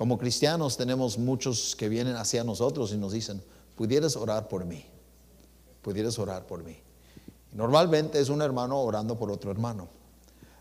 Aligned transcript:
Como 0.00 0.16
cristianos 0.16 0.78
tenemos 0.78 1.18
muchos 1.18 1.76
que 1.76 1.86
vienen 1.90 2.16
hacia 2.16 2.42
nosotros 2.42 2.90
y 2.94 2.96
nos 2.96 3.12
dicen, 3.12 3.42
pudieras 3.76 4.16
orar 4.16 4.48
por 4.48 4.64
mí, 4.64 4.86
pudieras 5.82 6.18
orar 6.18 6.46
por 6.46 6.64
mí. 6.64 6.78
Normalmente 7.52 8.18
es 8.18 8.30
un 8.30 8.40
hermano 8.40 8.80
orando 8.80 9.18
por 9.18 9.30
otro 9.30 9.50
hermano. 9.50 9.90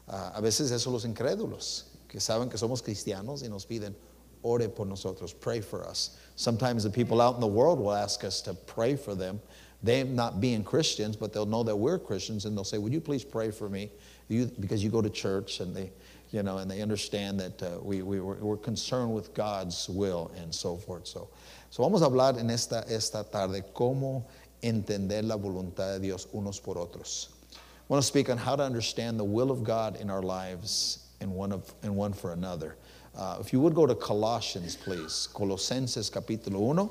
Ah, 0.10 0.34
a 0.36 0.42
veces 0.42 0.72
eso 0.72 0.92
los 0.92 1.06
incrédulos, 1.06 1.86
que 2.10 2.20
saben 2.20 2.50
que 2.50 2.58
somos 2.58 2.82
cristianos 2.82 3.42
y 3.42 3.48
nos 3.48 3.66
piden, 3.66 3.96
ore 4.42 4.68
por 4.68 4.86
nosotros, 4.86 5.34
pray 5.34 5.62
for 5.62 5.88
us. 5.90 6.18
Sometimes 6.36 6.84
the 6.84 6.90
people 6.90 7.22
out 7.22 7.36
in 7.36 7.40
the 7.40 7.48
world 7.48 7.80
will 7.80 7.96
ask 7.96 8.26
us 8.26 8.42
to 8.42 8.54
pray 8.54 8.98
for 8.98 9.16
them. 9.16 9.40
They 9.82 10.04
not 10.04 10.42
being 10.42 10.66
Christians, 10.66 11.16
but 11.16 11.32
they'll 11.32 11.46
know 11.46 11.64
that 11.64 11.78
we're 11.78 11.98
Christians 11.98 12.44
and 12.44 12.58
they'll 12.58 12.66
say, 12.66 12.78
Would 12.78 12.92
you 12.92 13.00
please 13.00 13.24
pray 13.24 13.52
for 13.52 13.70
me? 13.70 13.90
Because 14.28 14.84
you 14.84 14.90
go 14.90 15.02
to 15.02 15.10
church 15.10 15.62
and 15.62 15.74
they, 15.74 15.94
you 16.32 16.44
know, 16.44 16.60
and 16.60 16.70
they 16.70 16.82
understand 16.82 17.40
that 17.40 17.64
uh, 17.64 17.80
we, 17.82 18.02
we, 18.02 18.20
we're, 18.20 18.36
we're, 18.36 18.58
concerned 18.58 19.14
with 19.14 19.34
God's 19.34 19.90
will 19.90 20.32
and 20.38 20.54
so 20.54 20.76
forth. 20.76 21.08
So, 21.08 21.30
so 21.72 21.84
vamos 21.84 22.02
a 22.02 22.06
hablar 22.06 22.40
en 22.40 22.50
esta, 22.50 22.86
esta 22.88 23.24
tarde 23.24 23.64
cómo 23.74 24.26
entender 24.62 25.24
la 25.24 25.38
voluntad 25.38 25.96
de 25.96 26.00
Dios 26.00 26.28
unos 26.34 26.62
por 26.62 26.76
otros. 26.76 27.30
I 27.52 27.58
want 27.88 28.04
to 28.04 28.08
speak 28.08 28.30
on 28.30 28.38
how 28.38 28.56
to 28.56 28.64
understand 28.64 29.20
the 29.20 29.24
will 29.24 29.50
of 29.50 29.64
God 29.64 30.00
in 30.00 30.12
our 30.12 30.22
lives 30.22 31.08
and 31.20 31.32
one, 31.34 31.52
of, 31.52 31.74
and 31.82 31.96
one 31.96 32.14
for 32.14 32.34
another. 32.34 32.76
Uh, 33.18 33.38
if 33.42 33.52
you 33.52 33.60
would 33.60 33.74
go 33.74 33.88
to 33.88 33.96
Colossians, 33.96 34.76
please. 34.76 35.28
Colosenses 35.34 36.12
capítulo 36.12 36.60
1. 36.60 36.90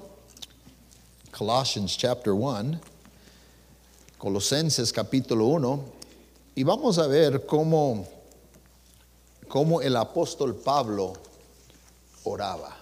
Colossians 1.30 1.96
chapter 1.96 2.34
1. 2.34 2.80
Colosenses 4.18 4.92
capítulo 4.92 5.46
1. 5.60 5.92
Y 6.56 6.64
vamos 6.64 6.98
a 6.98 7.06
ver 7.06 7.46
cómo 7.46 8.04
cómo 9.48 9.82
el 9.82 9.96
apóstol 9.96 10.62
Pablo 10.64 11.16
oraba. 12.24 12.72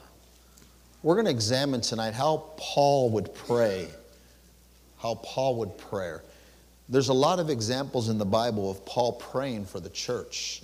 We're 1.03 1.15
going 1.15 1.27
to 1.27 1.31
examine 1.31 1.81
tonight 1.81 2.15
how 2.15 2.51
Paul 2.57 3.11
would 3.11 3.33
pray. 3.35 3.89
How 4.99 5.15
Paul 5.17 5.57
would 5.57 5.79
pray. 5.79 6.17
There's 6.89 7.09
a 7.09 7.15
lot 7.15 7.39
of 7.39 7.51
examples 7.51 8.09
in 8.09 8.19
the 8.19 8.25
Bible 8.25 8.71
of 8.71 8.85
Paul 8.85 9.13
praying 9.13 9.67
for 9.67 9.81
the 9.81 9.91
church. 9.91 10.63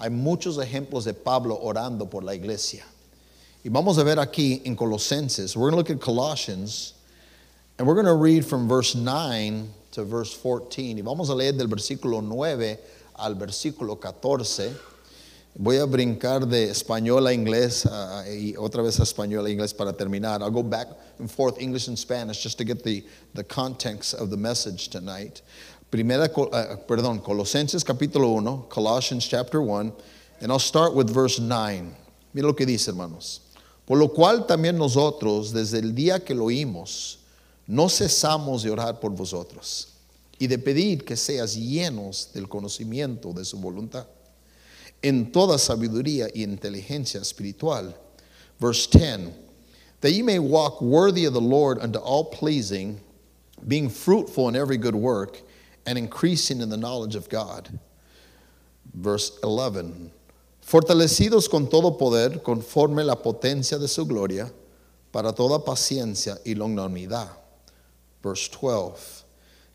Hay 0.00 0.08
muchos 0.08 0.58
ejemplos 0.58 1.04
de 1.04 1.14
Pablo 1.14 1.58
orando 1.62 2.08
por 2.10 2.22
la 2.22 2.32
iglesia. 2.32 2.82
Y 3.64 3.70
vamos 3.70 3.98
a 3.98 4.04
ver 4.04 4.16
aquí 4.16 4.64
en 4.64 4.76
Colosenses. 4.76 5.56
We're 5.56 5.70
going 5.70 5.84
to 5.84 5.90
look 5.90 5.90
at 5.90 6.02
Colossians 6.02 6.94
and 7.78 7.86
we're 7.86 7.94
going 7.94 8.06
to 8.06 8.14
read 8.14 8.44
from 8.44 8.68
verse 8.68 8.94
9 8.94 9.68
to 9.92 10.04
verse 10.04 10.32
14. 10.34 10.96
Y 10.96 11.02
vamos 11.02 11.28
a 11.28 11.34
leer 11.34 11.52
del 11.52 11.66
versículo 11.66 12.22
9 12.22 12.78
al 13.18 13.34
versículo 13.34 14.00
14. 14.00 14.74
Voy 15.60 15.78
a 15.78 15.86
brincar 15.86 16.46
de 16.46 16.70
español 16.70 17.26
a 17.26 17.32
inglés 17.32 17.84
uh, 17.84 18.22
y 18.30 18.54
otra 18.56 18.80
vez 18.80 19.00
a 19.00 19.02
español 19.02 19.44
a 19.44 19.50
inglés 19.50 19.74
para 19.74 19.92
terminar. 19.92 20.40
I'll 20.40 20.52
go 20.52 20.62
back 20.62 20.86
and 21.18 21.28
forth 21.28 21.60
English 21.60 21.88
and 21.88 21.98
Spanish 21.98 22.40
just 22.40 22.58
to 22.58 22.64
get 22.64 22.84
the, 22.84 23.04
the 23.34 23.42
context 23.42 24.14
of 24.14 24.30
the 24.30 24.36
message 24.36 24.88
tonight. 24.88 25.42
Primera, 25.90 26.26
uh, 26.26 26.76
perdón, 26.86 27.20
Colosenses 27.20 27.82
capítulo 27.82 28.34
1, 28.34 28.68
Colossians 28.68 29.26
chapter 29.26 29.60
1, 29.60 29.92
and 30.42 30.52
I'll 30.52 30.60
start 30.60 30.94
with 30.94 31.10
verse 31.10 31.40
9. 31.40 31.92
Mira 32.34 32.46
lo 32.46 32.54
que 32.54 32.64
dice, 32.64 32.92
hermanos. 32.92 33.40
Por 33.84 33.98
lo 33.98 34.06
cual 34.10 34.46
también 34.46 34.78
nosotros, 34.78 35.52
desde 35.52 35.80
el 35.80 35.92
día 35.92 36.24
que 36.24 36.36
lo 36.36 36.44
oímos, 36.44 37.16
no 37.66 37.88
cesamos 37.88 38.62
de 38.62 38.70
orar 38.70 39.00
por 39.00 39.10
vosotros 39.10 39.88
y 40.38 40.46
de 40.46 40.58
pedir 40.58 41.04
que 41.04 41.16
seas 41.16 41.56
llenos 41.56 42.30
del 42.32 42.48
conocimiento 42.48 43.32
de 43.32 43.44
su 43.44 43.58
voluntad 43.58 44.06
en 45.02 45.30
toda 45.32 45.58
sabiduría 45.58 46.28
y 46.34 46.42
inteligencia 46.44 47.20
espiritual. 47.20 47.94
Verse 48.58 48.86
10 48.86 49.34
That 50.00 50.12
ye 50.12 50.22
may 50.22 50.38
walk 50.38 50.80
worthy 50.80 51.24
of 51.24 51.32
the 51.32 51.40
Lord 51.40 51.78
unto 51.80 51.98
all 51.98 52.24
pleasing, 52.24 53.00
being 53.66 53.88
fruitful 53.88 54.48
in 54.48 54.56
every 54.56 54.76
good 54.76 54.94
work, 54.94 55.40
and 55.86 55.98
increasing 55.98 56.60
in 56.60 56.68
the 56.68 56.76
knowledge 56.76 57.14
of 57.14 57.28
God. 57.28 57.78
Verse 58.94 59.38
11 59.42 60.12
Fortalecidos 60.64 61.48
con 61.48 61.68
todo 61.68 61.92
poder, 61.92 62.40
conforme 62.42 63.04
la 63.04 63.16
potencia 63.16 63.78
de 63.78 63.88
su 63.88 64.04
gloria, 64.04 64.50
para 65.10 65.32
toda 65.32 65.64
paciencia 65.64 66.38
y 66.44 66.54
longanimidad. 66.54 67.28
Verse 68.22 68.48
12 68.48 69.24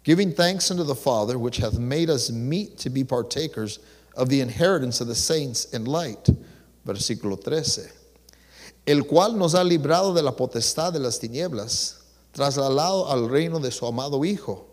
Giving 0.03 0.33
thanks 0.33 0.69
unto 0.69 0.83
the 0.83 0.95
Father, 0.95 1.39
which 1.39 1.57
hath 1.57 1.79
made 1.79 2.09
us 2.09 2.29
meet 2.29 2.77
to 2.77 2.89
be 2.89 3.03
partakers 3.03 3.79
of 4.15 4.29
the 4.29 4.41
inheritance 4.41 5.01
of 5.01 5.07
the 5.07 5.15
saints 5.15 5.65
in 5.73 5.85
light. 5.85 6.29
Versículo 6.85 7.41
13. 7.41 7.89
El 8.85 9.03
cual 9.03 9.37
nos 9.37 9.53
ha 9.53 9.63
librado 9.63 10.13
de 10.13 10.21
la 10.21 10.31
potestad 10.31 10.93
de 10.93 10.99
las 10.99 11.19
tinieblas, 11.19 12.01
trasladado 12.33 13.09
al 13.09 13.29
reino 13.29 13.59
de 13.59 13.71
su 13.71 13.85
amado 13.85 14.23
Hijo. 14.25 14.65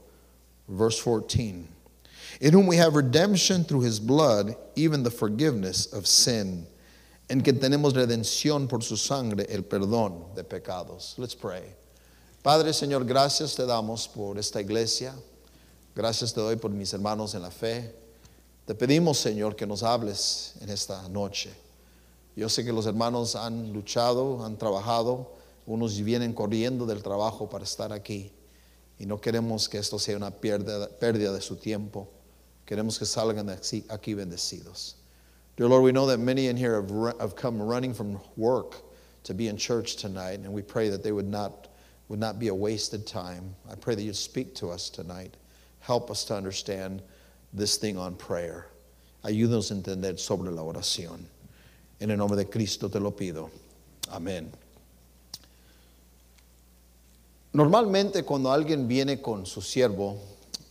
Verse 0.68 1.00
14. 1.00 1.68
In 2.40 2.52
whom 2.52 2.66
we 2.66 2.76
have 2.76 2.94
redemption 2.94 3.64
through 3.64 3.82
his 3.82 4.00
blood, 4.00 4.56
even 4.74 5.02
the 5.02 5.10
forgiveness 5.10 5.92
of 5.92 6.06
sin. 6.06 6.66
En 7.28 7.42
que 7.42 7.52
tenemos 7.52 7.94
redención 7.94 8.68
por 8.68 8.80
su 8.80 8.96
sangre, 8.96 9.46
el 9.48 9.62
perdón 9.62 10.34
de 10.34 10.42
pecados. 10.42 11.16
Let's 11.16 11.34
pray. 11.34 11.62
Padre, 12.42 12.72
Señor, 12.72 13.04
gracias 13.04 13.54
te 13.54 13.66
damos 13.66 14.08
por 14.08 14.38
esta 14.38 14.60
iglesia. 14.60 15.14
Gracias 15.94 16.32
te 16.32 16.40
doy 16.40 16.56
por 16.56 16.70
mis 16.70 16.92
hermanos 16.94 17.34
en 17.34 17.42
la 17.42 17.50
fe. 17.50 17.94
Te 18.70 18.76
pedimos, 18.76 19.18
Señor, 19.18 19.56
que 19.56 19.66
nos 19.66 19.82
hables 19.82 20.54
en 20.60 20.68
esta 20.68 21.08
noche. 21.08 21.50
Yo 22.36 22.48
sé 22.48 22.64
que 22.64 22.72
los 22.72 22.86
hermanos 22.86 23.34
han 23.34 23.72
luchado, 23.72 24.44
han 24.44 24.58
trabajado, 24.58 25.32
unos 25.66 26.00
vienen 26.00 26.32
corriendo 26.32 26.86
del 26.86 27.02
trabajo 27.02 27.50
para 27.50 27.64
estar 27.64 27.92
aquí 27.92 28.30
y 28.96 29.06
no 29.06 29.20
queremos 29.20 29.68
que 29.68 29.78
esto 29.78 29.98
sea 29.98 30.16
una 30.16 30.30
pérdida, 30.30 31.32
de 31.32 31.40
su 31.40 31.56
tiempo. 31.56 32.12
Queremos 32.64 32.96
que 32.96 33.06
salgan 33.06 33.50
aquí, 33.50 34.14
bendecidos. 34.14 34.94
Dear 35.56 35.68
Lord, 35.68 35.82
we 35.82 35.90
know 35.90 36.06
that 36.06 36.18
many 36.18 36.46
in 36.46 36.56
here 36.56 36.80
have, 36.80 37.18
have 37.18 37.34
come 37.34 37.60
running 37.60 37.92
from 37.92 38.20
work 38.36 38.76
to 39.24 39.34
be 39.34 39.48
in 39.48 39.56
church 39.56 39.96
tonight, 39.96 40.38
and 40.44 40.52
we 40.52 40.62
pray 40.62 40.88
that 40.90 41.02
they 41.02 41.10
would 41.10 41.26
not, 41.28 41.66
would 42.06 42.20
not 42.20 42.38
be 42.38 42.46
a 42.46 42.54
wasted 42.54 43.04
time. 43.04 43.52
I 43.68 43.74
pray 43.74 43.96
that 43.96 44.02
you'd 44.02 44.14
speak 44.14 44.54
to 44.60 44.70
us 44.70 44.88
tonight. 44.90 45.36
Help 45.80 46.08
us 46.08 46.22
to 46.26 46.36
understand 46.36 47.02
this 47.52 47.76
thing 47.76 47.96
on 47.96 48.16
prayer. 48.16 48.66
Ayúdanos 49.24 49.70
a 49.70 49.74
entender 49.74 50.18
sobre 50.18 50.50
la 50.50 50.62
oración. 50.62 51.24
En 52.00 52.10
el 52.10 52.16
nombre 52.16 52.36
de 52.36 52.44
Cristo 52.46 52.88
te 52.88 52.98
lo 52.98 53.10
pido. 53.10 53.50
Amén. 54.10 54.50
Normalmente 57.52 58.24
cuando 58.24 58.50
alguien 58.50 58.86
viene 58.86 59.20
con 59.20 59.44
su 59.44 59.60
siervo, 59.60 60.18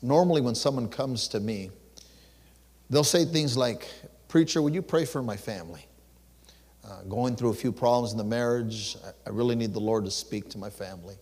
normally 0.02 0.42
when 0.42 0.56
someone 0.56 0.88
comes 0.88 1.28
to 1.28 1.40
me, 1.40 1.70
they'll 2.90 3.04
say 3.04 3.26
things 3.26 3.58
like, 3.58 3.88
Preacher, 4.30 4.62
would 4.62 4.74
you 4.74 4.82
pray 4.82 5.06
for 5.06 5.22
my 5.22 5.36
family? 5.36 5.86
Uh, 6.86 7.02
going 7.04 7.36
through 7.36 7.50
a 7.50 7.54
few 7.54 7.72
problems 7.72 8.14
in 8.14 8.18
the 8.18 8.24
marriage, 8.24 8.96
I, 9.26 9.30
really 9.30 9.56
need 9.56 9.74
the 9.74 9.80
Lord 9.80 10.06
to 10.06 10.12
speak 10.12 10.50
to 10.52 10.58
my 10.58 10.70
family. 10.70 11.16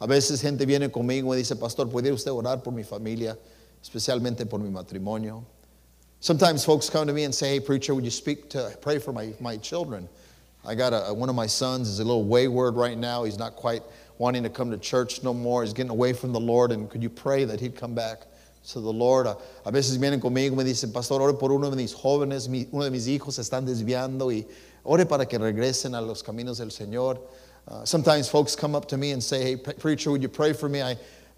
A 0.00 0.06
veces 0.06 0.40
gente 0.40 0.64
viene 0.64 0.88
conmigo 0.88 1.24
y 1.30 1.36
dice, 1.36 1.58
Pastor, 1.58 1.86
¿puede 1.86 2.12
usted 2.12 2.30
orar 2.30 2.62
por 2.62 2.72
mi 2.72 2.82
familia? 2.82 3.36
Especialmente 3.86 4.48
por 4.48 4.58
mi 4.58 4.68
matrimonio. 4.68 5.44
Sometimes 6.18 6.64
folks 6.64 6.90
come 6.90 7.06
to 7.06 7.12
me 7.12 7.24
and 7.24 7.34
say, 7.34 7.54
Hey, 7.54 7.60
preacher, 7.60 7.94
would 7.94 8.04
you 8.04 8.10
speak 8.10 8.50
to 8.50 8.76
pray 8.80 8.98
for 8.98 9.12
my, 9.12 9.32
my 9.40 9.56
children? 9.58 10.08
I 10.64 10.74
got 10.74 10.92
a, 10.92 11.14
one 11.14 11.28
of 11.28 11.36
my 11.36 11.46
sons 11.46 11.88
is 11.88 12.00
a 12.00 12.04
little 12.04 12.24
wayward 12.24 12.74
right 12.74 12.98
now. 12.98 13.22
He's 13.22 13.38
not 13.38 13.54
quite 13.54 13.82
wanting 14.18 14.42
to 14.42 14.50
come 14.50 14.70
to 14.72 14.78
church 14.78 15.22
no 15.22 15.32
more. 15.32 15.62
He's 15.62 15.72
getting 15.72 15.90
away 15.90 16.12
from 16.12 16.32
the 16.32 16.40
Lord. 16.40 16.72
And 16.72 16.90
could 16.90 17.02
you 17.02 17.10
pray 17.10 17.44
that 17.44 17.60
he'd 17.60 17.76
come 17.76 17.94
back 17.94 18.22
to 18.70 18.80
the 18.80 18.92
Lord? 18.92 19.26
A, 19.26 19.36
veces 19.70 19.98
vienen 19.98 20.20
conmigo 20.20 20.52
y 20.52 20.56
me 20.56 20.64
dicen, 20.64 20.92
Pastor, 20.92 21.20
ore 21.20 21.34
por 21.34 21.52
uno 21.52 21.70
de 21.70 21.76
mis 21.76 21.94
jóvenes, 21.94 22.48
uno 22.72 22.82
de 22.82 22.90
mis 22.90 23.06
hijos 23.06 23.34
se 23.34 23.42
están 23.42 23.64
desviando 23.64 24.32
y 24.32 24.44
ore 24.84 25.06
para 25.06 25.26
que 25.26 25.38
regresen 25.38 25.94
a 25.94 26.00
los 26.00 26.22
caminos 26.24 26.58
del 26.58 26.70
Señor. 26.70 27.20
Uh, 27.68 27.84
sometimes 27.84 28.28
folks 28.28 28.56
come 28.56 28.74
up 28.74 28.88
to 28.88 28.96
me 28.96 29.12
and 29.12 29.22
say, 29.22 29.42
Hey, 29.42 29.56
preacher, 29.56 30.10
would 30.10 30.22
you 30.22 30.28
pray 30.28 30.52
for 30.52 30.68
me? 30.68 30.82
I, 30.82 30.96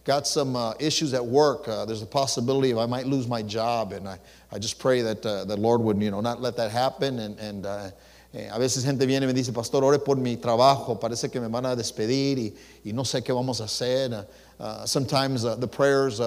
got 0.08 0.26
some 0.26 0.56
uh, 0.56 0.72
issues 0.80 1.12
at 1.12 1.24
work. 1.24 1.68
Uh, 1.68 1.84
there's 1.84 2.00
a 2.00 2.06
possibility 2.06 2.70
of 2.70 2.78
I 2.78 2.86
might 2.86 3.06
lose 3.06 3.28
my 3.28 3.42
job, 3.42 3.92
and 3.92 4.08
I, 4.08 4.18
I 4.50 4.58
just 4.58 4.78
pray 4.78 5.02
that 5.02 5.24
uh, 5.24 5.44
the 5.44 5.58
Lord 5.58 5.82
would, 5.82 6.02
you 6.02 6.10
know, 6.10 6.22
not 6.22 6.40
let 6.40 6.56
that 6.56 6.70
happen. 6.70 7.18
And, 7.18 7.38
and 7.38 7.66
uh, 7.66 7.90
eh, 8.32 8.48
a 8.50 8.58
veces 8.58 8.86
gente 8.86 9.04
viene 9.04 9.20
y 9.20 9.26
me 9.26 9.34
dice, 9.34 9.52
Pastor, 9.52 9.84
ore 9.84 9.98
por 9.98 10.16
mi 10.16 10.38
trabajo. 10.38 10.98
Parece 10.98 11.30
que 11.30 11.38
me 11.38 11.48
van 11.48 11.66
a 11.66 11.76
despedir 11.76 12.38
y, 12.38 12.52
y 12.86 12.92
no 12.92 13.02
sé 13.02 13.22
qué 13.22 13.34
vamos 13.34 13.60
a 13.60 13.64
hacer. 13.64 14.14
Uh, 14.14 14.62
uh, 14.62 14.86
sometimes 14.86 15.42
the 15.42 15.68
prayers 15.68 16.22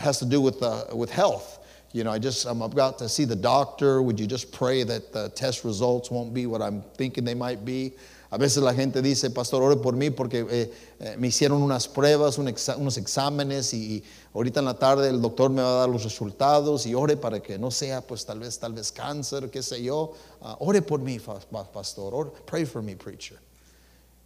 has 0.00 0.18
to 0.18 0.24
do 0.24 0.40
with, 0.40 0.62
with 0.94 1.10
health. 1.10 1.58
you 1.92 2.04
know, 2.04 2.10
I 2.10 2.18
just, 2.18 2.46
I'm 2.46 2.62
about 2.62 2.98
to 2.98 3.08
see 3.08 3.26
the 3.26 3.36
doctor. 3.36 4.00
Would 4.00 4.18
you 4.18 4.26
just 4.26 4.50
pray 4.50 4.82
that 4.82 5.12
the 5.12 5.28
test 5.30 5.62
results 5.62 6.10
won't 6.10 6.32
be 6.32 6.46
what 6.46 6.62
I'm 6.62 6.82
thinking 6.96 7.24
they 7.24 7.34
might 7.34 7.66
be? 7.66 7.92
A 8.30 8.38
veces 8.38 8.62
la 8.62 8.74
gente 8.74 9.02
dice, 9.02 9.30
pastor, 9.30 9.62
ore 9.62 9.76
por 9.76 9.94
mí 9.94 10.10
porque 10.10 10.44
eh, 10.50 10.72
eh, 10.98 11.16
me 11.18 11.28
hicieron 11.28 11.62
unas 11.62 11.86
pruebas, 11.86 12.38
un 12.38 12.48
exa 12.48 12.76
unos 12.76 12.96
exámenes 12.98 13.72
y, 13.72 13.96
y, 13.96 14.04
ahorita 14.34 14.60
en 14.60 14.66
la 14.66 14.78
tarde 14.78 15.08
el 15.08 15.20
doctor 15.20 15.50
me 15.50 15.62
va 15.62 15.68
a 15.68 15.78
dar 15.80 15.88
los 15.88 16.02
resultados 16.02 16.86
y 16.86 16.94
ore 16.94 17.16
para 17.16 17.40
que 17.40 17.56
no 17.58 17.70
sea 17.70 18.00
pues 18.00 18.26
tal 18.26 18.40
vez, 18.40 18.58
tal 18.58 18.72
vez 18.72 18.90
cáncer, 18.90 19.48
qué 19.48 19.62
sé 19.62 19.82
yo. 19.82 20.12
Uh, 20.40 20.56
ore 20.58 20.82
por 20.82 21.00
mí, 21.00 21.20
pastor. 21.72 22.12
Ore, 22.14 22.30
pray 22.44 22.64
for 22.64 22.82
me, 22.82 22.96
preacher. 22.96 23.38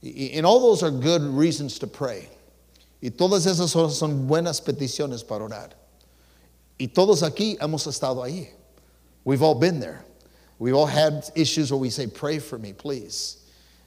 Y, 0.02 0.37
and 0.37 0.47
all 0.47 0.61
those 0.61 0.82
are 0.82 0.91
good 0.91 1.23
reasons 1.23 1.79
to 1.79 1.87
pray. 1.87 2.29
Y 3.02 3.11
todas 3.11 3.47
esas 3.47 3.70
son, 3.70 3.91
son 3.91 4.26
buenas 4.26 4.61
peticiones 4.61 5.26
para 5.26 5.44
orar. 5.44 5.70
Y 6.79 6.88
todos 6.88 7.23
aquí 7.23 7.58
hemos 7.61 7.87
estado 7.87 8.23
ahí. 8.23 8.49
We've 9.25 9.43
all 9.43 9.55
been 9.55 9.81
there. 9.81 10.05
We've 10.58 10.75
all 10.75 10.87
had 10.87 11.31
issues 11.35 11.70
where 11.70 11.79
we 11.79 11.91
say, 11.91 12.06
pray 12.06 12.38
for 12.38 12.58
me, 12.58 12.73
please. 12.73 13.39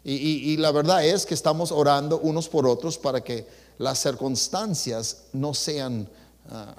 Y, 0.06 0.58
la 0.58 0.72
verdad 0.72 1.06
es 1.06 1.26
que 1.26 1.34
estamos 1.34 1.72
orando 1.72 2.20
unos 2.20 2.50
por 2.50 2.68
otros 2.68 2.98
para 2.98 3.22
que 3.22 3.46
las 3.78 4.00
circunstancias 4.00 5.30
no 5.34 5.54
sean 5.54 6.08
uh, 6.52 6.74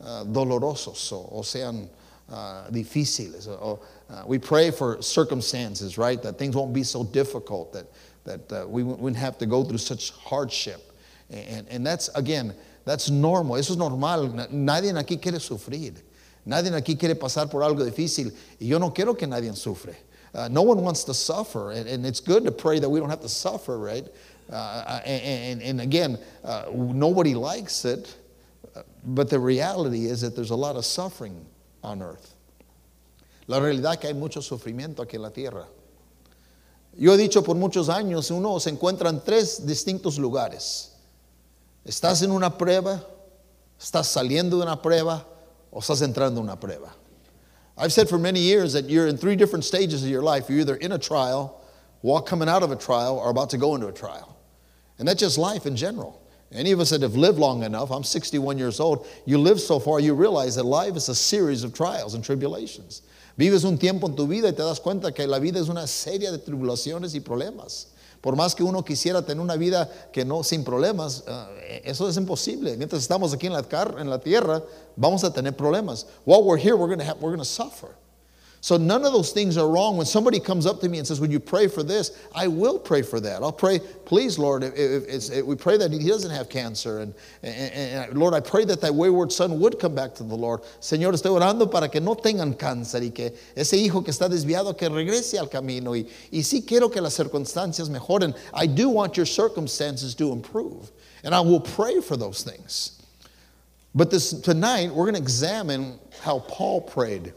uh, 0.00 0.24
dolorosos 0.24 1.12
o, 1.12 1.42
sean 1.42 1.88
uh, 2.30 2.70
difíciles. 2.70 3.46
We 4.26 4.38
pray 4.38 4.70
for 4.70 5.02
circumstances, 5.02 5.98
right? 5.98 6.22
That 6.22 6.38
things 6.38 6.56
won't 6.56 6.72
be 6.72 6.82
so 6.82 7.04
difficult, 7.04 7.74
that, 7.74 8.48
that 8.48 8.70
we 8.70 8.82
wouldn't 8.82 9.16
have 9.16 9.36
to 9.38 9.46
go 9.46 9.62
through 9.62 9.78
such 9.78 10.12
hardship. 10.12 10.92
And, 11.30 11.66
and 11.68 11.86
that's, 11.86 12.08
again, 12.14 12.54
That's 12.86 13.10
normal, 13.10 13.56
eso 13.56 13.72
es 13.72 13.78
normal. 13.78 14.48
Nadie 14.52 14.92
aquí 14.92 15.20
quiere 15.20 15.40
sufrir. 15.40 16.00
Nadie 16.46 16.70
aquí 16.70 16.96
quiere 16.96 17.16
pasar 17.16 17.50
por 17.50 17.64
algo 17.64 17.84
difícil. 17.84 18.32
Y 18.60 18.68
yo 18.68 18.78
no 18.78 18.92
quiero 18.94 19.14
que 19.14 19.26
nadie 19.26 19.52
sufre. 19.56 19.96
Uh, 20.36 20.48
no 20.48 20.60
one 20.60 20.82
wants 20.82 21.02
to 21.04 21.14
suffer. 21.14 21.72
And, 21.72 21.88
and, 21.88 22.04
it's 22.04 22.20
good 22.20 22.44
to 22.44 22.52
pray 22.52 22.78
that 22.78 22.88
we 22.88 23.00
don't 23.00 23.08
have 23.08 23.22
to 23.22 23.28
suffer, 23.28 23.78
right? 23.78 24.06
Uh, 24.52 25.00
and, 25.06 25.62
and, 25.62 25.80
again, 25.80 26.18
uh, 26.44 26.66
nobody 26.72 27.34
likes 27.34 27.86
it. 27.86 28.14
But 29.02 29.30
the 29.30 29.38
reality 29.38 30.06
is 30.06 30.20
that 30.20 30.36
there's 30.36 30.50
a 30.50 30.56
lot 30.56 30.76
of 30.76 30.84
suffering 30.84 31.46
on 31.82 32.02
earth. 32.02 32.34
La 33.46 33.60
realidad 33.60 33.98
que 33.98 34.08
hay 34.10 34.14
mucho 34.14 34.40
sufrimiento 34.40 34.96
aquí 34.96 35.14
en 35.14 35.22
la 35.22 35.30
tierra. 35.30 35.66
Yo 36.98 37.12
he 37.12 37.16
dicho 37.16 37.42
por 37.42 37.54
muchos 37.54 37.88
años, 37.88 38.30
uno 38.30 38.58
se 38.58 38.70
encuentra 38.70 39.08
en 39.08 39.20
tres 39.20 39.64
distintos 39.66 40.18
lugares. 40.18 40.92
¿Estás 41.84 42.22
en 42.22 42.30
una 42.30 42.58
prueba? 42.58 43.02
¿Estás 43.78 44.08
saliendo 44.08 44.58
de 44.58 44.64
una 44.64 44.82
prueba? 44.82 45.26
¿O 45.70 45.78
estás 45.78 46.02
entrando 46.02 46.40
en 46.40 46.44
una 46.44 46.58
prueba? 46.58 46.94
I've 47.78 47.92
said 47.92 48.08
for 48.08 48.18
many 48.18 48.40
years 48.40 48.72
that 48.72 48.88
you're 48.88 49.06
in 49.06 49.16
three 49.16 49.36
different 49.36 49.64
stages 49.64 50.02
of 50.02 50.08
your 50.08 50.22
life. 50.22 50.48
You're 50.48 50.60
either 50.60 50.76
in 50.76 50.92
a 50.92 50.98
trial, 50.98 51.62
walk 52.02 52.26
coming 52.26 52.48
out 52.48 52.62
of 52.62 52.70
a 52.70 52.76
trial, 52.76 53.18
or 53.18 53.30
about 53.30 53.50
to 53.50 53.58
go 53.58 53.74
into 53.74 53.88
a 53.88 53.92
trial. 53.92 54.36
And 54.98 55.06
that's 55.06 55.20
just 55.20 55.36
life 55.36 55.66
in 55.66 55.76
general. 55.76 56.22
Any 56.52 56.72
of 56.72 56.80
us 56.80 56.90
that 56.90 57.02
have 57.02 57.16
lived 57.16 57.38
long 57.38 57.64
enough, 57.64 57.90
I'm 57.90 58.04
61 58.04 58.56
years 58.56 58.80
old, 58.80 59.06
you 59.26 59.36
live 59.36 59.60
so 59.60 59.78
far, 59.78 60.00
you 60.00 60.14
realize 60.14 60.54
that 60.54 60.64
life 60.64 60.96
is 60.96 61.08
a 61.08 61.14
series 61.14 61.64
of 61.64 61.74
trials 61.74 62.14
and 62.14 62.24
tribulations. 62.24 63.02
Vives 63.36 63.64
un 63.64 63.76
tiempo 63.76 64.06
en 64.06 64.16
tu 64.16 64.26
vida 64.26 64.48
y 64.48 64.52
te 64.52 64.62
das 64.62 64.80
cuenta 64.80 65.14
que 65.14 65.26
la 65.26 65.38
vida 65.38 65.58
es 65.58 65.68
una 65.68 65.86
serie 65.86 66.30
de 66.30 66.38
tribulaciones 66.38 67.14
y 67.14 67.20
problemas. 67.20 67.86
Por 68.26 68.34
más 68.34 68.56
que 68.56 68.64
uno 68.64 68.84
quisiera 68.84 69.22
tener 69.22 69.40
una 69.40 69.54
vida 69.54 69.88
que 70.10 70.24
no 70.24 70.42
sin 70.42 70.64
problemas, 70.64 71.22
uh, 71.28 71.46
eso 71.84 72.08
es 72.08 72.16
imposible. 72.16 72.76
Mientras 72.76 73.00
estamos 73.00 73.32
aquí 73.32 73.46
en 73.46 73.52
la, 73.52 73.64
en 74.00 74.10
la 74.10 74.18
tierra, 74.18 74.64
vamos 74.96 75.22
a 75.22 75.32
tener 75.32 75.54
problemas. 75.54 76.08
While 76.24 76.42
we're 76.42 76.60
here, 76.60 76.74
we're 76.74 76.96
going 76.96 77.38
to 77.38 77.44
suffer. 77.44 77.90
So 78.66 78.76
none 78.76 79.04
of 79.04 79.12
those 79.12 79.30
things 79.30 79.56
are 79.56 79.68
wrong. 79.68 79.96
When 79.96 80.06
somebody 80.06 80.40
comes 80.40 80.66
up 80.66 80.80
to 80.80 80.88
me 80.88 80.98
and 80.98 81.06
says, 81.06 81.20
Would 81.20 81.30
you 81.30 81.38
pray 81.38 81.68
for 81.68 81.84
this? 81.84 82.26
I 82.34 82.48
will 82.48 82.80
pray 82.80 83.02
for 83.02 83.20
that. 83.20 83.40
I'll 83.40 83.52
pray, 83.52 83.78
please, 83.78 84.40
Lord, 84.40 84.64
if, 84.64 84.74
if, 84.74 85.30
if 85.30 85.44
we 85.46 85.54
pray 85.54 85.76
that 85.76 85.92
he 85.92 86.08
doesn't 86.08 86.32
have 86.32 86.48
cancer. 86.48 86.98
And, 86.98 87.14
and, 87.44 87.72
and, 87.72 88.18
Lord, 88.18 88.34
I 88.34 88.40
pray 88.40 88.64
that 88.64 88.80
that 88.80 88.92
wayward 88.92 89.30
son 89.30 89.60
would 89.60 89.78
come 89.78 89.94
back 89.94 90.16
to 90.16 90.24
the 90.24 90.34
Lord. 90.34 90.62
Señor, 90.80 91.12
estoy 91.12 91.30
orando 91.30 91.70
para 91.70 91.88
que 91.88 92.00
no 92.00 92.16
tengan 92.16 92.54
cáncer 92.54 93.04
y 93.04 93.10
que 93.10 93.36
ese 93.54 93.74
hijo 93.74 94.02
que 94.02 94.10
está 94.10 94.28
desviado 94.28 94.76
que 94.76 94.88
regrese 94.88 95.38
al 95.38 95.46
camino. 95.46 95.92
Y, 95.94 96.08
y 96.32 96.42
sí 96.42 96.66
quiero 96.66 96.88
que 96.88 97.00
las 97.00 97.14
circunstancias 97.14 97.88
mejoren. 97.88 98.34
I 98.52 98.66
do 98.66 98.88
want 98.88 99.16
your 99.16 99.26
circumstances 99.26 100.12
to 100.16 100.32
improve. 100.32 100.90
And 101.22 101.36
I 101.36 101.40
will 101.40 101.60
pray 101.60 102.00
for 102.00 102.16
those 102.16 102.42
things. 102.42 103.00
But 103.94 104.10
this, 104.10 104.32
tonight, 104.32 104.90
we're 104.90 105.04
going 105.04 105.14
to 105.14 105.22
examine 105.22 106.00
how 106.20 106.40
Paul 106.40 106.80
prayed 106.80 107.32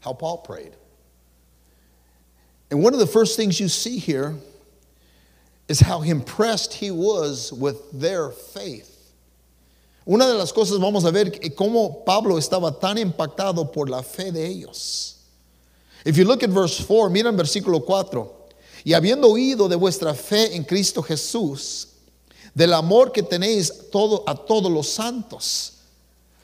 how 0.00 0.12
Paul 0.12 0.38
prayed. 0.38 0.74
And 2.70 2.82
one 2.82 2.94
of 2.94 3.00
the 3.00 3.06
first 3.06 3.36
things 3.36 3.58
you 3.58 3.68
see 3.68 3.98
here 3.98 4.36
is 5.68 5.80
how 5.80 6.02
impressed 6.02 6.74
he 6.74 6.90
was 6.90 7.52
with 7.52 7.90
their 7.92 8.30
faith. 8.30 8.96
Una 10.06 10.26
de 10.26 10.34
las 10.34 10.52
cosas 10.52 10.78
vamos 10.78 11.04
a 11.04 11.12
ver 11.12 11.26
cómo 11.50 12.04
Pablo 12.04 12.36
estaba 12.36 12.80
tan 12.80 12.96
impactado 12.96 13.72
por 13.72 13.86
la 13.86 14.02
fe 14.02 14.30
de 14.30 14.44
ellos. 14.44 15.16
If 16.04 16.16
you 16.16 16.24
look 16.24 16.42
at 16.42 16.50
verse 16.50 16.84
4, 16.84 17.10
mira 17.10 17.28
en 17.28 17.36
versículo 17.36 17.84
4. 17.84 18.28
Y 18.84 18.92
habiendo 18.92 19.24
oído 19.24 19.68
de 19.68 19.76
vuestra 19.76 20.14
fe 20.14 20.54
en 20.54 20.64
Cristo 20.64 21.02
Jesús, 21.02 21.86
del 22.56 22.72
amor 22.72 23.10
que 23.10 23.22
tenéis 23.22 23.90
todo, 23.92 24.24
a 24.26 24.34
todos 24.34 24.70
los 24.70 24.88
santos, 24.88 25.72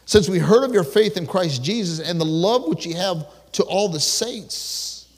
since 0.04 0.28
we 0.28 0.38
heard 0.38 0.62
of 0.62 0.72
your 0.72 0.84
faith 0.84 1.16
in 1.16 1.26
Christ 1.26 1.62
Jesus 1.62 1.98
and 1.98 2.20
the 2.20 2.24
love 2.24 2.64
which 2.68 2.86
you 2.86 2.94
have 2.94 3.26
to 3.52 3.62
all 3.64 3.88
the 3.88 4.00
saints. 4.00 5.08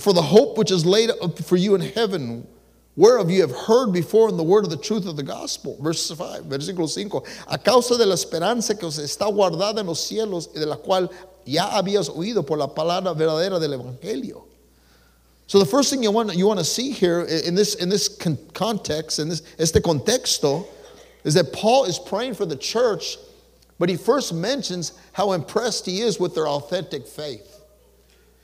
For 0.00 0.12
the 0.12 0.22
hope 0.22 0.58
which 0.58 0.70
is 0.70 0.84
laid 0.84 1.10
up 1.10 1.38
for 1.38 1.56
you 1.56 1.74
in 1.74 1.80
heaven, 1.80 2.46
whereof 2.94 3.30
you 3.30 3.40
have 3.40 3.52
heard 3.52 3.92
before 3.92 4.28
in 4.28 4.36
the 4.36 4.42
word 4.42 4.64
of 4.64 4.70
the 4.70 4.76
truth 4.76 5.06
of 5.06 5.16
the 5.16 5.22
gospel. 5.22 5.78
Verse 5.80 6.10
5, 6.10 6.44
versículo 6.44 6.88
5. 6.88 7.44
A 7.48 7.58
causa 7.58 7.96
de 7.96 8.04
la 8.04 8.14
esperanza 8.14 8.78
que 8.78 8.86
os 8.86 8.98
está 8.98 9.32
guardada 9.32 9.78
en 9.78 9.86
los 9.86 10.06
cielos 10.06 10.48
y 10.54 10.60
de 10.60 10.66
la 10.66 10.76
cual 10.76 11.10
ya 11.44 11.70
habías 11.70 12.10
oído 12.10 12.46
por 12.46 12.58
la 12.58 12.68
palabra 12.68 13.14
verdadera 13.14 13.58
del 13.58 13.72
evangelio. 13.72 14.44
So 15.46 15.58
the 15.58 15.66
first 15.66 15.90
thing 15.90 16.02
you 16.02 16.10
want, 16.10 16.34
you 16.34 16.46
want 16.46 16.60
to 16.60 16.64
see 16.64 16.92
here 16.92 17.22
in 17.22 17.54
this, 17.54 17.74
in 17.74 17.88
this 17.88 18.08
context, 18.54 19.18
in 19.18 19.28
this 19.28 19.42
este 19.58 19.82
contexto, 19.82 20.66
is 21.24 21.34
that 21.34 21.52
Paul 21.52 21.84
is 21.84 21.98
praying 21.98 22.34
for 22.34 22.46
the 22.46 22.56
church 22.56 23.16
but 23.78 23.88
he 23.88 23.96
first 23.96 24.32
mentions 24.32 24.92
how 25.12 25.32
impressed 25.32 25.86
he 25.86 26.00
is 26.00 26.20
with 26.20 26.34
their 26.34 26.48
authentic 26.48 27.06
faith. 27.06 27.60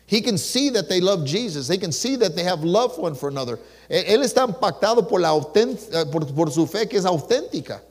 He 0.06 0.22
can 0.22 0.38
see 0.38 0.70
that 0.70 0.88
they 0.88 1.00
love 1.00 1.26
Jesus. 1.26 1.68
They 1.68 1.76
can 1.76 1.92
see 1.92 2.16
that 2.16 2.34
they 2.34 2.42
have 2.42 2.64
love 2.64 2.96
one 2.96 3.14
for 3.14 3.28
another. 3.28 3.58
Él 3.90 4.24
está 4.24 4.46
impactado 4.46 5.06
por, 5.06 5.20
la 5.20 5.36
eh, 5.36 6.04
por, 6.10 6.24
por 6.24 6.50
su 6.50 6.66
fe 6.66 6.86
que 6.86 6.98
es 6.98 7.04
auténtica. 7.04 7.82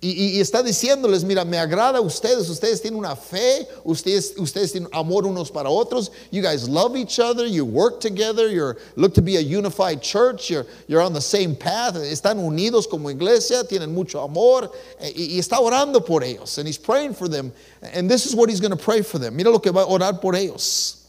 Y, 0.00 0.36
y, 0.36 0.40
está 0.40 0.62
diciéndoles, 0.62 1.24
mira, 1.24 1.44
me 1.44 1.58
agrada 1.58 1.98
a 1.98 2.00
ustedes, 2.00 2.48
ustedes 2.48 2.80
tienen 2.80 3.00
una 3.00 3.16
fe, 3.16 3.66
ustedes, 3.82 4.34
ustedes 4.38 4.70
tienen 4.70 4.88
amor 4.92 5.26
unos 5.26 5.50
para 5.50 5.68
otros, 5.68 6.12
you 6.30 6.40
guys 6.40 6.68
love 6.68 6.96
each 6.96 7.18
other, 7.18 7.46
you 7.46 7.64
work 7.64 8.00
together, 8.00 8.46
you 8.48 8.74
look 8.94 9.12
to 9.12 9.20
be 9.20 9.38
a 9.38 9.40
unified 9.40 10.00
church, 10.00 10.50
you're, 10.50 10.64
you're 10.86 11.00
on 11.00 11.12
the 11.12 11.20
same 11.20 11.56
path, 11.56 11.96
están 11.96 12.38
unidos 12.38 12.88
como 12.88 13.08
iglesia, 13.08 13.64
tienen 13.64 13.92
mucho 13.92 14.20
amor, 14.20 14.70
eh, 15.00 15.10
y, 15.16 15.34
y 15.34 15.38
está 15.40 15.58
orando 15.58 15.98
por 15.98 16.22
ellos, 16.22 16.58
and 16.58 16.68
he's 16.68 16.78
praying 16.78 17.12
for 17.12 17.26
them, 17.26 17.52
and 17.82 18.08
this 18.08 18.24
is 18.24 18.36
what 18.36 18.48
he's 18.48 18.60
going 18.60 18.70
to 18.70 18.76
pray 18.76 19.02
for 19.02 19.18
them. 19.18 19.34
Mira 19.34 19.50
lo 19.50 19.58
que 19.58 19.72
va 19.72 19.82
a 19.82 19.86
orar 19.86 20.20
por 20.20 20.34
ellos. 20.34 21.08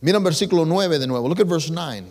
Mira 0.00 0.20
versículo 0.20 0.64
9 0.64 1.00
de 1.00 1.08
nuevo, 1.08 1.26
look 1.26 1.40
at 1.40 1.48
verse 1.48 1.70
9. 1.70 2.06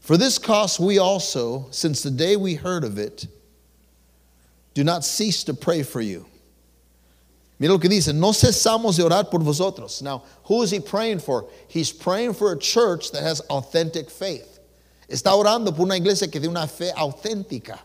For 0.00 0.16
this 0.16 0.36
cause 0.36 0.80
we 0.80 0.98
also, 0.98 1.68
since 1.70 2.02
the 2.02 2.10
day 2.10 2.34
we 2.34 2.54
heard 2.54 2.82
of 2.82 2.98
it, 2.98 3.28
do 4.74 4.84
not 4.84 5.04
cease 5.04 5.44
to 5.44 5.54
pray 5.54 5.82
for 5.82 6.00
you. 6.00 6.26
Mira 7.60 7.74
lo 7.74 7.78
que 7.78 7.90
dice, 7.90 8.14
no 8.14 8.32
cesamos 8.32 8.96
de 8.96 9.02
orar 9.02 9.30
por 9.30 9.40
vosotros. 9.40 10.00
Now, 10.00 10.22
who 10.44 10.62
is 10.62 10.70
he 10.70 10.80
praying 10.80 11.18
for? 11.18 11.46
He's 11.68 11.92
praying 11.92 12.32
for 12.32 12.52
a 12.52 12.58
church 12.58 13.12
that 13.12 13.22
has 13.22 13.40
authentic 13.50 14.08
faith. 14.08 14.60
Está 15.08 15.34
orando 15.34 15.70
por 15.70 15.84
una 15.84 15.96
iglesia 15.96 16.28
que 16.28 16.40
tiene 16.40 16.48
una 16.48 16.66
fe 16.66 16.90
auténtica, 16.96 17.78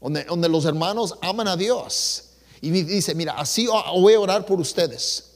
donde, 0.00 0.24
donde 0.24 0.48
los 0.48 0.64
hermanos 0.64 1.12
aman 1.22 1.48
a 1.48 1.56
Dios. 1.56 2.36
Y 2.62 2.70
dice, 2.70 3.14
mira, 3.16 3.32
así 3.32 3.66
voy 3.66 4.14
a 4.14 4.20
orar 4.20 4.46
por 4.46 4.60
ustedes. 4.60 5.30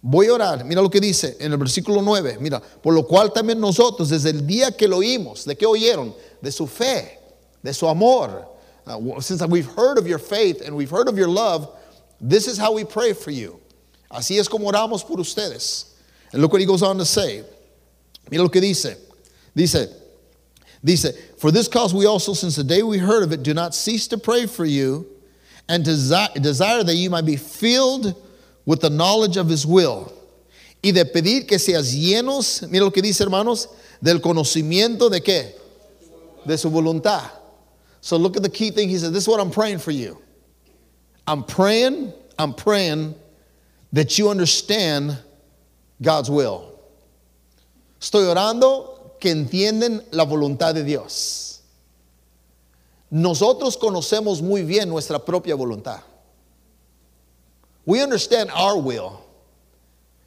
Voy 0.00 0.28
a 0.28 0.34
orar, 0.34 0.64
mira 0.64 0.80
lo 0.80 0.88
que 0.88 1.00
dice 1.00 1.36
en 1.40 1.50
el 1.50 1.58
versículo 1.58 2.00
9, 2.00 2.38
mira, 2.40 2.60
por 2.60 2.94
lo 2.94 3.06
cual 3.06 3.32
también 3.32 3.58
nosotros 3.58 4.08
desde 4.08 4.30
el 4.30 4.46
día 4.46 4.70
que 4.70 4.86
lo 4.86 4.98
oímos, 4.98 5.44
¿de 5.44 5.56
qué 5.56 5.66
oyeron? 5.66 6.14
De 6.40 6.52
su 6.52 6.66
fe, 6.68 7.18
de 7.60 7.74
su 7.74 7.88
amor, 7.88 8.55
uh, 8.86 9.20
since 9.20 9.44
we've 9.46 9.66
heard 9.66 9.98
of 9.98 10.06
your 10.06 10.18
faith 10.18 10.60
and 10.60 10.76
we've 10.76 10.90
heard 10.90 11.08
of 11.08 11.18
your 11.18 11.28
love, 11.28 11.76
this 12.20 12.46
is 12.46 12.56
how 12.56 12.72
we 12.72 12.84
pray 12.84 13.12
for 13.12 13.30
you. 13.30 13.60
Así 14.10 14.38
es 14.38 14.48
como 14.48 14.70
oramos 14.70 15.06
por 15.06 15.16
ustedes. 15.16 15.94
And 16.32 16.40
look 16.40 16.52
what 16.52 16.60
he 16.60 16.66
goes 16.66 16.82
on 16.82 16.98
to 16.98 17.04
say. 17.04 17.42
Mira 18.30 18.42
lo 18.42 18.48
que 18.48 18.60
dice. 18.60 18.96
Dice, 19.54 19.88
dice, 20.84 21.12
for 21.38 21.50
this 21.50 21.68
cause 21.68 21.94
we 21.94 22.06
also, 22.06 22.32
since 22.32 22.56
the 22.56 22.64
day 22.64 22.82
we 22.82 22.98
heard 22.98 23.22
of 23.22 23.32
it, 23.32 23.42
do 23.42 23.54
not 23.54 23.74
cease 23.74 24.06
to 24.08 24.18
pray 24.18 24.46
for 24.46 24.64
you 24.64 25.06
and 25.68 25.84
desi- 25.84 26.42
desire 26.42 26.84
that 26.84 26.94
you 26.94 27.10
might 27.10 27.24
be 27.24 27.36
filled 27.36 28.14
with 28.64 28.80
the 28.80 28.90
knowledge 28.90 29.36
of 29.36 29.48
his 29.48 29.66
will. 29.66 30.12
Y 30.82 30.92
de 30.92 31.04
pedir 31.04 31.48
que 31.48 31.58
seas 31.58 31.94
llenos, 31.94 32.68
mira 32.70 32.84
lo 32.84 32.90
que 32.90 33.02
dice 33.02 33.22
hermanos, 33.22 33.66
del 34.02 34.20
conocimiento 34.20 35.10
de 35.10 35.20
qué? 35.20 35.52
De 36.46 36.56
su 36.56 36.70
voluntad. 36.70 37.30
So 38.00 38.16
look 38.16 38.36
at 38.36 38.42
the 38.42 38.48
key 38.48 38.70
thing. 38.70 38.88
He 38.88 38.98
said, 38.98 39.12
This 39.12 39.24
is 39.24 39.28
what 39.28 39.40
I'm 39.40 39.50
praying 39.50 39.78
for 39.78 39.90
you. 39.90 40.22
I'm 41.26 41.42
praying, 41.42 42.12
I'm 42.38 42.54
praying 42.54 43.14
that 43.92 44.18
you 44.18 44.28
understand 44.28 45.18
God's 46.00 46.30
will. 46.30 46.78
Estoy 48.00 48.28
orando 48.32 49.16
que 49.18 49.30
entienden 49.32 50.04
la 50.12 50.24
voluntad 50.24 50.74
de 50.74 50.84
Dios. 50.84 51.62
Nosotros 53.10 53.76
conocemos 53.76 54.42
muy 54.42 54.62
bien 54.62 54.88
nuestra 54.88 55.18
propia 55.24 55.56
voluntad. 55.56 56.02
We 57.84 58.02
understand 58.02 58.50
our 58.50 58.78
will. 58.78 59.22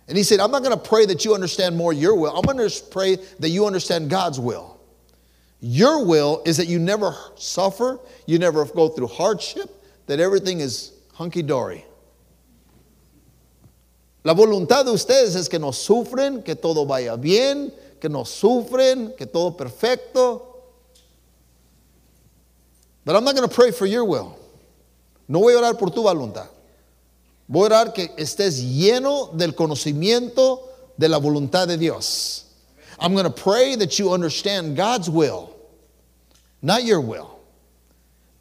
And 0.07 0.17
he 0.17 0.23
said, 0.23 0.39
I'm 0.39 0.49
not 0.49 0.63
going 0.63 0.75
to 0.75 0.83
pray 0.83 1.05
that 1.05 1.23
you 1.23 1.35
understand 1.35 1.75
more 1.75 1.93
your 1.93 2.15
will. 2.15 2.35
I'm 2.35 2.41
going 2.41 2.57
to 2.67 2.83
pray 2.89 3.17
that 3.39 3.49
you 3.49 3.67
understand 3.67 4.09
God's 4.09 4.39
will. 4.39 4.78
Your 5.61 6.05
will 6.05 6.41
is 6.45 6.57
that 6.57 6.67
you 6.67 6.79
never 6.79 7.13
suffer, 7.35 7.99
you 8.25 8.39
never 8.39 8.65
go 8.65 8.89
through 8.89 9.07
hardship, 9.07 9.69
that 10.05 10.19
everything 10.19 10.61
is 10.61 10.93
hunky 11.13 11.41
dory. 11.41 11.85
La 14.23 14.33
voluntad 14.33 14.85
de 14.85 14.91
ustedes 14.91 15.35
es 15.35 15.47
que 15.47 15.59
no 15.59 15.71
sufren, 15.71 16.43
que 16.43 16.55
todo 16.55 16.85
vaya 16.85 17.15
bien, 17.15 17.71
que 17.99 18.09
no 18.09 18.23
sufren, 18.23 19.15
que 19.17 19.25
todo 19.25 19.51
perfecto. 19.51 20.45
But 23.05 23.15
I'm 23.15 23.23
not 23.23 23.35
going 23.35 23.47
to 23.47 23.53
pray 23.53 23.71
for 23.71 23.85
your 23.85 24.05
will. 24.05 24.37
No 25.27 25.39
voy 25.39 25.53
a 25.53 25.57
orar 25.57 25.77
por 25.77 25.89
tu 25.89 26.03
voluntad. 26.03 26.47
Voy 27.47 27.63
a 27.63 27.65
orar 27.65 27.93
que 27.93 28.09
estés 28.17 28.61
lleno 28.61 29.31
del 29.33 29.55
conocimiento 29.55 30.69
de 30.97 31.09
la 31.09 31.17
voluntad 31.17 31.67
de 31.67 31.77
Dios. 31.77 32.48
I'm 32.99 33.13
going 33.13 33.25
to 33.25 33.31
pray 33.31 33.75
that 33.75 33.97
you 33.97 34.11
understand 34.11 34.75
God's 34.75 35.09
will, 35.09 35.55
not 36.61 36.83
your 36.83 37.01
will. 37.01 37.39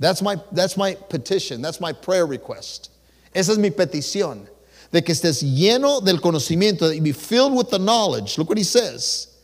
That's 0.00 0.22
my, 0.22 0.36
that's 0.52 0.76
my 0.76 0.94
petition. 0.94 1.60
That's 1.62 1.80
my 1.80 1.92
prayer 1.92 2.26
request. 2.26 2.90
Esa 3.34 3.52
es 3.52 3.58
mi 3.58 3.70
petición. 3.70 4.48
De 4.90 5.02
que 5.02 5.14
estés 5.14 5.42
lleno 5.42 6.04
del 6.04 6.18
conocimiento, 6.18 6.80
that 6.80 6.96
you 6.96 7.02
be 7.02 7.12
filled 7.12 7.54
with 7.54 7.70
the 7.70 7.78
knowledge. 7.78 8.38
Look 8.38 8.48
what 8.48 8.58
he 8.58 8.64
says. 8.64 9.36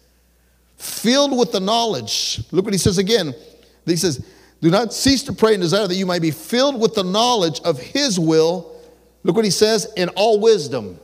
Filled 0.76 1.36
with 1.36 1.52
the 1.52 1.60
knowledge. 1.60 2.42
Look 2.50 2.64
what 2.64 2.74
he 2.74 2.78
says 2.78 2.98
again. 2.98 3.34
He 3.84 3.96
says, 3.96 4.24
Do 4.60 4.70
not 4.70 4.92
cease 4.92 5.22
to 5.24 5.32
pray 5.32 5.54
and 5.54 5.62
desire 5.62 5.86
that 5.86 5.94
you 5.94 6.06
might 6.06 6.22
be 6.22 6.30
filled 6.30 6.80
with 6.80 6.94
the 6.94 7.04
knowledge 7.04 7.60
of 7.60 7.78
his 7.78 8.18
will. 8.18 8.74
Look 9.22 9.36
what 9.36 9.44
he 9.44 9.50
says, 9.50 9.92
in 9.96 10.08
all 10.10 10.40
wisdom. 10.40 10.98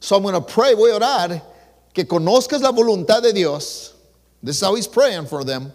So 0.00 0.16
I'm 0.16 0.22
going 0.22 0.34
to 0.34 0.40
pray, 0.40 0.74
voy 0.74 0.94
a 0.94 1.00
orar, 1.00 1.42
que 1.96 2.06
conozcas 2.06 2.60
la 2.60 2.70
voluntad 2.70 3.22
de 3.22 3.32
Dios. 3.32 3.94
This 4.42 4.56
is 4.56 4.62
how 4.62 4.74
he's 4.74 4.86
praying 4.86 5.26
for 5.26 5.42
them. 5.44 5.72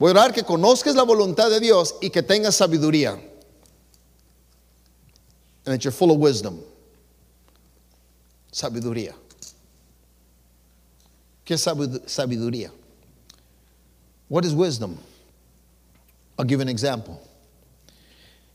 Voy 0.00 0.08
a 0.08 0.14
orar 0.14 0.32
que 0.32 0.42
conozcas 0.42 0.94
la 0.94 1.04
voluntad 1.04 1.50
de 1.50 1.60
Dios 1.60 1.92
y 2.00 2.08
que 2.08 2.22
tengas 2.22 2.54
sabiduría. 2.56 3.12
And 5.66 5.74
that 5.74 5.84
you're 5.84 5.92
full 5.92 6.10
of 6.10 6.16
wisdom. 6.16 6.62
Sabiduría. 8.50 9.12
¿Qué 11.44 11.52
es 11.52 11.62
sabiduría? 11.62 12.70
What 14.28 14.46
is 14.46 14.54
wisdom? 14.54 14.96
I'll 16.38 16.46
give 16.46 16.62
an 16.62 16.68
example. 16.70 17.20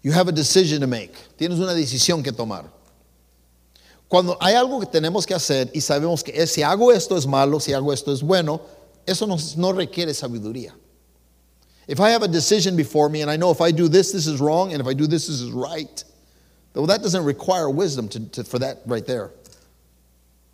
You 0.01 0.13
have 0.13 0.27
a 0.27 0.31
decision 0.31 0.81
to 0.81 0.87
make. 0.87 1.13
Tienes 1.37 1.59
una 1.59 1.75
decisión 1.75 2.23
que 2.23 2.31
tomar. 2.31 2.65
Cuando 4.11 4.35
hay 4.41 4.55
algo 4.55 4.81
que 4.81 4.87
tenemos 4.87 5.25
que 5.25 5.33
hacer 5.33 5.71
y 5.73 5.79
sabemos 5.79 6.21
que 6.21 6.45
si 6.45 6.61
hago 6.63 6.91
esto 6.91 7.15
es 7.15 7.25
malo, 7.25 7.61
si 7.61 7.71
hago 7.71 7.93
esto 7.93 8.11
es 8.11 8.21
bueno, 8.21 8.59
eso 9.05 9.25
no, 9.25 9.37
no 9.55 9.71
requiere 9.71 10.13
sabiduría. 10.13 10.73
If 11.87 12.01
I 12.01 12.09
have 12.09 12.21
a 12.21 12.27
decision 12.27 12.75
before 12.75 13.07
me 13.07 13.21
and 13.21 13.31
I 13.31 13.37
know 13.37 13.51
if 13.51 13.61
I 13.61 13.71
do 13.71 13.87
this, 13.87 14.11
this 14.11 14.27
is 14.27 14.41
wrong, 14.41 14.73
and 14.73 14.81
if 14.81 14.85
I 14.85 14.93
do 14.93 15.07
this, 15.07 15.27
this 15.27 15.39
is 15.39 15.51
right, 15.51 16.03
well, 16.73 16.87
that 16.87 17.01
doesn't 17.01 17.23
require 17.23 17.69
wisdom 17.69 18.09
to, 18.09 18.29
to, 18.31 18.43
for 18.43 18.59
that 18.59 18.81
right 18.85 19.07
there. 19.07 19.31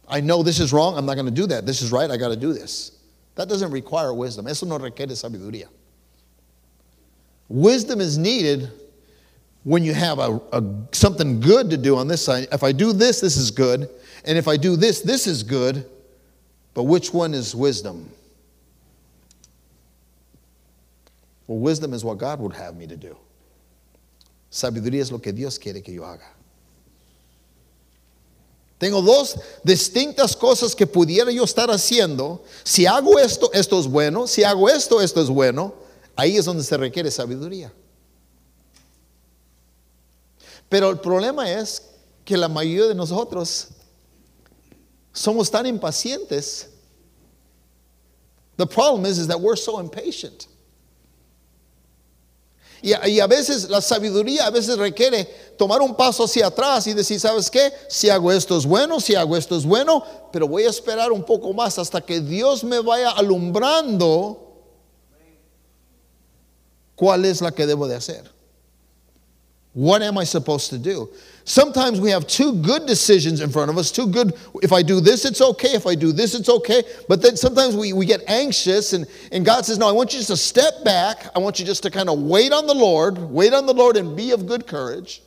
I 0.07 0.21
know 0.21 0.43
this 0.43 0.59
is 0.59 0.71
wrong, 0.71 0.95
I'm 0.95 1.07
not 1.07 1.15
going 1.15 1.25
to 1.25 1.31
do 1.31 1.47
that. 1.47 1.65
This 1.65 1.81
is 1.81 1.91
right, 1.91 2.11
I 2.11 2.15
got 2.15 2.29
to 2.29 2.35
do 2.35 2.53
this. 2.53 2.91
That 3.33 3.49
doesn't 3.49 3.71
require 3.71 4.13
wisdom. 4.13 4.45
Eso 4.45 4.67
no 4.67 4.77
requiere 4.77 5.13
sabiduría. 5.13 5.65
Wisdom 7.49 8.01
is 8.01 8.19
needed 8.19 8.69
when 9.67 9.83
you 9.83 9.93
have 9.93 10.17
a, 10.19 10.39
a, 10.53 10.63
something 10.93 11.41
good 11.41 11.69
to 11.69 11.75
do 11.75 11.97
on 11.97 12.07
this 12.07 12.23
side. 12.23 12.47
If 12.53 12.63
I 12.63 12.71
do 12.71 12.93
this, 12.93 13.19
this 13.19 13.35
is 13.35 13.51
good. 13.51 13.89
And 14.23 14.37
if 14.37 14.47
I 14.47 14.55
do 14.55 14.77
this, 14.77 15.01
this 15.01 15.27
is 15.27 15.43
good. 15.43 15.85
But 16.73 16.83
which 16.83 17.13
one 17.13 17.33
is 17.33 17.53
wisdom? 17.53 18.09
Well, 21.47 21.59
wisdom 21.59 21.93
is 21.93 22.05
what 22.05 22.17
God 22.17 22.39
would 22.39 22.53
have 22.53 22.77
me 22.77 22.87
to 22.87 22.95
do. 22.95 23.17
Sabiduría 24.49 25.01
es 25.01 25.11
lo 25.11 25.19
que 25.19 25.33
Dios 25.33 25.57
quiere 25.57 25.81
que 25.81 25.93
yo 25.93 26.03
haga. 26.03 26.29
Tengo 28.79 29.01
dos 29.01 29.37
distintas 29.65 30.33
cosas 30.33 30.73
que 30.73 30.87
pudiera 30.87 31.29
yo 31.29 31.43
estar 31.43 31.67
haciendo. 31.67 32.39
Si 32.63 32.85
hago 32.85 33.19
esto, 33.19 33.51
esto 33.51 33.77
es 33.81 33.87
bueno. 33.87 34.27
Si 34.27 34.45
hago 34.45 34.69
esto, 34.69 35.01
esto 35.01 35.19
es 35.19 35.27
bueno. 35.27 35.73
Ahí 36.15 36.37
es 36.37 36.45
donde 36.45 36.63
se 36.63 36.77
requiere 36.77 37.11
sabiduría. 37.11 37.73
Pero 40.69 40.89
el 40.89 40.99
problema 40.99 41.49
es 41.51 41.81
que 42.25 42.37
la 42.37 42.49
mayoría 42.49 42.87
de 42.87 42.95
nosotros 42.95 43.69
somos 45.13 45.49
tan 45.49 45.65
impacientes. 45.65 46.69
The 48.57 48.65
problem 48.65 49.05
is, 49.05 49.17
is 49.17 49.27
that 49.27 49.39
we're 49.39 49.55
so 49.55 49.79
impatient. 49.79 50.47
Y, 52.81 53.19
a 53.19 53.27
veces 53.27 53.69
la 53.69 53.81
sabiduría 53.81 54.45
a 54.45 54.51
veces 54.51 54.77
requiere 54.77 55.25
tomar 55.57 55.81
un 55.81 55.95
paso 55.95 56.25
hacia 56.25 56.47
atrás 56.47 56.85
y 56.85 56.93
decir, 56.93 57.19
¿sabes 57.19 57.49
qué? 57.49 57.73
Si 57.89 58.07
hago 58.09 58.31
esto 58.31 58.55
es 58.55 58.65
bueno, 58.65 58.99
si 58.99 59.15
hago 59.15 59.35
esto 59.35 59.57
es 59.57 59.65
bueno, 59.65 60.03
pero 60.31 60.47
voy 60.47 60.63
a 60.63 60.69
esperar 60.69 61.11
un 61.11 61.23
poco 61.23 61.53
más 61.53 61.79
hasta 61.79 62.01
que 62.01 62.19
Dios 62.19 62.63
me 62.63 62.79
vaya 62.79 63.09
alumbrando 63.11 64.61
cuál 66.95 67.25
es 67.25 67.41
la 67.41 67.51
que 67.51 67.65
debo 67.65 67.87
de 67.87 67.95
hacer. 67.95 68.36
What 69.77 70.01
am 70.01 70.17
I 70.17 70.23
supposed 70.23 70.71
to 70.71 70.79
do? 70.79 71.07
Sometimes 71.43 72.01
we 72.01 72.09
have 72.09 72.25
two 72.25 72.55
good 72.63 72.87
decisions 72.87 73.41
in 73.41 73.51
front 73.51 73.69
of 73.69 73.77
us, 73.77 73.91
two 73.91 74.07
good, 74.07 74.33
if 74.63 74.73
I 74.73 74.81
do 74.81 74.99
this, 74.99 75.23
it's 75.23 75.39
okay, 75.39 75.75
if 75.75 75.85
I 75.85 75.93
do 75.93 76.11
this, 76.11 76.33
it's 76.33 76.49
okay. 76.49 76.81
But 77.07 77.21
then 77.21 77.37
sometimes 77.37 77.75
we, 77.75 77.93
we 77.93 78.07
get 78.07 78.23
anxious, 78.27 78.93
and, 78.93 79.05
and 79.31 79.45
God 79.45 79.67
says, 79.67 79.77
No, 79.77 79.87
I 79.87 79.91
want 79.91 80.13
you 80.13 80.17
just 80.17 80.31
to 80.31 80.35
step 80.35 80.83
back. 80.83 81.27
I 81.35 81.37
want 81.37 81.59
you 81.59 81.65
just 81.65 81.83
to 81.83 81.91
kind 81.91 82.09
of 82.09 82.19
wait 82.23 82.51
on 82.51 82.65
the 82.65 82.73
Lord, 82.73 83.19
wait 83.19 83.53
on 83.53 83.67
the 83.67 83.73
Lord, 83.73 83.97
and 83.97 84.17
be 84.17 84.31
of 84.31 84.47
good 84.47 84.65
courage. 84.65 85.21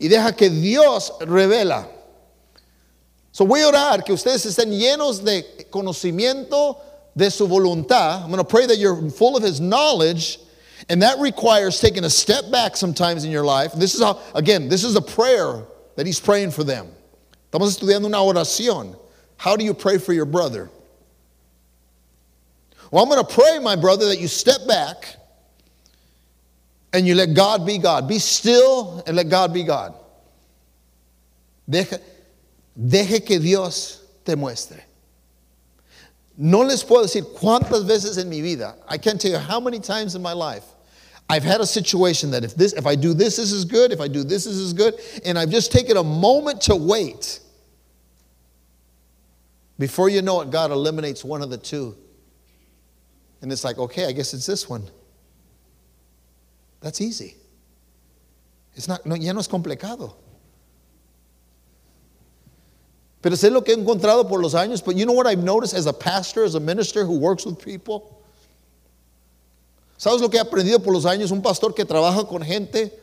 Y 0.00 0.08
deja 0.08 0.32
que 0.36 0.50
Dios 0.50 1.12
revela. 1.20 1.86
So 3.30 3.46
voy 3.46 3.60
a 3.60 3.68
orar 3.68 4.04
que 4.04 4.12
ustedes 4.12 4.44
estén 4.44 4.76
llenos 4.76 5.22
de 5.24 5.44
conocimiento 5.70 6.78
de 7.16 7.30
su 7.30 7.46
voluntad. 7.46 8.24
I'm 8.24 8.32
going 8.32 8.38
to 8.38 8.44
pray 8.44 8.66
that 8.66 8.76
you're 8.76 9.08
full 9.08 9.36
of 9.36 9.44
His 9.44 9.60
knowledge 9.60 10.40
and 10.88 11.02
that 11.02 11.18
requires 11.18 11.80
taking 11.80 12.04
a 12.04 12.10
step 12.10 12.50
back 12.50 12.76
sometimes 12.76 13.24
in 13.24 13.30
your 13.30 13.44
life. 13.44 13.72
This 13.72 13.94
is 13.94 14.02
how, 14.02 14.20
again, 14.34 14.68
this 14.68 14.84
is 14.84 14.96
a 14.96 15.02
prayer 15.02 15.64
that 15.96 16.06
he's 16.06 16.20
praying 16.20 16.52
for 16.52 16.64
them. 16.64 16.88
Estamos 17.50 17.76
estudiando 17.76 18.06
una 18.06 18.18
oración. 18.18 18.96
How 19.36 19.56
do 19.56 19.64
you 19.64 19.74
pray 19.74 19.98
for 19.98 20.12
your 20.12 20.24
brother? 20.24 20.70
Well, 22.90 23.02
I'm 23.02 23.10
going 23.10 23.24
to 23.24 23.34
pray, 23.34 23.58
my 23.58 23.76
brother, 23.76 24.06
that 24.06 24.18
you 24.18 24.28
step 24.28 24.66
back 24.66 25.16
and 26.92 27.06
you 27.06 27.14
let 27.14 27.34
God 27.34 27.66
be 27.66 27.78
God. 27.78 28.08
Be 28.08 28.18
still 28.18 29.02
and 29.06 29.16
let 29.16 29.28
God 29.28 29.52
be 29.52 29.62
God. 29.64 29.94
Deje, 31.68 32.00
deje 32.78 33.26
que 33.26 33.38
Dios 33.38 34.02
te 34.24 34.34
muestre. 34.34 34.80
No 36.36 36.60
les 36.60 36.82
puedo 36.84 37.02
decir 37.02 37.24
cuántas 37.34 37.84
veces 37.84 38.16
en 38.16 38.30
mi 38.30 38.40
vida, 38.40 38.76
I 38.88 38.96
can't 38.96 39.20
tell 39.20 39.32
you 39.32 39.38
how 39.38 39.60
many 39.60 39.80
times 39.80 40.14
in 40.14 40.22
my 40.22 40.32
life, 40.32 40.64
I've 41.30 41.44
had 41.44 41.60
a 41.60 41.66
situation 41.66 42.30
that 42.30 42.42
if 42.42 42.54
this, 42.54 42.72
if 42.72 42.86
I 42.86 42.94
do 42.94 43.12
this, 43.12 43.36
this 43.36 43.52
is 43.52 43.64
good. 43.64 43.92
If 43.92 44.00
I 44.00 44.08
do 44.08 44.24
this, 44.24 44.44
this 44.44 44.54
is 44.54 44.72
good. 44.72 44.98
And 45.24 45.38
I've 45.38 45.50
just 45.50 45.70
taken 45.70 45.96
a 45.96 46.02
moment 46.02 46.62
to 46.62 46.76
wait. 46.76 47.40
Before 49.78 50.08
you 50.08 50.22
know 50.22 50.40
it, 50.40 50.50
God 50.50 50.70
eliminates 50.70 51.24
one 51.24 51.42
of 51.42 51.50
the 51.50 51.58
two. 51.58 51.96
And 53.42 53.52
it's 53.52 53.62
like, 53.62 53.78
okay, 53.78 54.06
I 54.06 54.12
guess 54.12 54.32
it's 54.32 54.46
this 54.46 54.68
one. 54.68 54.88
That's 56.80 57.00
easy. 57.00 57.36
It's 58.74 58.88
not, 58.88 59.04
no, 59.04 59.14
ya 59.14 59.32
no 59.32 59.40
es 59.40 59.48
complicado. 59.48 60.14
Pero 63.20 63.34
sé 63.34 63.50
lo 63.52 63.60
que 63.60 63.74
he 63.74 63.78
encontrado 63.78 64.26
por 64.28 64.40
los 64.40 64.54
años, 64.54 64.84
but 64.84 64.96
you 64.96 65.04
know 65.04 65.12
what 65.12 65.26
I've 65.26 65.42
noticed 65.42 65.74
as 65.74 65.86
a 65.86 65.92
pastor, 65.92 66.44
as 66.44 66.54
a 66.54 66.60
minister 66.60 67.04
who 67.04 67.18
works 67.18 67.44
with 67.44 67.60
people? 67.60 68.17
¿Sabes 69.98 70.20
lo 70.20 70.30
que 70.30 70.36
he 70.36 70.40
aprendido 70.40 70.78
por 70.78 70.92
los 70.92 71.04
años? 71.04 71.32
Un 71.32 71.42
pastor 71.42 71.74
que 71.74 71.84
trabaja 71.84 72.24
con 72.24 72.40
gente. 72.42 72.96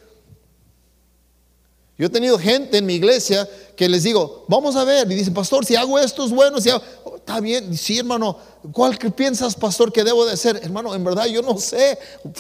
Yo 1.98 2.08
he 2.08 2.10
tenido 2.10 2.40
gente 2.40 2.78
en 2.78 2.86
mi 2.86 2.96
iglesia 2.96 3.48
que 3.76 3.88
les 3.88 4.04
digo, 4.04 4.46
vamos 4.48 4.76
a 4.78 4.84
ver, 4.86 5.10
y 5.12 5.16
dicen, 5.16 5.34
pastor, 5.34 5.66
si 5.66 5.76
hago 5.76 6.00
esto 6.00 6.26
es 6.26 6.32
bueno, 6.32 6.60
si 6.60 6.70
hago, 6.70 6.82
oh, 7.04 7.18
está 7.18 7.40
bien, 7.40 7.78
sí, 7.78 8.00
hermano, 8.00 8.38
¿cuál 8.72 8.98
que 8.98 9.12
piensas, 9.12 9.56
pastor, 9.56 9.92
que 9.92 10.04
debo 10.04 10.26
de 10.26 10.34
hacer? 10.34 10.60
Hermano, 10.62 10.96
en 10.96 11.04
verdad 11.04 11.26
yo 11.26 11.42
no 11.42 11.58
sé. 11.58 11.98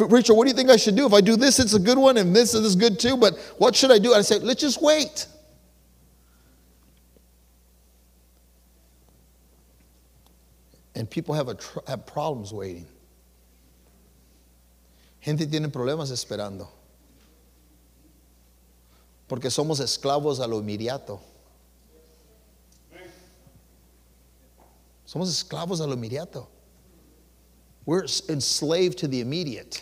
Richard, 0.09 0.35
what 0.35 0.45
do 0.45 0.51
you 0.51 0.55
think 0.55 0.69
I 0.69 0.77
should 0.77 0.95
do? 0.95 1.05
If 1.05 1.13
I 1.13 1.21
do 1.21 1.37
this, 1.37 1.59
it's 1.59 1.73
a 1.73 1.79
good 1.79 1.97
one, 1.97 2.17
and 2.17 2.33
this 2.33 2.53
is 2.53 2.75
good 2.75 2.97
too, 2.97 3.17
but 3.17 3.37
what 3.57 3.75
should 3.75 3.91
I 3.91 3.99
do? 3.99 4.13
I 4.13 4.21
say, 4.21 4.39
let's 4.39 4.61
just 4.61 4.81
wait. 4.81 5.27
And 10.95 11.09
people 11.09 11.35
have, 11.35 11.49
a 11.49 11.57
have 11.87 12.05
problems 12.05 12.53
waiting. 12.53 12.87
Gente 15.25 15.47
tiene 15.47 15.69
problemas 15.69 16.11
esperando. 16.11 16.69
Porque 19.27 19.49
somos 19.49 19.79
esclavos 19.79 20.39
a 20.39 20.45
lo 20.45 20.59
inmediato. 20.59 21.19
Somos 25.03 25.29
esclavos 25.29 25.81
a 25.81 25.87
lo 25.87 25.95
inmediato. 25.95 26.47
We're 27.87 28.05
enslaved 28.29 28.99
to 28.99 29.07
the 29.07 29.19
immediate. 29.19 29.81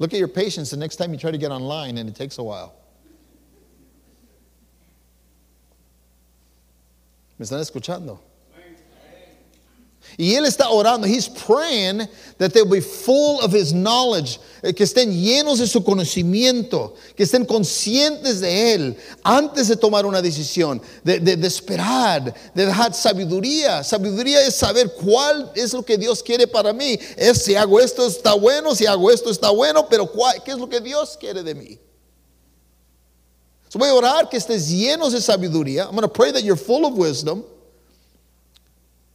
Look 0.00 0.12
at 0.12 0.18
your 0.18 0.26
patience 0.26 0.70
the 0.70 0.76
next 0.76 0.96
time 0.96 1.12
you 1.12 1.20
try 1.20 1.30
to 1.30 1.38
get 1.38 1.52
online 1.52 1.98
and 1.98 2.08
it 2.08 2.16
takes 2.16 2.38
a 2.38 2.42
while. 2.42 2.74
¿Me 7.38 7.46
están 7.46 7.60
escuchando? 7.60 8.18
Y 10.18 10.34
él 10.34 10.44
está 10.44 10.68
orando. 10.70 11.06
He's 11.06 11.28
praying 11.28 12.08
that 12.38 12.52
they'll 12.52 12.68
be 12.68 12.80
full 12.80 13.40
of 13.40 13.54
his 13.54 13.72
knowledge. 13.72 14.38
Eh, 14.62 14.74
que 14.74 14.84
estén 14.84 15.12
llenos 15.12 15.58
de 15.58 15.66
su 15.66 15.82
conocimiento. 15.82 16.94
Que 17.16 17.24
estén 17.24 17.44
conscientes 17.44 18.40
de 18.40 18.74
él 18.74 18.96
antes 19.22 19.68
de 19.68 19.76
tomar 19.76 20.04
una 20.06 20.20
decisión. 20.20 20.80
De, 21.02 21.20
de, 21.20 21.36
de 21.36 21.46
esperar. 21.46 22.34
De 22.54 22.66
dejar 22.66 22.94
sabiduría. 22.94 23.82
Sabiduría 23.82 24.42
es 24.42 24.54
saber 24.54 24.92
cuál 24.92 25.50
es 25.54 25.72
lo 25.72 25.82
que 25.82 25.96
Dios 25.96 26.22
quiere 26.22 26.46
para 26.46 26.72
mí. 26.72 26.98
Es 27.16 27.42
si 27.44 27.54
hago 27.54 27.80
esto 27.80 28.06
está 28.06 28.34
bueno. 28.34 28.74
Si 28.74 28.86
hago 28.86 29.10
esto 29.10 29.30
está 29.30 29.50
bueno. 29.50 29.88
Pero 29.88 30.06
cuál, 30.06 30.42
¿qué 30.42 30.52
es 30.52 30.58
lo 30.58 30.68
que 30.68 30.80
Dios 30.80 31.16
quiere 31.18 31.42
de 31.42 31.54
mí? 31.54 31.78
So 33.70 33.78
voy 33.78 33.88
a 33.88 33.94
orar 33.94 34.28
que 34.28 34.36
estés 34.36 34.68
llenos 34.68 35.12
de 35.12 35.20
sabiduría. 35.20 35.84
I'm 35.84 35.92
going 35.92 36.02
to 36.02 36.08
pray 36.08 36.32
that 36.32 36.42
you're 36.42 36.56
full 36.56 36.84
of 36.84 36.94
wisdom. 36.94 37.44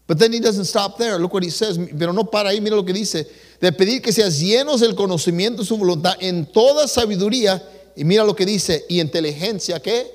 But 0.07 0.19
then 0.19 0.33
he 0.33 0.39
doesn't 0.39 0.65
stop 0.65 0.97
there. 0.97 1.17
Look 1.17 1.33
what 1.33 1.43
he 1.43 1.49
says. 1.49 1.77
Pero 1.77 2.11
no 2.11 2.25
para 2.25 2.49
ahí, 2.49 2.61
mira 2.61 2.75
lo 2.75 2.83
que 2.83 2.93
dice. 2.93 3.25
De 3.59 3.71
pedir 3.71 4.03
que 4.03 4.11
seas 4.11 4.39
llenos 4.39 4.81
del 4.81 4.93
conocimiento 4.93 5.57
de 5.57 5.65
su 5.65 5.77
voluntad 5.77 6.15
en 6.19 6.45
toda 6.45 6.87
sabiduría. 6.87 7.61
Y 7.95 8.03
mira 8.03 8.23
lo 8.23 8.35
que 8.35 8.45
dice. 8.45 8.85
Y 8.87 8.99
inteligencia, 8.99 9.79
¿qué? 9.79 10.05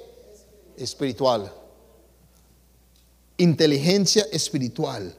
Espiritual. 0.76 1.52
Inteligencia 3.38 4.26
espiritual. 4.32 5.12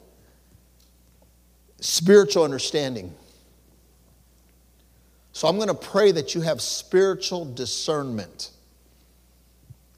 Spiritual 1.81 2.45
understanding. 2.45 3.13
So 5.33 5.47
I'm 5.47 5.57
going 5.57 5.69
to 5.69 5.73
pray 5.73 6.11
that 6.11 6.33
you 6.33 6.41
have 6.41 6.61
spiritual 6.61 7.45
discernment. 7.45 8.51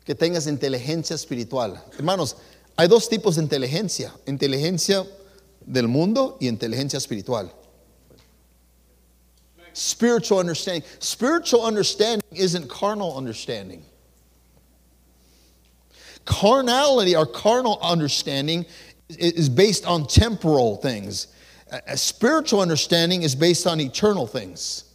Que 0.06 0.15
tengas 0.15 0.48
inteligencia 0.48 1.13
espiritual. 1.13 1.80
Hermanos, 1.98 2.36
hay 2.77 2.88
dos 2.88 3.08
tipos 3.08 3.36
de 3.36 3.44
inteligencia, 3.44 4.12
inteligencia 4.25 5.06
del 5.65 5.88
mundo 5.88 6.38
y 6.39 6.48
inteligencia 6.48 6.98
espiritual. 6.98 7.51
Spiritual 9.74 10.39
understanding. 10.39 10.84
Spiritual 11.00 11.65
understanding 11.65 12.22
isn't 12.32 12.70
carnal 12.70 13.18
understanding. 13.18 13.84
Carnality 16.25 17.15
or 17.15 17.25
carnal 17.25 17.80
understanding 17.82 18.65
is 19.10 19.50
based 19.50 19.86
on 19.86 20.08
temporal 20.08 20.77
things. 20.77 21.27
A 21.88 21.98
spiritual 21.98 22.62
understanding 22.62 23.24
is 23.24 23.36
based 23.36 23.65
on 23.65 23.80
eternal 23.80 24.27
things. 24.27 24.86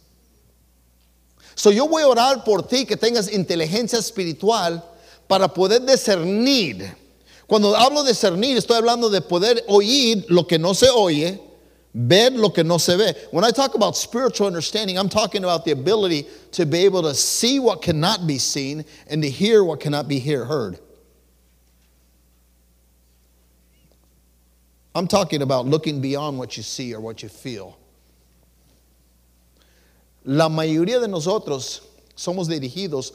So 1.55 1.71
yo 1.71 1.87
voy 1.87 2.03
a 2.03 2.07
orar 2.07 2.45
por 2.45 2.61
ti 2.61 2.85
que 2.85 2.95
tengas 2.95 3.29
inteligencia 3.29 3.99
espiritual 3.99 4.81
para 5.27 5.49
poder 5.49 5.79
discernir 5.79 6.95
Cuando 7.49 7.75
hablo 7.75 8.03
de 8.03 8.11
estoy 8.11 8.77
hablando 8.77 9.09
de 9.09 9.21
poder 9.21 9.63
oír 9.67 10.23
lo 10.29 10.45
que 10.45 10.59
no 10.59 10.75
se 10.75 10.87
oye, 10.87 11.39
ver 11.95 12.33
lo 12.33 12.51
que 12.51 12.63
no 12.63 12.77
se 12.77 12.95
ve. 12.95 13.15
When 13.31 13.43
I 13.43 13.49
talk 13.49 13.73
about 13.73 13.97
spiritual 13.97 14.45
understanding, 14.45 14.99
I'm 14.99 15.09
talking 15.09 15.43
about 15.43 15.65
the 15.65 15.71
ability 15.71 16.27
to 16.51 16.67
be 16.67 16.85
able 16.85 17.01
to 17.01 17.15
see 17.15 17.59
what 17.59 17.81
cannot 17.81 18.27
be 18.27 18.37
seen 18.37 18.85
and 19.09 19.23
to 19.23 19.29
hear 19.31 19.63
what 19.63 19.79
cannot 19.79 20.07
be 20.07 20.19
hear, 20.19 20.45
heard. 20.45 20.77
I'm 24.93 25.07
talking 25.07 25.41
about 25.41 25.65
looking 25.65 26.01
beyond 26.01 26.37
what 26.37 26.55
you 26.55 26.61
see 26.61 26.93
or 26.93 27.01
what 27.01 27.23
you 27.23 27.29
feel. 27.29 27.79
La 30.23 30.49
mayoría 30.49 31.01
de 31.01 31.07
nosotros 31.07 31.81
somos 32.15 32.47
dirigidos 32.47 33.13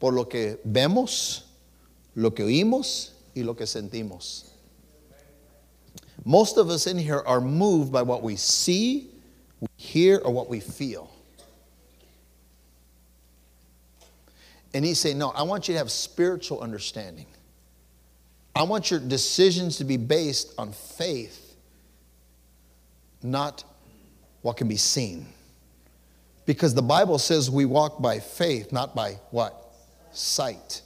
por 0.00 0.12
lo 0.12 0.24
que 0.24 0.56
vemos, 0.66 1.42
lo 2.14 2.30
que 2.30 2.42
oímos 2.42 3.10
y 3.36 3.42
lo 3.42 3.54
que 3.54 3.66
sentimos. 3.66 4.50
Most 6.24 6.56
of 6.56 6.70
us 6.70 6.86
in 6.86 6.98
here 6.98 7.22
are 7.26 7.40
moved 7.40 7.92
by 7.92 8.02
what 8.02 8.22
we 8.22 8.36
see, 8.36 9.10
we 9.60 9.68
hear, 9.76 10.18
or 10.18 10.32
what 10.32 10.48
we 10.48 10.58
feel. 10.58 11.10
And 14.74 14.84
he's 14.84 14.98
saying, 14.98 15.18
No, 15.18 15.30
I 15.30 15.42
want 15.42 15.68
you 15.68 15.74
to 15.74 15.78
have 15.78 15.90
spiritual 15.90 16.60
understanding. 16.60 17.26
I 18.54 18.62
want 18.62 18.90
your 18.90 19.00
decisions 19.00 19.76
to 19.78 19.84
be 19.84 19.98
based 19.98 20.54
on 20.58 20.72
faith, 20.72 21.56
not 23.22 23.64
what 24.40 24.56
can 24.56 24.66
be 24.66 24.76
seen. 24.76 25.26
Because 26.46 26.72
the 26.72 26.82
Bible 26.82 27.18
says 27.18 27.50
we 27.50 27.66
walk 27.66 28.00
by 28.00 28.18
faith, 28.18 28.72
not 28.72 28.94
by 28.94 29.18
what? 29.30 29.74
Sight. 30.12 30.82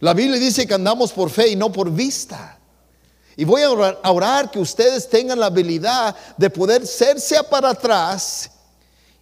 La 0.00 0.14
Biblia 0.14 0.38
dice 0.38 0.66
que 0.66 0.74
andamos 0.74 1.12
por 1.12 1.30
fe 1.30 1.48
y 1.48 1.56
no 1.56 1.72
por 1.72 1.90
vista. 1.90 2.58
Y 3.36 3.44
voy 3.44 3.62
a 3.62 3.70
orar, 4.10 4.50
que 4.50 4.58
ustedes 4.58 5.08
tengan 5.08 5.38
la 5.38 5.46
habilidad 5.46 6.16
de 6.36 6.48
poder 6.48 6.86
serse 6.86 7.42
para 7.44 7.70
atrás 7.70 8.50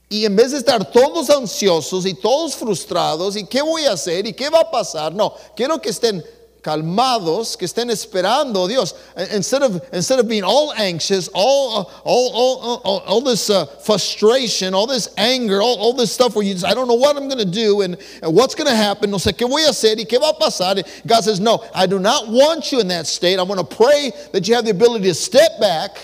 y 0.08 0.24
en 0.24 0.36
vez 0.36 0.52
de 0.52 0.58
estar 0.58 0.84
todos 0.92 1.30
ansiosos 1.30 2.06
y 2.06 2.14
todos 2.14 2.54
frustrados 2.54 3.34
y 3.34 3.44
qué 3.44 3.62
voy 3.62 3.84
a 3.86 3.92
hacer 3.92 4.26
y 4.26 4.32
qué 4.32 4.48
va 4.48 4.60
a 4.60 4.70
pasar, 4.70 5.12
no, 5.12 5.34
quiero 5.56 5.80
que 5.80 5.90
estén 5.90 6.24
calmados, 6.64 7.56
que 7.56 7.66
estén 7.66 7.90
esperando 7.90 8.66
Dios. 8.66 8.94
Instead 9.32 9.62
of, 9.62 9.86
instead 9.92 10.18
of 10.18 10.26
being 10.26 10.42
all 10.42 10.72
anxious, 10.72 11.28
all, 11.34 11.92
all, 12.04 12.30
all, 12.32 12.80
all, 12.82 12.98
all 13.00 13.20
this 13.20 13.50
uh, 13.50 13.66
frustration, 13.66 14.72
all 14.72 14.86
this 14.86 15.12
anger, 15.18 15.60
all, 15.60 15.76
all 15.78 15.92
this 15.92 16.10
stuff 16.10 16.34
where 16.34 16.44
you 16.44 16.54
just, 16.54 16.64
I 16.64 16.72
don't 16.72 16.88
know 16.88 16.94
what 16.94 17.16
I'm 17.16 17.28
going 17.28 17.38
to 17.38 17.44
do 17.44 17.82
and, 17.82 17.96
and 18.22 18.34
what's 18.34 18.54
going 18.54 18.68
to 18.68 18.74
happen. 18.74 19.10
No 19.10 19.18
sé 19.18 19.36
qué 19.36 19.46
voy 19.46 19.64
a 19.66 19.68
hacer 19.68 19.98
y 19.98 20.04
qué 20.04 20.18
va 20.18 20.30
a 20.30 20.40
pasar. 20.40 20.82
God 21.06 21.20
says, 21.20 21.38
no, 21.38 21.62
I 21.74 21.86
do 21.86 21.98
not 21.98 22.28
want 22.28 22.72
you 22.72 22.80
in 22.80 22.88
that 22.88 23.06
state. 23.06 23.38
I 23.38 23.42
want 23.42 23.60
to 23.60 23.76
pray 23.76 24.10
that 24.32 24.48
you 24.48 24.54
have 24.54 24.64
the 24.64 24.70
ability 24.70 25.04
to 25.04 25.14
step 25.14 25.60
back 25.60 25.98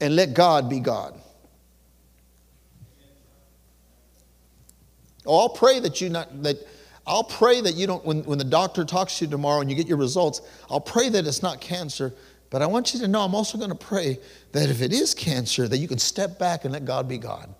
and 0.00 0.14
let 0.14 0.32
God 0.32 0.70
be 0.70 0.78
God. 0.78 1.20
Oh, 5.26 5.40
I'll 5.40 5.48
pray 5.48 5.80
that 5.80 6.00
you 6.00 6.08
not 6.08 6.42
that 6.44 6.56
I'll 7.08 7.24
pray 7.24 7.60
that 7.62 7.74
you 7.74 7.86
don't, 7.86 8.04
when, 8.04 8.22
when 8.24 8.38
the 8.38 8.44
doctor 8.44 8.84
talks 8.84 9.18
to 9.18 9.24
you 9.24 9.30
tomorrow 9.30 9.60
and 9.60 9.70
you 9.70 9.76
get 9.76 9.88
your 9.88 9.96
results, 9.96 10.42
I'll 10.70 10.80
pray 10.80 11.08
that 11.08 11.26
it's 11.26 11.42
not 11.42 11.60
cancer. 11.60 12.14
But 12.50 12.62
I 12.62 12.66
want 12.66 12.94
you 12.94 13.00
to 13.00 13.08
know 13.08 13.22
I'm 13.22 13.34
also 13.34 13.58
going 13.58 13.70
to 13.70 13.76
pray 13.76 14.18
that 14.52 14.70
if 14.70 14.82
it 14.82 14.92
is 14.92 15.14
cancer, 15.14 15.66
that 15.68 15.78
you 15.78 15.88
can 15.88 15.98
step 15.98 16.38
back 16.38 16.64
and 16.64 16.72
let 16.72 16.84
God 16.84 17.08
be 17.08 17.18
God. 17.18 17.54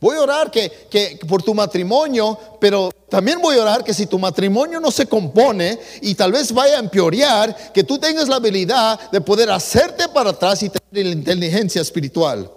Voy 0.00 0.16
a 0.16 0.20
orar 0.20 0.50
que, 0.50 0.68
que, 0.90 1.16
por 1.28 1.42
tu 1.42 1.54
matrimonio, 1.54 2.36
pero 2.60 2.90
también 3.08 3.40
voy 3.40 3.56
a 3.56 3.62
orar 3.62 3.84
que 3.84 3.94
si 3.94 4.06
tu 4.06 4.18
matrimonio 4.18 4.80
no 4.80 4.90
se 4.90 5.06
compone 5.06 5.78
y 6.00 6.16
tal 6.16 6.32
vez 6.32 6.50
vaya 6.52 6.76
a 6.76 6.80
empeorar, 6.80 7.72
que 7.72 7.84
tú 7.84 7.98
tengas 7.98 8.28
la 8.28 8.36
habilidad 8.36 9.12
de 9.12 9.20
poder 9.20 9.48
hacerte 9.50 10.08
para 10.08 10.30
atrás 10.30 10.60
y 10.64 10.70
tener 10.70 11.06
la 11.06 11.12
inteligencia 11.12 11.80
espiritual. 11.80 12.50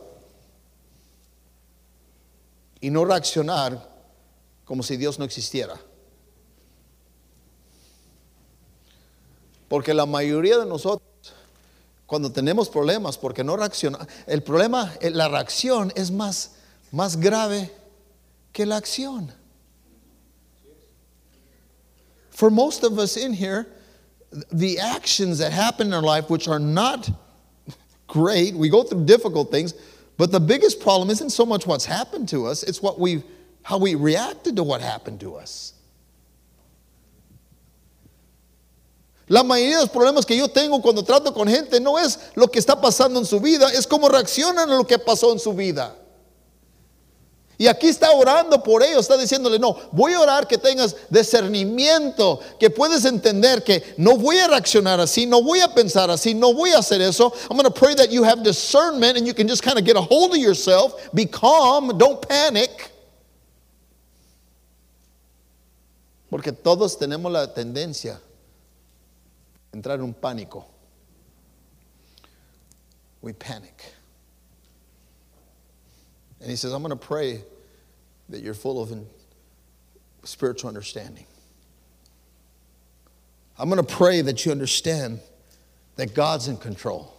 Y 2.85 2.91
no 2.91 3.03
reaccionar 3.03 3.81
como 4.63 4.83
si 4.83 4.95
Dios 4.95 5.17
no 5.17 5.25
existiera. 5.25 5.75
Porque 9.67 9.91
la 9.91 10.05
mayoría 10.05 10.59
de 10.59 10.67
nosotros, 10.67 11.33
cuando 12.05 12.31
tenemos 12.31 12.69
problemas, 12.69 13.17
porque 13.17 13.43
no 13.43 13.57
reacciona, 13.57 14.07
el 14.27 14.43
problema, 14.43 14.93
eh, 15.01 15.09
la 15.09 15.27
reacción 15.27 15.91
es 15.95 16.11
más, 16.11 16.51
más 16.91 17.17
grave 17.17 17.71
que 18.53 18.67
la 18.67 18.77
acción. 18.77 19.33
For 22.29 22.51
most 22.51 22.83
of 22.83 22.99
us 22.99 23.17
in 23.17 23.33
here, 23.33 23.65
the 24.51 24.77
actions 24.77 25.39
that 25.39 25.51
happen 25.51 25.87
in 25.87 25.93
our 25.95 26.03
life, 26.03 26.29
which 26.29 26.47
are 26.47 26.59
not 26.59 27.09
great, 28.05 28.53
we 28.53 28.69
go 28.69 28.83
through 28.83 29.05
difficult 29.05 29.49
things, 29.49 29.73
but 30.17 30.31
the 30.31 30.39
biggest 30.39 30.79
problem 30.79 31.09
isn't 31.09 31.31
so 31.31 31.45
much 31.45 31.65
what's 31.67 31.85
happened 31.85 32.29
to 32.29 32.45
us, 32.45 32.63
it's 32.63 32.81
what 32.81 32.99
we 32.99 33.23
how 33.63 33.79
we 33.79 33.95
reacted 33.95 34.55
to 34.55 34.63
what 34.63 34.81
happened 34.81 35.19
to 35.19 35.35
us. 35.35 35.73
La 39.27 39.41
mayoría 39.41 39.77
de 39.77 39.81
los 39.81 39.89
problemas 39.89 40.25
que 40.25 40.37
yo 40.37 40.47
tengo 40.47 40.79
cuando 40.81 41.03
trato 41.03 41.33
con 41.33 41.47
gente 41.47 41.79
no 41.79 41.97
es 41.97 42.31
lo 42.35 42.47
que 42.47 42.59
está 42.59 42.79
pasando 42.79 43.19
en 43.19 43.25
su 43.25 43.39
vida, 43.39 43.69
es 43.73 43.87
cómo 43.87 44.07
reaccionan 44.07 44.69
a 44.69 44.75
lo 44.75 44.83
que 44.85 44.99
pasó 44.99 45.31
en 45.31 45.39
su 45.39 45.53
vida. 45.53 45.95
Y 47.57 47.67
aquí 47.67 47.87
está 47.87 48.11
orando 48.11 48.61
por 48.61 48.83
ellos, 48.83 49.01
está 49.01 49.17
diciéndole, 49.17 49.57
no, 49.57 49.77
voy 49.91 50.13
a 50.13 50.19
orar 50.19 50.45
que 50.47 50.57
tengas 50.57 50.95
discernimiento, 51.09 52.39
que 52.59 52.69
puedes 52.69 53.05
entender 53.05 53.63
que 53.63 53.95
no 53.97 54.17
voy 54.17 54.37
a 54.39 54.47
reaccionar 54.47 54.99
así, 54.99 55.25
no 55.25 55.41
voy 55.41 55.61
a 55.61 55.73
pensar 55.73 56.09
así, 56.11 56.33
no 56.33 56.53
voy 56.53 56.71
a 56.71 56.79
hacer 56.79 57.01
eso. 57.01 57.31
I'm 57.49 57.57
going 57.57 57.63
to 57.63 57.71
pray 57.71 57.95
that 57.95 58.11
you 58.11 58.23
have 58.23 58.43
discernment 58.43 59.17
and 59.17 59.25
you 59.25 59.33
can 59.33 59.47
just 59.47 59.63
kind 59.63 59.77
of 59.77 59.85
get 59.85 59.95
a 59.95 60.01
hold 60.01 60.31
of 60.31 60.37
yourself, 60.37 61.09
be 61.13 61.25
calm, 61.25 61.97
don't 61.97 62.21
panic. 62.27 62.91
Porque 66.29 66.51
todos 66.51 66.97
tenemos 66.97 67.31
la 67.31 67.53
tendencia 67.53 68.19
a 69.71 69.77
entrar 69.77 69.95
en 69.99 70.03
un 70.03 70.13
pánico. 70.13 70.65
We 73.21 73.31
panic. 73.31 73.94
And 76.45 76.51
he 76.51 76.55
says, 76.55 76.73
I'm 76.73 76.83
going 76.83 76.91
to 76.91 76.95
pray 76.95 77.41
that 78.29 78.41
you're 78.43 78.53
full 78.53 78.79
of 78.79 78.93
spiritual 80.23 80.67
understanding. 80.67 81.25
I'm 83.57 83.67
going 83.67 83.83
to 83.83 83.95
pray 83.95 84.21
that 84.21 84.45
you 84.45 84.51
understand 84.51 85.21
that 85.95 86.13
God's 86.13 86.47
in 86.47 86.57
control. 86.57 87.11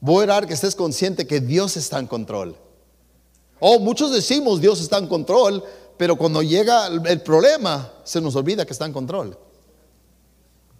Voy 0.00 0.22
a 0.22 0.26
orar 0.28 0.46
que 0.46 0.54
estés 0.54 0.76
consciente 0.76 1.28
que 1.28 1.40
Dios 1.40 1.76
está 1.76 1.98
en 1.98 2.06
control. 2.06 2.54
Oh, 3.60 3.80
muchos 3.80 4.12
decimos 4.12 4.60
Dios 4.60 4.80
está 4.80 4.98
en 4.98 5.08
control, 5.08 5.60
pero 5.98 6.14
cuando 6.14 6.42
llega 6.42 6.86
el 6.86 7.22
problema 7.22 7.90
se 8.04 8.20
nos 8.20 8.36
olvida 8.36 8.64
que 8.64 8.72
está 8.72 8.84
en 8.84 8.92
control. 8.92 9.36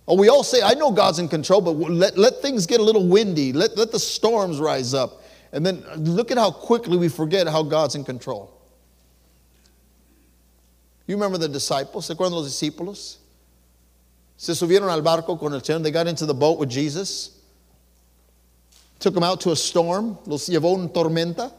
Oh, 0.06 0.14
we 0.14 0.28
all 0.28 0.44
say, 0.44 0.62
I 0.62 0.74
know 0.74 0.92
God's 0.92 1.18
in 1.18 1.26
control, 1.26 1.60
but 1.60 1.72
let, 1.72 2.16
let 2.16 2.40
things 2.40 2.66
get 2.66 2.78
a 2.78 2.84
little 2.84 3.08
windy. 3.08 3.52
Let, 3.52 3.76
let 3.76 3.90
the 3.90 3.98
storms 3.98 4.60
rise 4.60 4.94
up. 4.94 5.20
And 5.52 5.66
then 5.66 5.84
look 5.96 6.30
at 6.30 6.38
how 6.38 6.50
quickly 6.50 6.96
we 6.96 7.08
forget 7.08 7.48
how 7.48 7.62
God's 7.62 7.94
in 7.94 8.04
control. 8.04 8.56
You 11.06 11.16
remember 11.16 11.38
the 11.38 11.48
disciples? 11.48 12.06
¿Se 12.06 12.14
acuerdan 12.14 12.32
los 12.32 12.46
discípulos? 12.46 13.16
Se 14.36 14.54
subieron 14.54 14.88
al 14.88 15.02
barco 15.02 15.38
con 15.38 15.52
el 15.52 15.60
Señor. 15.60 15.82
They 15.82 15.90
got 15.90 16.06
into 16.06 16.24
the 16.24 16.34
boat 16.34 16.58
with 16.58 16.70
Jesus. 16.70 17.36
Took 19.00 19.14
them 19.14 19.24
out 19.24 19.40
to 19.40 19.50
a 19.50 19.56
storm. 19.56 20.18
Los 20.26 20.48
llevó 20.48 20.78
en 20.78 20.88
tormenta. 20.88 21.52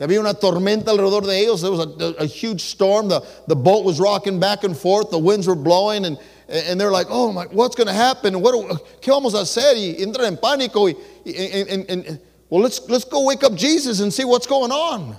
Había 0.00 0.18
una 0.18 0.34
tormenta 0.34 0.86
alrededor 0.86 1.26
de 1.26 1.38
ellos. 1.38 1.60
There 1.60 1.70
was 1.70 1.80
a, 1.80 2.22
a, 2.22 2.26
huge 2.26 2.60
storm. 2.62 3.08
The, 3.08 3.20
the 3.46 3.54
boat 3.54 3.84
was 3.84 4.00
rocking 4.00 4.40
back 4.40 4.64
and 4.64 4.76
forth. 4.76 5.10
The 5.10 5.18
winds 5.18 5.46
were 5.46 5.54
blowing. 5.54 6.04
And, 6.06 6.18
and 6.48 6.80
they're 6.80 6.90
like, 6.90 7.06
oh, 7.10 7.32
my, 7.32 7.44
what's 7.46 7.76
going 7.76 7.86
to 7.86 7.92
happen? 7.92 8.40
What, 8.40 8.54
¿Qué 9.00 9.10
vamos 9.10 9.34
a 9.34 9.38
hacer? 9.38 9.74
Y 9.76 10.02
entran 10.02 10.26
en 10.26 10.36
pánico. 10.36 10.88
Y, 10.88 11.32
and, 11.32 11.88
and, 11.88 12.06
and, 12.06 12.20
well, 12.50 12.62
let's, 12.62 12.80
let's 12.88 13.04
go 13.04 13.24
wake 13.24 13.42
up 13.44 13.54
Jesus 13.54 14.00
and 14.00 14.12
see 14.12 14.24
what's 14.24 14.46
going 14.46 14.72
on. 14.72 15.16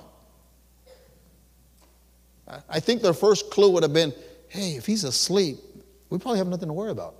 I 2.69 2.79
think 2.79 3.01
their 3.01 3.13
first 3.13 3.49
clue 3.49 3.71
would 3.71 3.83
have 3.83 3.93
been 3.93 4.13
hey, 4.53 4.75
if 4.75 4.85
he's 4.85 5.03
asleep, 5.03 5.57
we 6.11 6.19
probably 6.19 6.37
have 6.37 6.47
nothing 6.47 6.67
to 6.67 6.73
worry 6.73 6.91
about. 6.91 7.15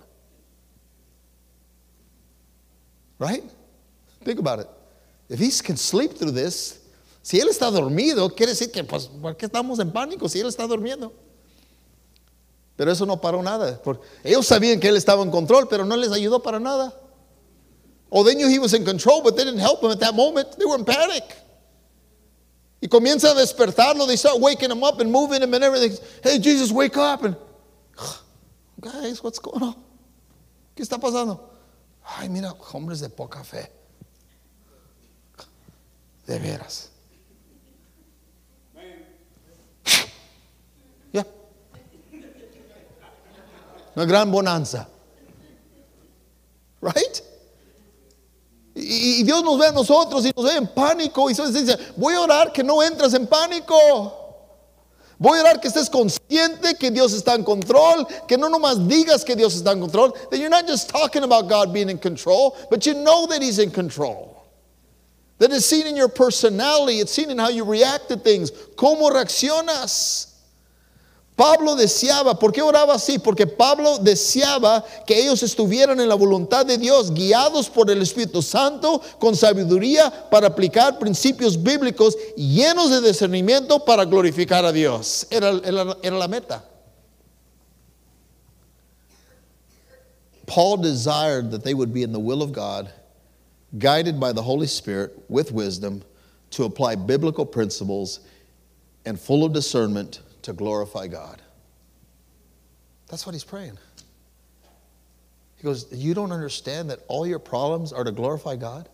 Right? 3.18 3.42
Think 4.22 4.38
about 4.38 4.60
it. 4.60 4.68
If 5.28 5.40
he 5.40 5.50
can 5.50 5.76
sleep 5.76 6.12
through 6.12 6.30
this, 6.30 6.80
si 7.22 7.40
él 7.40 7.48
está 7.48 7.72
dormido, 7.72 8.34
quiere 8.36 8.52
decir 8.52 8.72
que, 8.72 8.84
pues, 8.84 9.06
¿por 9.06 9.34
qué 9.34 9.46
estamos 9.48 9.80
en 9.80 9.90
pánico 9.90 10.28
si 10.28 10.38
él 10.40 10.46
está 10.46 10.68
durmiendo? 10.68 11.12
Pero 12.76 12.90
eso 12.90 13.06
no 13.06 13.20
paró 13.20 13.42
nada. 13.42 13.80
Ellos 14.24 14.46
sabían 14.46 14.80
que 14.80 14.88
él 14.88 14.96
estaba 14.96 15.22
en 15.22 15.30
control, 15.30 15.68
pero 15.68 15.84
no 15.84 15.96
les 15.96 16.10
ayudó 16.10 16.42
para 16.42 16.58
nada. 16.58 16.92
Oh, 18.10 18.24
they 18.24 18.34
knew 18.34 18.48
he 18.48 18.58
was 18.58 18.74
in 18.74 18.84
control, 18.84 19.22
but 19.22 19.36
they 19.36 19.44
didn't 19.44 19.60
help 19.60 19.82
him 19.82 19.90
at 19.90 20.00
that 20.00 20.14
moment. 20.14 20.56
They 20.58 20.64
were 20.64 20.76
in 20.76 20.84
panic. 20.84 21.24
Y 22.80 22.88
comienza 22.88 23.32
a 23.32 23.34
despertarlo. 23.34 24.06
They 24.06 24.16
start 24.16 24.40
waking 24.40 24.70
him 24.70 24.84
up 24.84 25.00
and 25.00 25.10
moving 25.10 25.42
him 25.42 25.54
and 25.54 25.64
everything. 25.64 25.96
Hey, 26.22 26.38
Jesus, 26.38 26.70
wake 26.70 26.96
up. 26.96 27.24
And, 27.24 27.36
guys, 28.80 29.22
what's 29.22 29.38
going 29.38 29.62
on? 29.62 29.74
¿Qué 30.76 30.82
está 30.82 30.98
pasando? 31.00 31.40
Ay, 32.04 32.28
mira, 32.28 32.52
hombres 32.72 33.00
de 33.00 33.08
poca 33.08 33.42
fe. 33.42 33.66
De 36.26 36.38
veras. 36.38 36.88
Una 43.96 44.04
gran 44.04 44.30
bonanza. 44.30 44.88
Right? 46.80 47.22
Y, 48.74 49.22
Dios 49.22 49.42
nos 49.44 49.58
ve 49.58 49.66
a 49.68 49.72
nosotros 49.72 50.26
y 50.26 50.32
nos 50.36 50.44
ve 50.44 50.56
en 50.56 50.66
pánico. 50.66 51.28
Y 51.28 51.32
entonces 51.32 51.66
dice, 51.66 51.78
voy 51.96 52.14
a 52.14 52.20
orar 52.20 52.52
que 52.52 52.62
no 52.62 52.82
entres 52.82 53.14
en 53.14 53.26
pánico. 53.26 54.20
Voy 55.18 55.38
a 55.38 55.42
orar 55.42 55.60
que 55.60 55.68
estés 55.68 55.88
consciente 55.88 56.74
que 56.76 56.90
Dios 56.90 57.12
está 57.12 57.34
en 57.34 57.44
control, 57.44 58.06
que 58.26 58.36
no 58.36 58.48
nomás 58.48 58.86
digas 58.88 59.24
que 59.24 59.36
Dios 59.36 59.54
está 59.54 59.72
en 59.72 59.80
control, 59.80 60.12
that 60.30 60.38
you're 60.38 60.50
not 60.50 60.66
just 60.66 60.90
talking 60.90 61.22
about 61.22 61.48
God 61.48 61.72
being 61.72 61.88
in 61.88 61.98
control, 61.98 62.56
but 62.68 62.84
you 62.84 62.94
know 62.94 63.26
that 63.28 63.40
He's 63.40 63.60
in 63.60 63.70
control. 63.70 64.44
That 65.38 65.52
is 65.52 65.64
seen 65.64 65.86
in 65.86 65.96
your 65.96 66.08
personality, 66.08 66.98
it's 66.98 67.12
seen 67.12 67.30
in 67.30 67.38
how 67.38 67.48
you 67.48 67.64
react 67.64 68.08
to 68.08 68.16
things, 68.16 68.50
cómo 68.76 69.10
reaccionas. 69.10 70.33
Pablo 71.36 71.74
deseaba, 71.74 72.38
¿por 72.38 72.52
qué 72.52 72.62
oraba 72.62 72.94
así? 72.94 73.18
Porque 73.18 73.44
Pablo 73.44 73.98
deseaba 73.98 74.84
que 75.04 75.20
ellos 75.20 75.42
estuvieran 75.42 75.98
en 75.98 76.08
la 76.08 76.14
voluntad 76.14 76.64
de 76.64 76.78
Dios, 76.78 77.12
guiados 77.12 77.68
por 77.68 77.90
el 77.90 78.02
Espíritu 78.02 78.40
Santo, 78.40 79.00
con 79.18 79.34
sabiduría 79.34 80.28
para 80.30 80.46
aplicar 80.46 80.96
principios 80.96 81.60
bíblicos, 81.60 82.16
llenos 82.36 82.90
de 82.90 83.00
discernimiento 83.00 83.84
para 83.84 84.04
glorificar 84.04 84.64
a 84.64 84.70
Dios. 84.70 85.26
Era, 85.28 85.52
la 85.52 86.28
meta. 86.28 86.62
Paul 90.46 90.76
desired 90.76 91.50
that 91.50 91.64
they 91.64 91.74
would 91.74 91.92
be 91.92 92.04
in 92.04 92.12
the 92.12 92.20
will 92.20 92.42
of 92.42 92.52
God, 92.52 92.92
guided 93.76 94.20
by 94.20 94.30
the 94.30 94.42
Holy 94.42 94.68
Spirit 94.68 95.18
with 95.28 95.50
wisdom 95.50 96.02
to 96.50 96.62
apply 96.62 96.94
biblical 96.94 97.44
principles 97.44 98.20
and 99.04 99.18
full 99.18 99.44
of 99.44 99.52
discernment 99.52 100.20
to 100.44 100.52
glorify 100.52 101.06
God. 101.06 101.42
That's 103.08 103.26
what 103.26 103.34
he's 103.34 103.44
praying. 103.44 103.78
He 105.56 105.62
goes, 105.62 105.86
You 105.92 106.14
don't 106.14 106.32
understand 106.32 106.90
that 106.90 107.00
all 107.08 107.26
your 107.26 107.38
problems 107.38 107.92
are 107.92 108.04
to 108.04 108.12
glorify 108.12 108.56
God? 108.56 108.88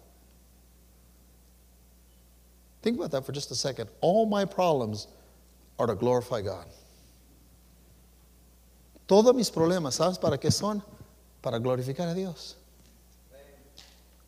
Think 2.83 2.97
about 2.97 3.11
that 3.11 3.27
for 3.27 3.33
just 3.33 3.51
a 3.51 3.55
second. 3.55 3.91
All 4.01 4.27
my 4.27 4.45
problems 4.45 5.07
are 5.79 5.87
to 5.87 5.95
glorify 5.95 6.41
God. 6.41 6.67
Todos 9.07 9.35
mis 9.35 9.51
problemas, 9.51 9.99
¿sabes 9.99 10.21
para 10.21 10.39
qué 10.39 10.53
son? 10.53 10.83
Para 11.43 11.59
glorificar 11.59 12.11
a 12.11 12.15
Dios. 12.15 12.55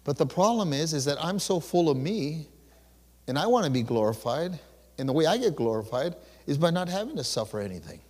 But 0.05 0.19
the 0.19 0.27
problem 0.27 0.73
is, 0.73 0.93
is 0.93 1.05
that 1.05 1.23
I'm 1.23 1.39
so 1.39 1.61
full 1.61 1.89
of 1.89 1.97
me, 1.97 2.49
and 3.29 3.39
I 3.39 3.47
want 3.47 3.65
to 3.65 3.71
be 3.71 3.85
glorified, 3.85 4.59
and 4.99 5.09
the 5.09 5.13
way 5.13 5.27
I 5.27 5.37
get 5.37 5.55
glorified 5.55 6.17
is 6.47 6.59
by 6.59 6.71
not 6.71 6.89
having 6.89 7.17
to 7.17 7.25
suffer 7.25 7.61
anything. 7.61 8.01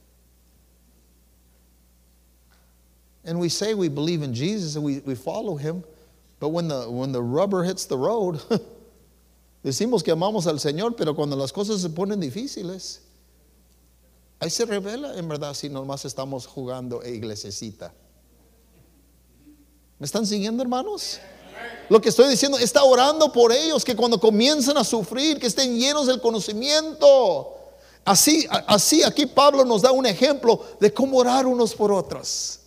And 3.25 3.39
we 3.39 3.49
say 3.49 3.75
we 3.75 3.89
believe 3.89 4.23
in 4.23 4.35
Jesus 4.35 4.75
and 4.75 4.85
we, 4.85 4.99
we 5.01 5.15
follow 5.15 5.57
him, 5.57 5.85
but 6.41 6.49
when 6.49 6.69
the, 6.69 6.91
when 6.91 7.13
the 7.13 7.23
rubber 7.23 7.63
hits 7.63 7.87
the 7.87 7.97
road, 7.97 8.41
decimos 9.65 10.03
que 10.03 10.13
amamos 10.13 10.47
al 10.47 10.59
Señor, 10.59 10.97
pero 10.97 11.15
cuando 11.15 11.37
las 11.37 11.53
cosas 11.53 11.83
se 11.83 11.89
ponen 11.89 12.21
difíciles, 12.21 12.99
ahí 14.41 14.51
se 14.51 14.65
revela 14.65 15.17
en 15.17 15.29
verdad 15.29 15.55
si 15.55 15.69
nomás 15.69 16.05
estamos 16.05 16.47
jugando 16.47 17.01
e 17.03 17.11
iglesecita. 17.11 17.93
¿Me 20.01 20.07
están 20.07 20.27
siguiendo, 20.27 20.65
hermanos? 20.65 21.21
Lo 21.89 22.01
que 22.01 22.09
estoy 22.09 22.29
diciendo, 22.29 22.59
está 22.59 22.83
orando 22.83 23.31
por 23.31 23.53
ellos, 23.53 23.85
que 23.85 23.95
cuando 23.95 24.19
comiencen 24.19 24.77
a 24.77 24.83
sufrir, 24.83 25.39
que 25.39 25.47
estén 25.47 25.79
llenos 25.79 26.09
del 26.09 26.21
conocimiento. 26.21 27.62
Así, 28.05 28.47
así 28.67 29.03
aquí 29.05 29.27
Pablo 29.27 29.65
nos 29.65 29.83
da 29.83 29.93
un 29.93 30.07
ejemplo 30.07 30.65
de 30.81 30.93
cómo 30.93 31.19
orar 31.19 31.47
unos 31.47 31.75
por 31.75 31.93
otros. 31.93 32.59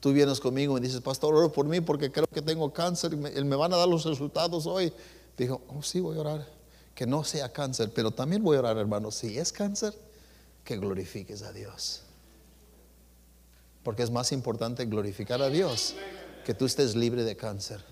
Tú 0.00 0.12
vienes 0.12 0.38
conmigo 0.38 0.78
y 0.78 0.80
dices, 0.80 1.00
pastor, 1.00 1.34
oro 1.34 1.50
por 1.50 1.66
mí 1.66 1.80
porque 1.80 2.12
creo 2.12 2.26
que 2.26 2.42
tengo 2.42 2.72
cáncer 2.72 3.14
y 3.14 3.16
me, 3.16 3.30
me 3.30 3.56
van 3.56 3.72
a 3.72 3.76
dar 3.76 3.88
los 3.88 4.04
resultados 4.04 4.66
hoy. 4.66 4.92
Dijo, 5.36 5.62
oh 5.68 5.82
sí, 5.82 6.00
voy 6.00 6.16
a 6.18 6.20
orar. 6.20 6.46
que 6.94 7.06
no 7.06 7.24
sea 7.24 7.52
cáncer, 7.52 7.92
pero 7.94 8.10
también 8.10 8.42
voy 8.42 8.56
a 8.56 8.60
orar, 8.60 8.76
hermano, 8.76 9.10
si 9.10 9.38
es 9.38 9.52
cáncer, 9.52 9.94
que 10.64 10.76
glorifiques 10.76 11.42
a 11.42 11.52
Dios. 11.52 12.02
Porque 13.82 14.02
es 14.02 14.10
más 14.10 14.32
importante 14.32 14.84
glorificar 14.84 15.40
a 15.40 15.48
Dios 15.48 15.94
que 16.44 16.54
tú 16.54 16.66
estés 16.66 16.94
libre 16.94 17.22
de 17.24 17.36
cáncer. 17.36 17.84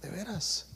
De 0.00 0.10
veras. 0.10 0.71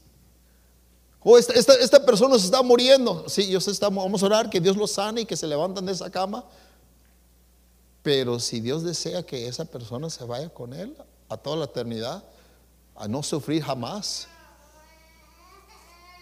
Oh, 1.29 1.37
esta, 1.37 1.55
esta, 1.55 1.75
esta 1.75 2.07
persona 2.07 2.39
se 2.39 2.45
está 2.45 2.62
muriendo. 2.62 3.29
Sí, 3.29 3.49
yo 3.49 3.61
sé, 3.61 3.73
estamos, 3.73 4.05
vamos 4.05 4.23
a 4.23 4.27
orar 4.27 4.49
que 4.49 4.61
Dios 4.61 4.77
lo 4.77 4.87
sane 4.87 5.23
y 5.23 5.27
que 5.27 5.37
se 5.37 5.49
levanten 5.49 5.85
de 5.85 5.91
esa 5.91 6.09
cama. 6.09 6.45
Pero 8.01 8.39
si 8.39 8.61
Dios 8.61 8.85
desea 8.85 9.25
que 9.25 9.49
esa 9.49 9.65
persona 9.65 10.09
se 10.09 10.23
vaya 10.23 10.49
con 10.51 10.73
Él 10.73 10.97
a 11.29 11.37
toda 11.37 11.57
la 11.57 11.65
eternidad, 11.65 12.23
a 12.95 13.09
no 13.09 13.25
sufrir 13.25 13.61
jamás, 13.61 14.29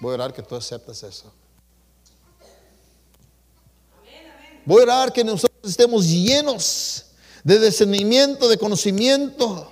voy 0.00 0.12
a 0.12 0.14
orar 0.14 0.32
que 0.32 0.40
tú 0.40 0.56
aceptes 0.56 1.02
eso. 1.02 1.30
Voy 4.64 4.80
a 4.80 4.84
orar 4.84 5.12
que 5.12 5.22
nosotros 5.22 5.70
estemos 5.70 6.06
llenos 6.06 7.04
de 7.42 7.58
discernimiento, 7.58 8.48
de 8.48 8.56
conocimiento. 8.56 9.70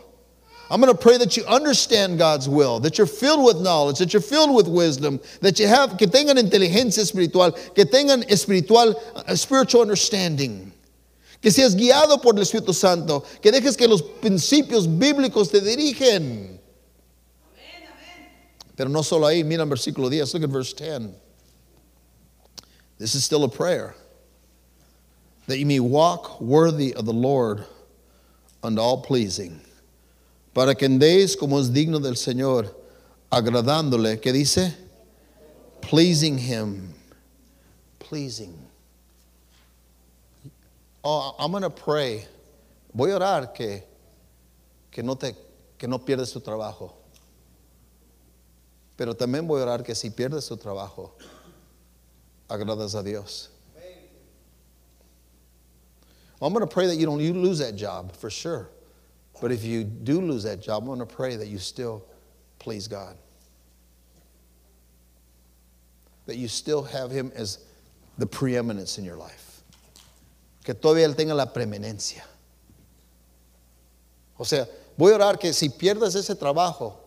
I'm 0.73 0.81
going 0.81 0.91
to 0.91 0.99
pray 0.99 1.19
that 1.19 1.37
you 1.37 1.45
understand 1.45 2.17
God's 2.17 2.49
will, 2.49 2.81
that 2.81 2.97
you're 2.97 3.07
filled 3.07 3.45
with 3.45 3.61
knowledge, 3.63 3.99
that 3.99 4.15
you're 4.15 4.23
filled 4.23 4.55
with 4.55 4.67
wisdom, 4.67 5.21
that 5.43 5.59
you 5.59 5.67
have, 5.67 5.99
que 5.99 6.07
tengan 6.07 6.39
inteligencia 6.39 7.01
espiritual, 7.01 7.53
que 7.75 7.85
tengan 7.85 8.23
espiritual, 8.31 8.99
uh, 9.15 9.37
spiritual 9.37 9.83
understanding. 9.83 10.73
Que 11.43 11.51
seas 11.51 11.77
guiado 11.77 12.23
por 12.23 12.33
el 12.33 12.41
Espíritu 12.41 12.73
Santo, 12.73 13.21
que 13.43 13.53
dejes 13.53 13.77
que 13.77 13.87
los 13.87 14.01
principios 14.01 14.87
bíblicos 14.87 15.51
te 15.51 15.61
dirigen. 15.61 16.59
Pero 18.75 18.89
no 18.89 19.03
solo 19.03 19.27
ahí, 19.27 19.45
mira 19.45 19.65
el 19.65 19.69
versículo 19.69 20.09
10, 20.09 20.33
look 20.33 20.45
at 20.45 20.49
verse 20.49 20.73
10. 20.73 21.15
This 22.97 23.15
is 23.15 23.25
still 23.25 23.45
a 23.45 23.49
prayer. 23.51 23.95
That 25.49 25.59
you 25.59 25.67
may 25.67 25.81
walk 25.81 26.41
worthy 26.41 26.95
of 26.95 27.05
the 27.05 27.13
Lord 27.13 27.67
and 28.63 28.79
all 28.79 29.03
pleasing. 29.03 29.61
Para 30.53 30.75
que 30.75 30.85
andéis 30.85 31.37
como 31.37 31.59
es 31.59 31.73
digno 31.73 31.99
del 31.99 32.17
Señor, 32.17 32.79
agradándole, 33.31 34.21
¿qué 34.21 34.33
dice? 34.33 34.77
Pleasing 35.81 36.39
Him. 36.39 36.93
Pleasing. 37.99 38.55
Oh, 41.03 41.35
I'm 41.39 41.51
going 41.51 41.63
to 41.63 41.71
pray. 41.71 42.27
Voy 42.95 43.11
a 43.11 43.17
orar 43.17 43.55
que, 43.55 43.83
que, 44.91 45.03
no 45.03 45.17
te, 45.17 45.35
que 45.79 45.89
no 45.89 45.99
pierdes 45.99 46.33
tu 46.33 46.41
trabajo. 46.41 46.95
Pero 48.97 49.15
también 49.15 49.47
voy 49.49 49.61
a 49.61 49.65
orar 49.65 49.83
que 49.83 49.95
si 49.95 50.11
pierdes 50.11 50.47
tu 50.47 50.57
trabajo, 50.57 51.17
agradas 52.49 52.95
a 52.95 53.03
Dios. 53.03 53.49
I'm 56.41 56.53
going 56.53 56.61
to 56.61 56.67
pray 56.67 56.89
that 56.89 56.97
you 56.97 57.07
don't 57.07 57.21
you 57.21 57.33
lose 57.33 57.61
that 57.61 57.77
job 57.77 58.15
for 58.17 58.29
sure. 58.29 58.69
But 59.41 59.51
if 59.51 59.65
you 59.65 59.85
do 59.85 60.21
lose 60.21 60.45
that 60.45 60.61
job, 60.61 60.83
I'm 60.83 60.87
going 60.87 61.01
to 61.01 61.07
pray 61.07 61.37
that 61.37 61.49
you 61.49 61.59
still 61.59 62.05
please 62.59 62.87
God. 62.87 63.17
That 66.27 66.37
you 66.37 66.49
still 66.49 66.83
have 66.85 67.11
Him 67.11 67.33
as 67.35 67.59
the 68.19 68.27
preeminence 68.27 68.99
in 68.99 69.05
your 69.05 69.17
life. 69.17 69.63
Que 70.65 70.75
todavía 70.75 71.09
Él 71.09 71.17
tenga 71.17 71.35
la 71.35 71.47
preeminencia. 71.47 72.23
O 74.39 74.45
sea, 74.45 74.69
voy 74.97 75.13
a 75.13 75.17
orar 75.17 75.39
que 75.39 75.53
si 75.53 75.69
pierdes 75.69 76.15
ese 76.15 76.35
trabajo 76.37 77.01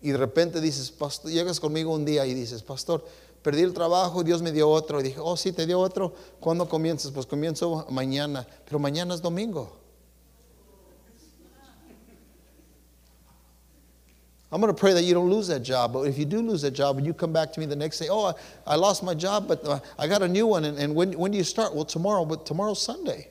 y 0.00 0.10
de 0.10 0.18
repente 0.18 0.60
dices, 0.60 0.90
pastor, 0.90 1.30
llegas 1.30 1.58
conmigo 1.58 1.92
un 1.92 2.04
día 2.04 2.26
y 2.26 2.34
dices, 2.34 2.62
pastor, 2.62 3.04
perdí 3.42 3.62
el 3.62 3.72
trabajo, 3.72 4.22
Dios 4.22 4.42
me 4.42 4.52
dio 4.52 4.68
otro. 4.68 5.00
Y 5.00 5.04
dije, 5.04 5.18
oh, 5.20 5.36
sí, 5.36 5.52
te 5.52 5.66
dio 5.66 5.80
otro. 5.80 6.14
¿Cuándo 6.38 6.68
comienzas? 6.68 7.10
Pues 7.10 7.26
comienzo 7.26 7.86
mañana, 7.90 8.46
pero 8.64 8.78
mañana 8.78 9.14
es 9.14 9.22
domingo. 9.22 9.85
I'm 14.56 14.62
going 14.62 14.74
to 14.74 14.80
pray 14.80 14.94
that 14.94 15.02
you 15.02 15.12
don't 15.12 15.28
lose 15.28 15.48
that 15.48 15.60
job. 15.60 15.92
But 15.92 16.04
if 16.04 16.16
you 16.16 16.24
do 16.24 16.40
lose 16.40 16.62
that 16.62 16.70
job 16.70 16.96
and 16.96 17.06
you 17.06 17.12
come 17.12 17.30
back 17.30 17.52
to 17.52 17.60
me 17.60 17.66
the 17.66 17.76
next 17.76 17.98
day, 17.98 18.06
oh, 18.10 18.28
I, 18.28 18.32
I 18.66 18.76
lost 18.76 19.02
my 19.02 19.12
job, 19.12 19.46
but 19.46 19.62
uh, 19.66 19.80
I 19.98 20.06
got 20.06 20.22
a 20.22 20.28
new 20.28 20.46
one. 20.46 20.64
And, 20.64 20.78
and 20.78 20.94
when, 20.94 21.12
when 21.12 21.30
do 21.30 21.36
you 21.36 21.44
start? 21.44 21.74
Well, 21.74 21.84
tomorrow, 21.84 22.24
but 22.24 22.46
tomorrow's 22.46 22.80
Sunday. 22.80 23.28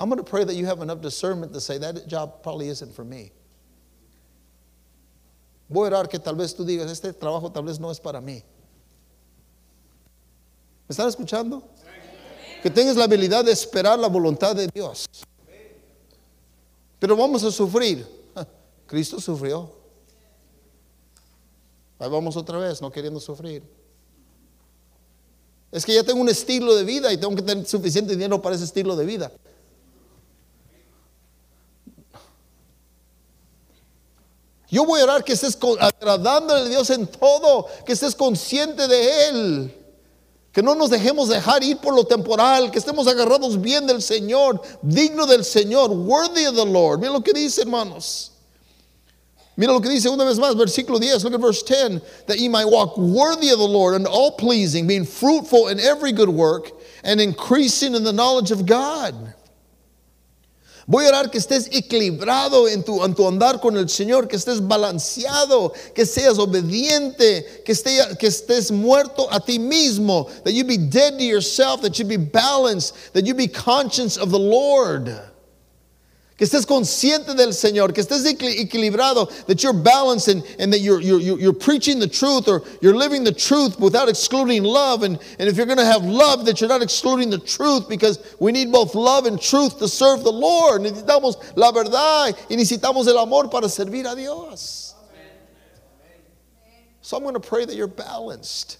I'm 0.00 0.08
going 0.08 0.16
to 0.16 0.24
pray 0.24 0.44
that 0.44 0.54
you 0.54 0.64
have 0.64 0.80
enough 0.80 1.02
discernment 1.02 1.52
to 1.52 1.60
say 1.60 1.76
that 1.76 2.08
job 2.08 2.42
probably 2.42 2.70
isn't 2.70 2.94
for 2.94 3.04
me. 3.04 3.32
Voy 5.68 5.88
a 5.88 5.90
orar 5.90 6.08
que 6.08 6.18
tal 6.18 6.36
vez 6.36 6.54
tú 6.54 6.64
digas, 6.64 6.90
este 6.90 7.12
trabajo 7.12 7.52
tal 7.52 7.64
vez 7.64 7.78
no 7.78 7.90
es 7.90 8.00
para 8.00 8.22
mí. 8.22 8.42
¿Me 10.88 10.94
están 10.94 11.06
escuchando? 11.06 11.62
Que 12.62 12.70
tengas 12.70 12.96
la 12.96 13.04
habilidad 13.04 13.44
de 13.44 13.52
esperar 13.52 13.98
la 13.98 14.08
voluntad 14.08 14.56
de 14.56 14.68
Dios. 14.72 15.04
Pero 16.98 17.16
vamos 17.16 17.42
a 17.44 17.50
sufrir. 17.50 18.06
Cristo 18.86 19.20
sufrió. 19.20 19.70
Ahí 21.98 22.08
vamos 22.08 22.36
otra 22.36 22.58
vez, 22.58 22.80
no 22.80 22.90
queriendo 22.90 23.20
sufrir. 23.20 23.62
Es 25.70 25.84
que 25.84 25.94
ya 25.94 26.02
tengo 26.02 26.20
un 26.20 26.28
estilo 26.28 26.74
de 26.74 26.84
vida 26.84 27.12
y 27.12 27.18
tengo 27.18 27.34
que 27.36 27.42
tener 27.42 27.66
suficiente 27.66 28.14
dinero 28.14 28.40
para 28.40 28.56
ese 28.56 28.64
estilo 28.64 28.96
de 28.96 29.04
vida. 29.04 29.30
Yo 34.70 34.84
voy 34.84 35.00
a 35.00 35.04
orar 35.04 35.24
que 35.24 35.32
estés 35.32 35.58
agradándole 35.80 36.60
a 36.60 36.68
Dios 36.68 36.90
en 36.90 37.06
todo, 37.06 37.66
que 37.86 37.92
estés 37.92 38.14
consciente 38.14 38.86
de 38.86 39.28
Él. 39.28 39.77
Que 40.52 40.62
no 40.62 40.74
nos 40.74 40.90
dejemos 40.90 41.28
dejar 41.28 41.62
ir 41.62 41.78
por 41.78 41.94
lo 41.94 42.04
temporal, 42.04 42.70
que 42.70 42.78
estemos 42.78 43.06
agarrados 43.06 43.60
bien 43.60 43.86
del 43.86 44.00
Señor, 44.00 44.60
digno 44.82 45.26
del 45.26 45.44
Señor, 45.44 45.90
worthy 45.90 46.46
of 46.46 46.56
the 46.56 46.64
Lord. 46.64 47.00
Mira 47.00 47.12
lo 47.12 47.20
que 47.20 47.32
dice, 47.32 47.62
hermanos. 47.62 48.32
Mira 49.58 49.72
lo 49.72 49.80
que 49.80 49.88
dice 49.88 50.08
una 50.08 50.24
vez 50.24 50.38
más, 50.38 50.54
versículo 50.54 51.00
10, 51.00 51.24
look 51.24 51.34
at 51.34 51.40
verse 51.40 51.64
10, 51.64 52.00
that 52.26 52.38
ye 52.38 52.48
might 52.48 52.64
walk 52.64 52.96
worthy 52.96 53.50
of 53.50 53.58
the 53.58 53.66
Lord 53.66 53.94
and 53.94 54.06
all 54.06 54.30
pleasing, 54.30 54.86
being 54.86 55.04
fruitful 55.04 55.66
in 55.66 55.80
every 55.80 56.12
good 56.12 56.28
work 56.28 56.70
and 57.02 57.20
increasing 57.20 57.96
in 57.96 58.04
the 58.04 58.12
knowledge 58.12 58.52
of 58.52 58.66
God. 58.66 59.34
Voy 60.90 61.04
a 61.04 61.08
orar 61.08 61.30
que 61.30 61.36
estés 61.36 61.68
equilibrado 61.70 62.66
en 62.66 62.82
tu, 62.82 63.04
en 63.04 63.14
tu, 63.14 63.28
andar 63.28 63.60
con 63.60 63.76
el 63.76 63.90
Señor, 63.90 64.26
que 64.26 64.36
estés 64.36 64.66
balanceado, 64.66 65.74
que 65.94 66.06
seas 66.06 66.38
obediente, 66.38 67.62
que, 67.62 67.72
esté, 67.72 68.16
que 68.18 68.26
estés 68.26 68.70
muerto 68.70 69.28
a 69.30 69.38
ti 69.38 69.58
mismo, 69.58 70.30
that 70.44 70.52
you 70.52 70.64
be 70.64 70.78
dead 70.78 71.18
to 71.18 71.24
yourself, 71.24 71.82
that 71.82 71.98
you 71.98 72.06
be 72.06 72.16
balanced, 72.16 73.12
that 73.12 73.26
you 73.26 73.34
be 73.34 73.46
conscious 73.46 74.16
of 74.16 74.30
the 74.30 74.38
Lord. 74.38 75.14
Que 76.38 76.44
estés 76.44 76.64
consciente 76.64 77.34
del 77.34 77.52
Señor, 77.52 77.92
que 77.92 78.00
estés 78.00 78.24
equilibrado, 78.24 79.28
that 79.46 79.60
you're 79.60 79.72
balanced 79.72 80.28
and, 80.28 80.44
and 80.60 80.72
that 80.72 80.78
you're, 80.78 81.00
you're, 81.00 81.18
you're 81.20 81.52
preaching 81.52 81.98
the 81.98 82.06
truth 82.06 82.46
or 82.46 82.62
you're 82.80 82.94
living 82.94 83.24
the 83.24 83.32
truth 83.32 83.78
without 83.80 84.08
excluding 84.08 84.62
love. 84.62 85.02
And, 85.02 85.18
and 85.40 85.48
if 85.48 85.56
you're 85.56 85.66
going 85.66 85.78
to 85.78 85.84
have 85.84 86.04
love, 86.04 86.44
that 86.44 86.60
you're 86.60 86.68
not 86.68 86.80
excluding 86.80 87.28
the 87.28 87.40
truth 87.40 87.88
because 87.88 88.20
we 88.38 88.52
need 88.52 88.70
both 88.70 88.94
love 88.94 89.26
and 89.26 89.40
truth 89.40 89.80
to 89.80 89.88
serve 89.88 90.22
the 90.22 90.30
Lord. 90.30 90.82
Necesitamos 90.82 91.56
la 91.56 91.72
verdad 91.72 92.36
y 92.48 92.54
necesitamos 92.54 93.08
el 93.08 93.18
amor 93.18 93.48
para 93.50 93.68
servir 93.68 94.06
a 94.06 94.14
Dios. 94.14 94.94
So 97.00 97.16
I'm 97.16 97.24
going 97.24 97.34
to 97.34 97.40
pray 97.40 97.64
that 97.64 97.74
you're 97.74 97.88
balanced. 97.88 98.78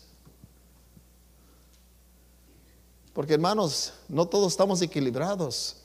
Porque 3.12 3.30
hermanos, 3.30 3.90
no 4.08 4.26
todos 4.26 4.56
estamos 4.56 4.80
equilibrados. 4.80 5.77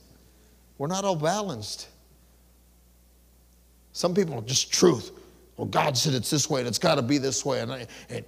We're 0.78 0.88
not 0.88 1.04
all 1.04 1.16
balanced. 1.16 1.88
Some 3.92 4.14
people 4.14 4.34
are 4.38 4.42
just 4.42 4.72
truth. 4.72 5.12
Well, 5.56 5.66
God 5.66 5.96
said 5.96 6.14
it's 6.14 6.30
this 6.30 6.50
way 6.50 6.60
and 6.60 6.68
it's 6.68 6.78
got 6.78 6.96
to 6.96 7.02
be 7.02 7.18
this 7.18 7.44
way. 7.44 7.60
And, 7.60 7.72
I, 7.72 7.86
and, 8.08 8.24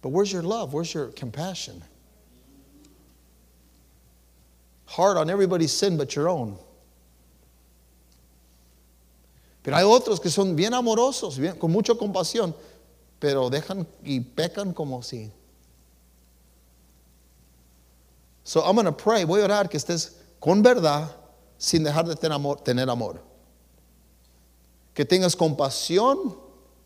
but 0.00 0.08
where's 0.08 0.32
your 0.32 0.42
love? 0.42 0.72
Where's 0.72 0.92
your 0.92 1.08
compassion? 1.08 1.82
Hard 4.86 5.16
on 5.16 5.28
everybody's 5.28 5.72
sin 5.72 5.96
but 5.96 6.16
your 6.16 6.28
own. 6.28 6.58
Pero 9.62 9.76
hay 9.76 9.84
otros 9.84 10.20
que 10.20 10.30
son 10.30 10.56
bien 10.56 10.72
amorosos, 10.72 11.38
bien, 11.38 11.56
con 11.56 11.70
mucha 11.70 11.94
compasión, 11.94 12.52
pero 13.20 13.48
dejan 13.48 13.86
y 14.04 14.18
pecan 14.20 14.74
como 14.74 15.02
si. 15.02 15.30
So 18.44 18.60
I'm 18.60 18.74
going 18.74 18.86
to 18.86 18.92
pray, 18.92 19.24
voy 19.24 19.40
a 19.40 19.44
orar 19.44 19.70
que 19.70 19.78
estés 19.78 20.14
con 20.40 20.62
verdad 20.62 21.08
sin 21.62 21.84
dejar 21.84 22.08
de 22.08 22.16
tener 22.16 22.32
amor, 22.32 22.60
tener 22.60 22.90
amor. 22.90 23.22
Que 24.94 25.04
tengas 25.04 25.36
compasión 25.36 26.36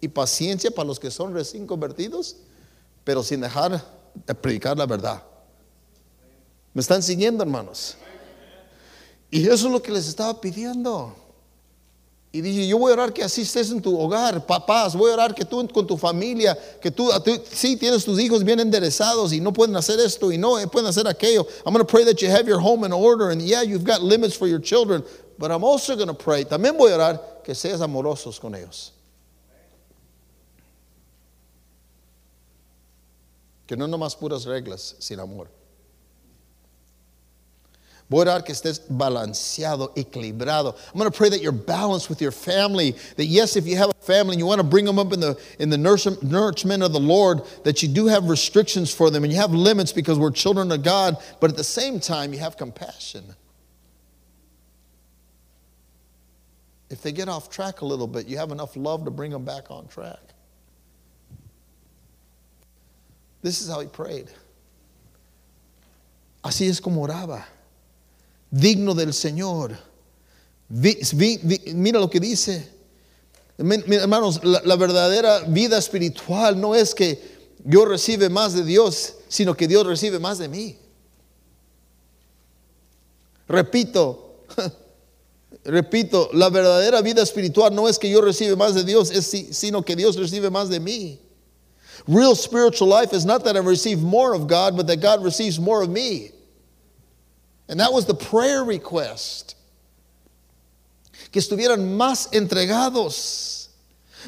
y 0.03 0.09
paciencia 0.09 0.71
para 0.71 0.87
los 0.87 1.01
que 1.01 1.11
son 1.11 1.33
recién 1.33 1.67
convertidos, 1.67 2.37
pero 3.03 3.23
sin 3.23 3.41
dejar 3.41 3.83
de 4.27 4.35
predicar 4.35 4.77
la 4.77 4.85
verdad. 4.85 5.23
¿Me 6.75 6.83
están 6.83 7.03
siguiendo, 7.03 7.43
hermanos? 7.43 7.97
Y 9.31 9.47
eso 9.47 9.67
es 9.67 9.73
lo 9.73 9.83
que 9.83 9.91
les 9.91 10.09
estaba 10.09 10.39
pidiendo. 10.43 11.17
Y 12.33 12.41
dije, 12.43 12.67
yo 12.67 12.77
voy 12.77 12.91
a 12.91 12.95
orar 12.95 13.12
que 13.12 13.23
así 13.23 13.43
estés 13.43 13.71
en 13.71 13.81
tu 13.81 13.99
hogar, 13.99 14.45
papás, 14.45 14.95
voy 14.95 15.11
a 15.11 15.15
orar 15.15 15.35
que 15.35 15.45
tú 15.45 15.67
con 15.69 15.87
tu 15.87 15.97
familia, 15.97 16.59
que 16.81 16.91
tú, 16.91 17.11
sí 17.51 17.77
tienes 17.77 18.05
tus 18.05 18.21
hijos 18.21 18.45
bien 18.45 18.61
enderezados 18.61 19.33
y 19.33 19.41
no 19.41 19.53
pueden 19.53 19.75
hacer 19.77 19.99
esto 20.01 20.31
y 20.31 20.37
no 20.37 20.57
pueden 20.71 20.89
hacer 20.89 21.07
aquello. 21.07 21.47
I'm 21.65 21.73
going 21.73 21.85
to 21.85 21.91
pray 21.91 22.05
that 22.05 22.21
you 22.21 22.29
have 22.29 22.47
your 22.47 22.61
home 22.61 22.85
in 22.85 22.93
order 22.93 23.31
and 23.31 23.41
yeah, 23.41 23.62
you've 23.62 23.85
got 23.85 24.03
limits 24.03 24.37
for 24.37 24.47
your 24.47 24.61
children, 24.61 25.03
but 25.39 25.51
I'm 25.51 25.65
also 25.65 25.97
going 25.97 26.09
to 26.09 26.15
pray, 26.15 26.45
también 26.45 26.77
voy 26.77 26.91
a 26.91 26.97
orar 26.97 27.43
que 27.43 27.55
seas 27.55 27.81
amorosos 27.81 28.39
con 28.39 28.55
ellos. 28.55 28.93
Que 33.67 33.77
no 33.77 33.87
nomás 33.87 34.15
puras 34.15 34.45
reglas 34.45 34.95
sin 34.99 35.21
amor. 35.21 35.49
Voy 38.09 38.23
a 38.23 38.27
orar 38.27 38.45
que 38.45 38.55
estés 38.55 38.81
balanceado, 38.88 39.92
equilibrado. 39.97 40.77
I'm 40.92 40.99
going 40.99 41.11
to 41.11 41.16
pray 41.16 41.29
that 41.29 41.42
you're 41.42 41.51
balanced 41.51 42.09
with 42.09 42.23
your 42.23 42.31
family. 42.31 42.95
That 43.16 43.25
yes, 43.25 43.57
if 43.57 43.66
you 43.66 43.77
have 43.77 43.90
a 43.90 44.05
family 44.05 44.35
and 44.35 44.38
you 44.38 44.47
want 44.47 44.61
to 44.61 44.66
bring 44.66 44.85
them 44.85 45.01
up 45.01 45.12
in 45.12 45.19
the 45.19 45.37
in 45.59 45.71
the 45.71 45.77
nourishment 45.77 46.83
of 46.85 46.92
the 46.92 47.01
Lord, 47.01 47.42
that 47.64 47.83
you 47.83 47.88
do 47.88 48.07
have 48.07 48.29
restrictions 48.29 48.95
for 48.95 49.11
them 49.11 49.25
and 49.25 49.33
you 49.33 49.40
have 49.40 49.51
limits 49.51 49.92
because 49.92 50.21
we're 50.21 50.31
children 50.31 50.71
of 50.71 50.85
God. 50.85 51.16
But 51.40 51.51
at 51.51 51.57
the 51.57 51.64
same 51.64 51.99
time, 51.99 52.33
you 52.33 52.38
have 52.38 52.57
compassion. 52.57 53.25
If 56.88 57.03
they 57.03 57.11
get 57.11 57.29
off 57.29 57.51
track 57.51 57.81
a 57.81 57.85
little 57.85 58.07
bit, 58.07 58.29
you 58.29 58.38
have 58.38 58.53
enough 58.53 58.77
love 58.77 59.05
to 59.07 59.11
bring 59.11 59.33
them 59.33 59.45
back 59.45 59.69
on 59.73 59.88
track. 59.88 60.21
This 63.42 63.61
is 63.61 63.69
how 63.69 63.81
he 63.81 63.88
prayed. 63.88 64.31
Así 66.45 66.69
es 66.69 66.79
como 66.79 67.05
oraba. 67.05 67.45
Digno 68.50 68.94
del 68.94 69.12
Señor. 69.12 69.76
mira 70.68 72.00
lo 72.00 72.11
que 72.11 72.20
dice. 72.20 72.76
Hermanos, 73.59 74.40
la, 74.44 74.76
verdadera 74.76 75.40
vida 75.48 75.78
espiritual 75.78 76.61
no 76.61 76.74
es 76.74 76.94
que 76.94 77.37
yo 77.64 77.87
recibe 77.87 78.28
más 78.28 78.52
de 78.52 78.64
Dios, 78.64 79.14
sino 79.28 79.56
que 79.56 79.66
Dios 79.66 79.87
recibe 79.87 80.18
más 80.18 80.38
de 80.38 80.48
mí. 80.48 80.76
Repito, 83.48 84.42
repito, 85.64 86.28
la 86.32 86.50
verdadera 86.50 87.00
vida 87.00 87.22
espiritual 87.22 87.74
no 87.74 87.88
es 87.88 87.98
que 87.98 88.11
yo 88.11 88.20
recibe 88.20 88.56
más 88.56 88.74
de 88.74 88.85
Dios, 88.85 89.11
es, 89.11 89.56
sino 89.56 89.82
que 89.82 89.96
Dios 89.96 90.16
recibe 90.16 90.50
más 90.50 90.68
de 90.68 90.80
mí. 90.80 91.20
Real 92.06 92.37
spiritual 92.37 92.88
life 92.88 93.12
is 93.14 93.24
not 93.24 93.42
that 93.44 93.56
I 93.56 93.61
receive 93.61 94.02
more 94.02 94.35
of 94.35 94.46
God, 94.46 94.76
but 94.76 94.87
that 94.87 95.00
God 95.00 95.24
receives 95.24 95.59
more 95.59 95.82
of 95.82 95.88
me. 95.88 96.30
And 97.68 97.81
that 97.81 97.92
was 97.92 98.07
the 98.07 98.14
prayer 98.14 98.62
request. 98.64 99.57
Que 101.33 101.40
estuvieran 101.40 101.96
más 101.96 102.31
entregados. 102.33 103.68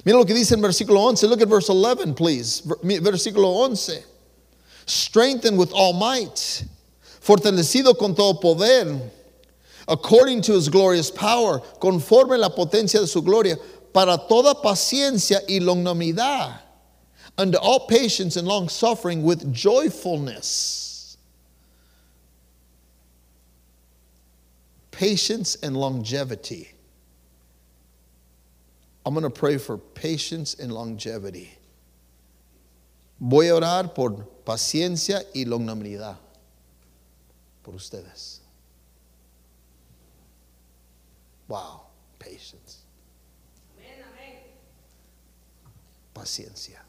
Mira 0.05 0.18
lo 0.18 0.24
que 0.24 0.35
dice 0.35 0.53
en 0.53 0.61
versículo 0.61 0.98
11. 1.07 1.27
Look 1.27 1.42
at 1.42 1.48
verse 1.48 1.68
11, 1.68 2.14
please. 2.14 2.62
Versículo 2.62 3.64
11. 3.64 4.03
Strengthened 4.87 5.59
with 5.59 5.70
all 5.72 5.92
might, 5.92 6.64
fortalecido 7.20 7.96
con 7.98 8.14
todo 8.14 8.40
poder, 8.40 9.01
according 9.87 10.40
to 10.40 10.53
his 10.53 10.68
glorious 10.68 11.11
power, 11.11 11.61
conforme 11.81 12.38
la 12.38 12.48
potencia 12.48 13.01
de 13.01 13.07
su 13.07 13.20
gloria, 13.20 13.57
para 13.92 14.16
toda 14.29 14.55
paciencia 14.55 15.40
y 15.46 15.61
longanimidad, 15.61 16.59
unto 17.37 17.59
all 17.59 17.81
patience 17.81 18.37
and 18.37 18.48
long 18.48 18.68
suffering 18.68 19.22
with 19.22 19.53
joyfulness 19.53 20.78
patience 24.99 25.55
and 25.63 25.77
longevity. 25.77 26.69
I'm 29.07 29.15
going 29.15 29.23
to 29.23 29.31
pray 29.31 29.57
for 29.57 29.79
patience 29.79 30.55
and 30.55 30.73
longevity. 30.73 31.57
Voy 33.21 33.47
a 33.49 33.55
orar 33.55 33.95
por 33.95 34.11
paciencia 34.45 35.23
y 35.33 35.45
longanimidad 35.45 36.17
por 37.63 37.75
ustedes. 37.75 38.41
Wow, 41.47 41.83
patience. 42.19 42.79
Amén, 43.79 44.03
amén. 44.03 44.43
Paciencia. 46.13 46.81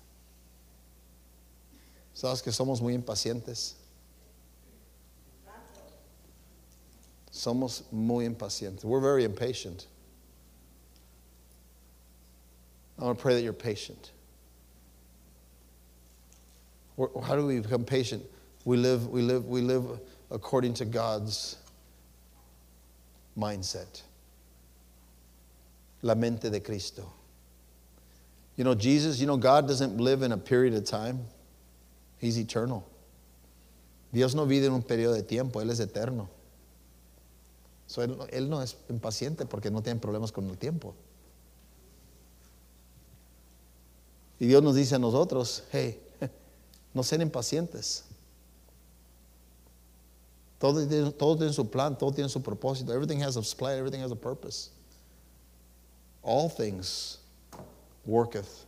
¿Sabes 2.15 2.41
que 2.41 2.52
somos 2.52 2.82
muy 2.82 2.95
impacientes? 2.95 3.76
Somos 7.39 7.84
muy 7.89 8.25
impacientes. 8.25 8.84
We're 8.84 8.99
very 8.99 9.23
impatient. 9.23 9.88
I 12.99 13.06
want 13.06 13.17
to 13.17 13.21
pray 13.21 13.34
that 13.34 13.43
you're 13.43 13.54
patient. 13.54 14.12
How 16.97 17.38
do 17.38 17.45
we 17.45 17.62
become 17.62 17.86
patient? 17.86 18.25
We 18.65 18.75
live, 18.75 19.08
we 19.08 19.21
live, 19.21 19.45
we 19.45 19.62
live 19.62 19.86
according 20.30 20.73
to 20.75 20.86
God's 20.86 21.56
mindset. 23.38 24.02
La 26.02 26.15
mente 26.15 26.49
de 26.49 26.60
Cristo. 26.60 27.10
You 28.58 28.65
know, 28.65 28.75
Jesus, 28.75 29.21
you 29.21 29.28
know, 29.28 29.38
God 29.38 29.65
doesn't 29.65 29.95
live 29.95 30.23
in 30.23 30.34
a 30.34 30.38
period 30.38 30.73
of 30.73 30.84
time. 30.84 31.21
He's 32.17 32.38
eternal. 32.38 32.86
Dios 34.12 34.36
no 34.36 34.43
vive 34.43 34.65
en 34.65 34.73
un 34.73 34.82
periodo 34.82 35.15
de 35.15 35.23
tiempo, 35.23 35.62
Él 35.62 35.69
es 35.69 35.80
eterno. 35.80 36.28
So, 37.89 38.04
él, 38.04 38.47
no 38.47 38.62
es 38.62 38.78
impaciente 38.88 39.47
porque 39.47 39.71
no 39.71 39.82
tiene 39.82 39.99
problemas 39.99 40.32
con 40.32 40.47
el 40.47 40.60
tiempo. 40.60 40.93
Y 44.39 44.45
Dios 44.45 44.62
nos 44.62 44.75
dice 44.75 44.93
a 44.93 44.99
nosotros, 44.99 45.63
hey, 45.71 45.99
no 46.93 47.02
sean 47.02 47.23
impacientes. 47.23 48.04
Todo, 50.60 50.86
tiene 51.36 51.52
su 51.52 51.67
plan, 51.67 51.97
todo 51.97 52.12
tiene 52.12 52.30
su 52.30 52.43
propósito. 52.43 52.93
Everything 52.93 53.23
has 53.23 53.38
a 53.38 53.58
plan, 53.58 53.80
everything 53.80 54.02
has 54.02 54.12
a 54.12 54.15
purpose. 54.15 54.69
All 56.21 56.47
things 56.47 57.17
worketh 58.06 58.67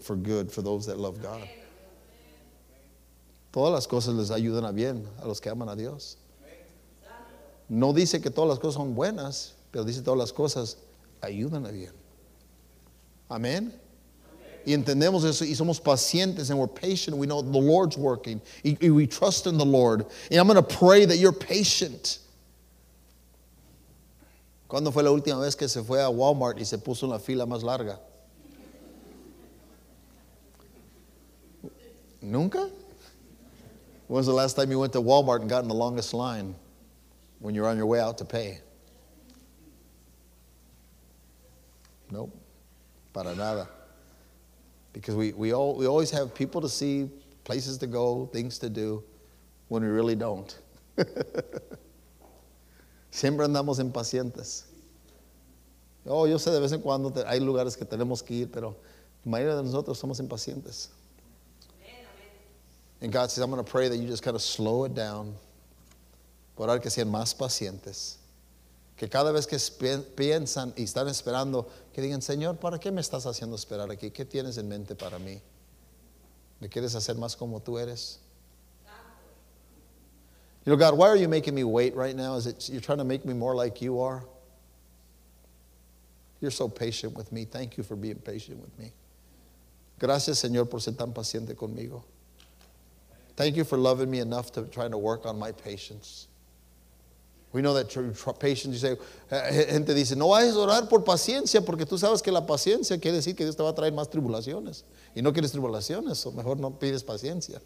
for 0.00 0.16
good 0.16 0.50
for 0.50 0.62
those 0.62 0.86
that 0.86 0.98
love 0.98 1.20
God. 1.20 1.46
Todas 3.52 3.74
las 3.74 3.86
cosas 3.86 4.14
les 4.14 4.30
ayudan 4.30 4.64
a 4.64 4.72
bien 4.72 5.06
a 5.22 5.28
los 5.28 5.38
que 5.38 5.50
aman 5.50 5.68
a 5.68 5.76
Dios. 5.76 6.16
No 7.72 7.94
dice 7.94 8.20
que 8.20 8.28
todas 8.28 8.50
las 8.50 8.58
cosas 8.58 8.74
son 8.74 8.94
buenas, 8.94 9.54
pero 9.70 9.82
dice 9.82 10.02
todas 10.02 10.18
las 10.18 10.30
cosas 10.30 10.76
ayudan 11.22 11.64
a 11.64 11.70
bien. 11.70 11.92
Amén. 13.30 13.72
Y 14.66 14.74
entendemos 14.74 15.24
eso 15.24 15.42
y 15.46 15.54
somos 15.54 15.80
pacientes 15.80 16.50
and 16.50 16.60
we're 16.60 16.68
patient. 16.68 17.16
We 17.16 17.26
know 17.26 17.40
the 17.40 17.58
Lord's 17.58 17.96
working. 17.96 18.42
Y, 18.62 18.76
y 18.78 18.90
we 18.90 19.06
trust 19.06 19.46
in 19.46 19.56
the 19.56 19.64
Lord. 19.64 20.04
And 20.30 20.38
I'm 20.38 20.46
going 20.46 20.62
to 20.62 20.62
pray 20.62 21.06
that 21.06 21.16
you're 21.16 21.32
patient. 21.32 22.18
¿Cuándo 24.68 24.92
fue 24.92 25.02
la 25.02 25.10
última 25.10 25.40
vez 25.40 25.56
que 25.56 25.66
se 25.66 25.82
fue 25.82 25.98
a 25.98 26.10
Walmart 26.10 26.58
y 26.58 26.64
se 26.64 26.76
puso 26.76 27.04
en 27.04 27.08
la 27.08 27.18
fila 27.18 27.46
más 27.46 27.62
larga? 27.62 27.98
¿Nunca? 32.20 32.68
When's 34.08 34.26
the 34.26 34.34
last 34.34 34.56
time 34.56 34.70
you 34.70 34.78
went 34.78 34.92
to 34.92 35.00
Walmart 35.00 35.40
and 35.40 35.48
got 35.48 35.62
in 35.62 35.68
the 35.68 35.74
longest 35.74 36.12
line? 36.12 36.54
When 37.42 37.54
you're 37.56 37.66
on 37.66 37.76
your 37.76 37.86
way 37.86 38.00
out 38.00 38.16
to 38.18 38.24
pay? 38.24 38.60
Nope, 42.10 42.34
para 43.12 43.34
nada. 43.34 43.68
Because 44.92 45.16
we, 45.16 45.32
we, 45.32 45.52
all, 45.52 45.76
we 45.76 45.86
always 45.86 46.10
have 46.10 46.34
people 46.34 46.60
to 46.60 46.68
see, 46.68 47.10
places 47.44 47.78
to 47.78 47.86
go, 47.86 48.26
things 48.32 48.58
to 48.58 48.68
do, 48.70 49.02
when 49.68 49.82
we 49.82 49.88
really 49.88 50.14
don't. 50.14 50.56
Siempre 53.10 53.46
andamos 53.46 53.80
impacientes. 53.80 54.64
Oh, 56.06 56.26
yo 56.26 56.36
sé 56.36 56.52
de 56.52 56.60
vez 56.60 56.72
en 56.72 56.80
cuando 56.80 57.10
hay 57.26 57.40
lugares 57.40 57.76
que 57.76 57.86
tenemos 57.86 58.24
que 58.24 58.42
ir, 58.42 58.48
pero 58.52 58.76
la 59.24 59.32
mayoría 59.32 59.56
de 59.56 59.62
nosotros 59.62 59.98
somos 60.00 60.20
impacientes. 60.20 60.88
And 63.00 63.10
God 63.12 63.32
says, 63.32 63.42
I'm 63.42 63.50
going 63.50 63.64
to 63.64 63.68
pray 63.68 63.88
that 63.88 63.96
you 63.96 64.06
just 64.06 64.22
kind 64.22 64.36
of 64.36 64.42
slow 64.42 64.84
it 64.84 64.94
down 64.94 65.34
orar 66.56 66.80
que 66.80 66.90
sean 66.90 67.10
más 67.10 67.34
pacientes. 67.34 68.18
Que 68.96 69.08
cada 69.08 69.32
vez 69.32 69.46
que 69.46 69.58
piensan 70.14 70.72
y 70.76 70.84
están 70.84 71.08
esperando, 71.08 71.68
que 71.92 72.02
digan, 72.02 72.22
Señor, 72.22 72.58
¿para 72.58 72.78
qué 72.78 72.92
me 72.92 73.00
estás 73.00 73.26
haciendo 73.26 73.56
esperar 73.56 73.90
aquí? 73.90 74.10
¿Qué 74.10 74.24
tienes 74.24 74.58
en 74.58 74.68
mente 74.68 74.94
para 74.94 75.18
mí? 75.18 75.40
¿Me 76.60 76.68
quieres 76.68 76.94
hacer 76.94 77.16
más 77.16 77.34
como 77.34 77.60
tú 77.60 77.78
eres? 77.78 78.20
You 80.64 80.70
know, 80.70 80.76
God, 80.76 80.96
why 80.96 81.08
are 81.08 81.16
you 81.16 81.26
making 81.26 81.56
me 81.56 81.64
wait 81.64 81.96
right 81.96 82.14
now? 82.14 82.36
Is 82.36 82.46
it 82.46 82.68
you're 82.70 82.80
trying 82.80 82.98
to 82.98 83.04
make 83.04 83.24
me 83.24 83.34
more 83.34 83.54
like 83.54 83.82
you 83.82 84.00
are? 84.00 84.22
You're 86.40 86.52
so 86.52 86.68
patient 86.68 87.16
with 87.16 87.32
me. 87.32 87.44
Thank 87.44 87.76
you 87.76 87.82
for 87.82 87.96
being 87.96 88.16
patient 88.16 88.60
with 88.60 88.76
me. 88.78 88.92
Gracias, 89.98 90.42
Señor, 90.42 90.70
por 90.70 90.78
ser 90.78 90.92
tan 90.92 91.12
paciente 91.12 91.56
conmigo. 91.56 92.04
Thank 93.34 93.56
you 93.56 93.64
for 93.64 93.76
loving 93.76 94.10
me 94.10 94.20
enough 94.20 94.52
to 94.52 94.62
try 94.62 94.88
to 94.88 94.98
work 94.98 95.26
on 95.26 95.36
my 95.38 95.50
patience. 95.50 96.28
We 97.52 97.60
know 97.60 97.74
that 97.74 97.88
patience, 98.40 98.74
you 98.74 98.78
say, 98.78 98.96
eh, 99.30 99.66
gente 99.70 99.92
dice, 99.94 100.16
no 100.16 100.28
vayas 100.28 100.54
a 100.54 100.60
orar 100.60 100.88
por 100.88 101.04
paciencia 101.04 101.62
porque 101.62 101.84
tú 101.84 101.98
sabes 101.98 102.22
que 102.22 102.32
la 102.32 102.40
paciencia 102.46 102.98
quiere 102.98 103.18
decir 103.18 103.36
que 103.36 103.44
Dios 103.44 103.56
te 103.56 103.62
va 103.62 103.70
a 103.70 103.74
traer 103.74 103.92
más 103.92 104.08
tribulaciones. 104.08 104.84
Y 105.14 105.20
no 105.20 105.32
quieres 105.32 105.52
tribulaciones, 105.52 106.24
o 106.24 106.32
mejor 106.32 106.58
no 106.58 106.70
pides 106.78 107.04
paciencia. 107.04 107.60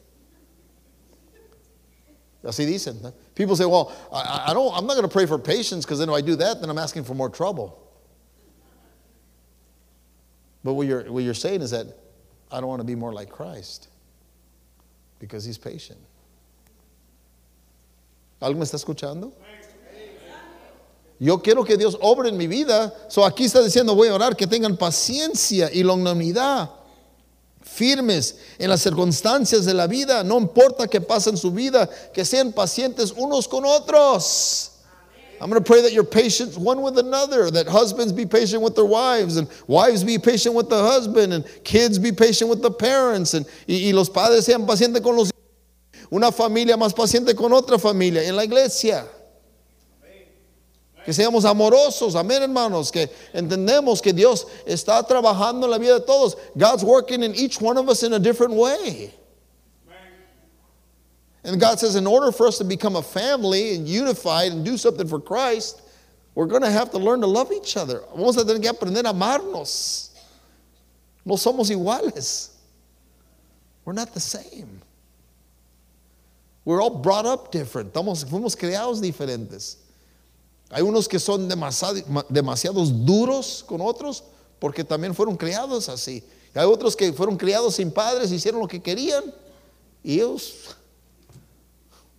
Así 2.43 2.65
dicen. 2.65 3.01
¿no? 3.01 3.13
People 3.35 3.55
say, 3.55 3.65
well, 3.65 3.93
I, 4.13 4.47
I 4.49 4.55
don't, 4.55 4.75
I'm 4.75 4.87
not 4.87 4.95
going 4.95 5.09
to 5.09 5.13
pray 5.13 5.27
for 5.27 5.39
patience 5.39 5.85
because 5.85 6.01
then 6.01 6.09
if 6.09 6.15
I 6.15 6.21
do 6.21 6.37
that, 6.37 6.61
then 6.61 6.69
I'm 6.71 6.79
asking 6.79 7.05
for 7.05 7.15
more 7.15 7.29
trouble. 7.29 7.79
But 10.65 10.75
what 10.75 10.89
you're, 10.89 11.05
what 11.13 11.23
you're 11.23 11.35
saying 11.35 11.63
is 11.63 11.71
that 11.71 11.87
I 12.51 12.61
don't 12.61 12.69
want 12.69 12.81
to 12.81 12.87
be 12.87 12.97
more 12.97 13.13
like 13.13 13.31
Christ 13.31 13.89
because 15.21 15.45
he's 15.45 15.59
patient. 15.59 16.01
¿Alguien 18.41 18.57
me 18.57 18.65
está 18.65 18.77
escuchando? 18.77 19.33
Yo 21.19 21.41
quiero 21.41 21.65
que 21.65 21.77
Dios 21.77 21.97
obre 22.01 22.29
en 22.29 22.37
mi 22.37 22.47
vida. 22.47 22.93
So 23.09 23.25
aquí 23.25 23.45
está 23.45 23.63
diciendo, 23.63 23.95
voy 23.95 24.09
a 24.09 24.15
orar 24.15 24.37
que 24.37 24.47
tengan 24.47 24.77
paciencia 24.77 25.71
y 25.73 25.83
longanimidad, 25.83 26.71
firmes 27.63 28.37
en 28.59 28.71
las 28.71 28.83
circunstancias 28.83 29.65
de 29.65 29.75
la 29.75 29.87
vida, 29.87 30.23
no 30.23 30.39
importa 30.39 30.87
que 30.87 31.01
pasen 31.01 31.37
su 31.37 31.51
vida, 31.51 31.89
que 32.13 32.25
sean 32.25 32.53
pacientes 32.53 33.13
unos 33.17 33.49
con 33.49 33.65
otros. 33.65 34.73
I'm 35.39 35.51
going 35.51 35.63
to 35.63 35.67
pray 35.67 35.83
that 35.83 35.93
you're 35.93 36.03
patient 36.03 36.57
one 36.57 36.81
with 36.81 36.99
another, 36.99 37.51
that 37.51 37.69
husbands 37.69 38.11
be 38.11 38.25
patient 38.25 38.63
with 38.63 38.75
their 38.75 38.87
wives, 38.87 39.37
and 39.37 39.49
wives 39.67 40.03
be 40.03 40.19
patient 40.19 40.55
with 40.55 40.71
the 40.71 40.83
husband, 40.83 41.35
and 41.35 41.45
kids 41.63 41.99
be 41.99 42.11
patient 42.11 42.49
with 42.49 42.63
the 42.63 42.71
parents, 42.71 43.35
and, 43.35 43.45
y, 43.69 43.91
los 43.93 44.09
padres 44.09 44.47
sean 44.47 44.67
pacientes 44.67 45.03
con 45.03 45.17
los. 45.17 45.31
Una 46.11 46.31
familia 46.31 46.77
más 46.77 46.95
paciente 46.95 47.35
con 47.35 47.53
otra 47.53 47.79
familia 47.79 48.23
en 48.23 48.35
la 48.37 48.45
iglesia. 48.45 49.07
Que 51.07 51.13
seamos 51.13 51.45
amorosos, 51.45 52.17
amén 52.17 52.43
hermanos, 52.43 52.91
que 52.91 53.09
entendemos 53.33 54.03
que 54.03 54.13
Dios 54.13 54.45
está 54.67 55.07
trabajando 55.07 55.65
en 55.65 55.71
la 55.71 55.79
vida 55.79 56.01
de 56.01 56.05
todos. 56.05 56.35
God's 56.59 56.83
working 56.83 57.23
in 57.23 57.33
each 57.37 57.61
one 57.61 57.79
of 57.79 57.89
us 57.89 58.03
in 58.03 58.13
a 58.13 58.19
different 58.19 58.53
way. 58.53 59.15
And 61.45 61.61
God 61.61 61.79
says, 61.79 61.95
in 61.95 62.09
order 62.09 62.33
for 62.33 62.49
us 62.49 62.59
to 62.59 62.65
become 62.65 62.97
a 62.97 63.03
family 63.03 63.77
and 63.77 63.87
unified 63.87 64.51
and 64.51 64.65
do 64.65 64.77
something 64.77 65.07
for 65.07 65.21
Christ, 65.21 65.81
we're 66.35 66.47
going 66.47 66.63
to 66.63 66.71
have 66.73 66.91
to 66.91 66.99
learn 66.99 67.21
to 67.21 67.29
love 67.29 67.53
each 67.53 67.77
other. 67.77 68.03
Vamos 68.13 68.37
a 68.37 68.45
tener 68.45 68.61
que 68.61 68.69
aprender 68.69 69.09
a 69.09 69.13
amarnos. 69.13 70.09
No 71.25 71.37
somos 71.37 71.71
iguales. 71.71 72.49
We're 73.85 73.93
not 73.93 74.13
the 74.13 74.19
same. 74.19 74.83
We're 76.65 76.83
all 76.83 76.99
brought 76.99 77.27
up 77.27 77.53
different. 77.53 77.93
Estamos, 77.93 78.25
fuimos 78.25 78.57
creados 78.57 79.01
diferentes. 79.01 79.77
Hay 80.71 80.83
unos 80.83 81.09
que 81.09 81.19
son 81.19 81.49
demasiado, 81.49 82.01
demasiados 82.29 83.05
duros 83.05 83.65
con 83.67 83.81
otros 83.81 84.25
porque 84.59 84.85
también 84.85 85.15
fueron 85.15 85.37
criados 85.37 85.89
así. 85.89 86.25
Hay 86.55 86.67
otros 86.67 86.97
que 86.97 87.13
fueron 87.13 87.37
criados 87.37 87.75
sin 87.75 87.91
padres, 87.91 88.33
hicieron 88.33 88.61
lo 88.61 88.69
que 88.69 88.81
querían 88.81 89.25
y 90.03 90.15
ellos 90.15 90.55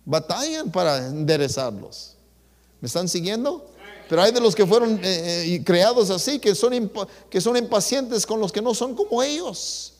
batallan 0.04 0.70
para 0.70 1.06
enderezarlos. 1.08 2.14
¿Me 2.80 2.86
están 2.86 3.08
siguiendo? 3.08 3.66
Pero 4.08 4.22
hay 4.22 4.32
de 4.32 4.40
los 4.40 4.54
que 4.54 4.66
fueron 4.66 4.98
eh, 5.04 5.54
eh, 5.54 5.64
creados 5.64 6.08
así, 6.10 6.38
que 6.38 6.54
son, 6.54 6.90
que 7.28 7.40
son 7.40 7.56
impacientes 7.56 8.24
con 8.24 8.40
los 8.40 8.50
que 8.50 8.62
no 8.62 8.74
son 8.74 8.94
como 8.94 9.22
ellos. 9.22 9.92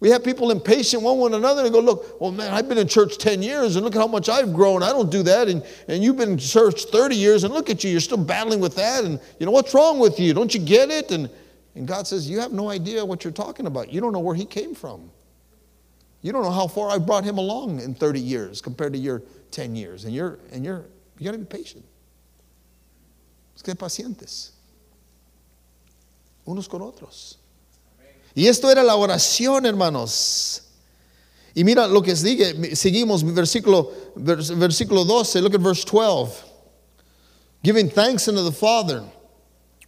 We 0.00 0.10
have 0.10 0.22
people 0.22 0.52
impatient 0.52 1.02
one 1.02 1.18
with 1.18 1.34
another 1.34 1.64
and 1.64 1.72
go, 1.72 1.80
look, 1.80 2.20
well, 2.20 2.30
man, 2.30 2.52
I've 2.52 2.68
been 2.68 2.78
in 2.78 2.86
church 2.86 3.18
10 3.18 3.42
years 3.42 3.74
and 3.74 3.84
look 3.84 3.96
at 3.96 3.98
how 3.98 4.06
much 4.06 4.28
I've 4.28 4.52
grown. 4.52 4.82
I 4.82 4.90
don't 4.90 5.10
do 5.10 5.24
that. 5.24 5.48
And, 5.48 5.64
and 5.88 6.04
you've 6.04 6.16
been 6.16 6.32
in 6.32 6.38
church 6.38 6.84
30 6.84 7.16
years 7.16 7.42
and 7.42 7.52
look 7.52 7.68
at 7.68 7.82
you, 7.82 7.90
you're 7.90 8.00
still 8.00 8.16
battling 8.16 8.60
with 8.60 8.76
that. 8.76 9.04
And, 9.04 9.18
you 9.40 9.46
know, 9.46 9.50
what's 9.50 9.74
wrong 9.74 9.98
with 9.98 10.20
you? 10.20 10.34
Don't 10.34 10.54
you 10.54 10.60
get 10.60 10.90
it? 10.90 11.10
And, 11.10 11.28
and 11.74 11.88
God 11.88 12.06
says, 12.06 12.30
you 12.30 12.38
have 12.38 12.52
no 12.52 12.70
idea 12.70 13.04
what 13.04 13.24
you're 13.24 13.32
talking 13.32 13.66
about. 13.66 13.92
You 13.92 14.00
don't 14.00 14.12
know 14.12 14.20
where 14.20 14.36
He 14.36 14.44
came 14.44 14.72
from. 14.72 15.10
You 16.22 16.32
don't 16.32 16.42
know 16.42 16.52
how 16.52 16.68
far 16.68 16.90
I 16.90 16.98
brought 16.98 17.24
Him 17.24 17.38
along 17.38 17.80
in 17.80 17.94
30 17.94 18.20
years 18.20 18.60
compared 18.60 18.92
to 18.92 18.98
your 19.00 19.22
10 19.50 19.74
years. 19.74 20.04
And 20.04 20.14
you're, 20.14 20.38
and 20.52 20.64
you're, 20.64 20.84
you 21.18 21.24
got 21.24 21.32
to 21.32 21.38
be 21.38 21.44
patient. 21.44 21.84
Es 23.56 23.62
que 23.62 23.74
pacientes. 23.74 24.52
Unos 26.46 26.68
con 26.68 26.82
otros. 26.82 27.37
Y 28.38 28.46
esto 28.46 28.70
era 28.70 28.84
la 28.84 28.94
oración, 28.94 29.66
hermanos. 29.66 30.60
Y 31.56 31.64
mira 31.64 31.88
lo 31.88 32.02
que 32.02 32.14
sigue, 32.14 32.76
seguimos 32.76 33.24
versículo, 33.24 33.90
versículo 34.14 35.04
12, 35.04 35.40
look 35.40 35.56
at 35.56 35.60
verse 35.60 35.84
12. 35.84 36.44
Giving 37.64 37.90
thanks 37.90 38.28
unto 38.28 38.44
the 38.44 38.52
Father, 38.52 39.02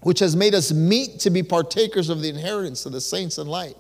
which 0.01 0.18
has 0.18 0.34
made 0.34 0.53
us 0.53 0.72
meet 0.72 1.20
to 1.20 1.30
be 1.30 1.44
partakers 1.44 2.09
of 2.09 2.22
the 2.22 2.28
inheritance 2.28 2.86
of 2.86 2.90
the 2.90 3.01
saints 3.01 3.38
in 3.38 3.46
light. 3.46 3.76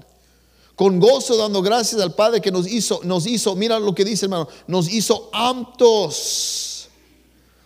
Con 0.76 1.00
gozo 1.00 1.36
dando 1.36 1.62
gracias 1.62 2.00
al 2.00 2.10
Padre 2.10 2.38
que 2.38 2.52
nos 2.52 2.68
hizo, 2.68 3.02
nos 3.02 3.26
hizo, 3.26 3.56
mira 3.56 3.76
lo 3.80 3.92
que 3.92 4.04
dice 4.04 4.22
hermano, 4.22 4.48
nos 4.68 4.88
hizo 4.88 5.32
aptos, 5.32 6.86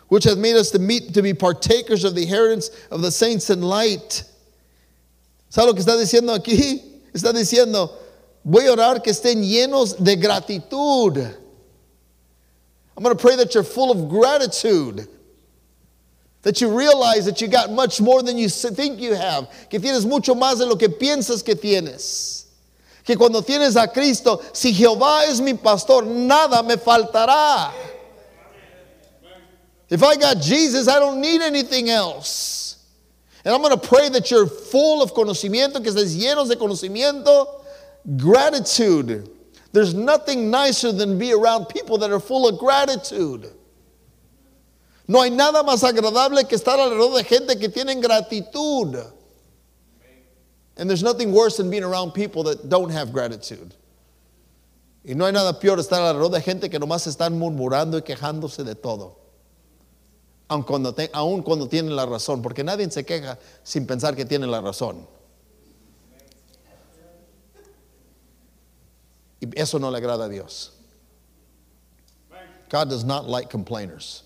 which 0.09 0.25
has 0.25 0.39
made 0.39 0.57
us 0.57 0.71
to 0.71 0.79
meet 0.79 1.13
to 1.13 1.21
be 1.21 1.35
partakers 1.35 2.03
of 2.03 2.15
the 2.15 2.23
inheritance 2.23 2.71
of 2.91 3.03
the 3.03 3.11
saints 3.11 3.51
in 3.51 3.61
light. 3.61 4.25
¿Sabe 5.51 5.67
lo 5.67 5.75
que 5.75 5.83
está 5.83 5.99
diciendo 5.99 6.35
aquí? 6.35 6.94
Está 7.15 7.33
diciendo, 7.33 7.91
voy 8.43 8.67
a 8.67 8.73
orar 8.73 9.03
que 9.03 9.11
estén 9.11 9.43
llenos 9.43 9.97
de 9.97 10.17
gratitud. 10.17 11.17
I'm 12.97 13.03
going 13.03 13.17
to 13.17 13.21
pray 13.21 13.37
that 13.37 13.55
you're 13.55 13.65
full 13.65 13.91
of 13.91 14.09
gratitude. 14.09 15.09
That 16.43 16.61
you 16.61 16.77
realize 16.77 17.25
that 17.25 17.41
you 17.41 17.49
got 17.49 17.71
much 17.71 18.01
more 18.01 18.23
than 18.23 18.37
you 18.37 18.49
think 18.49 19.01
you 19.01 19.15
have. 19.15 19.49
Que 19.71 19.79
tienes 19.79 20.05
mucho 20.05 20.35
más 20.35 20.59
de 20.59 20.67
lo 20.67 20.77
que 20.77 20.89
piensas 20.89 21.45
que 21.45 21.55
tienes. 21.55 22.45
Que 23.05 23.17
cuando 23.17 23.43
tienes 23.43 23.77
a 23.77 23.87
Cristo, 23.87 24.43
si 24.53 24.73
Jehová 24.73 25.25
es 25.27 25.41
mi 25.41 25.55
pastor, 25.55 26.05
nada 26.05 26.63
me 26.63 26.77
faltará. 26.77 27.73
If 29.89 30.03
I 30.03 30.17
got 30.17 30.41
Jesus, 30.41 30.89
I 30.89 30.99
don't 30.99 31.21
need 31.21 31.43
anything 31.43 31.91
else. 31.91 32.64
And 33.45 33.55
I'm 33.55 33.61
going 33.61 33.79
to 33.79 33.89
pray 33.89 34.09
that 34.09 34.31
you're 34.31 34.47
full 34.47 35.03
of 35.03 35.13
conocimiento, 35.13 35.75
que 35.75 35.93
estés 35.93 36.19
llenos 36.19 36.49
de 36.49 36.57
conocimiento, 36.57 37.63
gratitude. 38.17 39.29
There's 39.73 39.93
nothing 39.93 40.51
nicer 40.51 40.93
than 40.93 41.19
be 41.19 41.33
around 41.33 41.67
people 41.67 41.99
that 41.99 42.11
are 42.11 42.21
full 42.21 42.49
of 42.49 42.59
gratitude. 42.59 43.51
No 45.07 45.21
hay 45.21 45.29
nada 45.29 45.63
más 45.63 45.83
agradable 45.83 46.49
que 46.49 46.57
estar 46.57 46.79
alrededor 46.79 47.19
de 47.19 47.25
gente 47.25 47.59
que 47.59 47.69
tienen 47.69 48.03
gratitud. 48.03 49.13
And 50.77 50.89
there's 50.89 51.03
nothing 51.03 51.31
worse 51.33 51.59
than 51.59 51.69
being 51.71 51.85
around 51.85 52.13
people 52.13 52.45
that 52.45 52.71
don't 52.71 52.91
have 52.91 53.13
gratitude. 53.13 53.75
Y 55.07 55.13
no 55.13 55.27
hay 55.27 55.33
nada 55.33 55.61
peor 55.61 55.77
estar 55.77 56.01
alrededor 56.01 56.31
de 56.31 56.41
gente 56.41 56.71
que 56.71 56.79
nomás 56.79 57.07
están 57.07 57.39
murmurando 57.39 57.99
y 57.99 58.01
quejándose 58.01 58.65
de 58.65 58.75
todo 58.75 59.24
aun 60.49 60.63
cuando, 60.63 60.93
te, 60.93 61.09
cuando 61.09 61.69
tienen 61.69 61.97
la 61.97 62.07
razón, 62.07 62.43
porque 62.43 62.63
nadie 62.63 62.91
se 62.91 63.05
queja 63.05 63.39
sin 63.63 63.87
pensar 63.87 64.15
que 64.15 64.25
tiene 64.25 64.47
la 64.47 64.61
razón. 64.61 65.07
Y 69.41 69.49
eso 69.57 69.79
no 69.79 69.91
le 69.91 69.99
agrada 69.99 70.27
a 70.27 70.29
Dios. 70.29 70.73
God 72.69 72.89
does 72.89 73.05
not 73.05 73.29
like 73.29 73.51
complainers. 73.51 74.23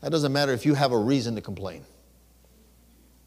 That 0.00 0.10
doesn't 0.10 0.32
matter 0.32 0.52
if 0.52 0.64
you 0.64 0.74
have 0.74 0.92
a 0.92 0.98
reason 0.98 1.34
to 1.34 1.40
complain. 1.40 1.84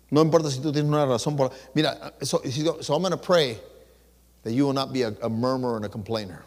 No 0.09 0.21
importa 0.21 0.49
si 0.49 0.59
tú 0.59 0.71
tienes 0.71 0.85
una 0.85 1.05
razón. 1.05 1.51
Mira, 1.75 2.13
so, 2.21 2.41
so 2.81 2.93
I'm 2.93 3.01
going 3.01 3.11
to 3.11 3.17
pray 3.17 3.59
that 4.43 4.53
you 4.53 4.65
will 4.65 4.73
not 4.73 4.93
be 4.93 5.01
a, 5.01 5.09
a 5.21 5.29
murmurer 5.29 5.75
and 5.75 5.85
a 5.85 5.89
complainer. 5.89 6.43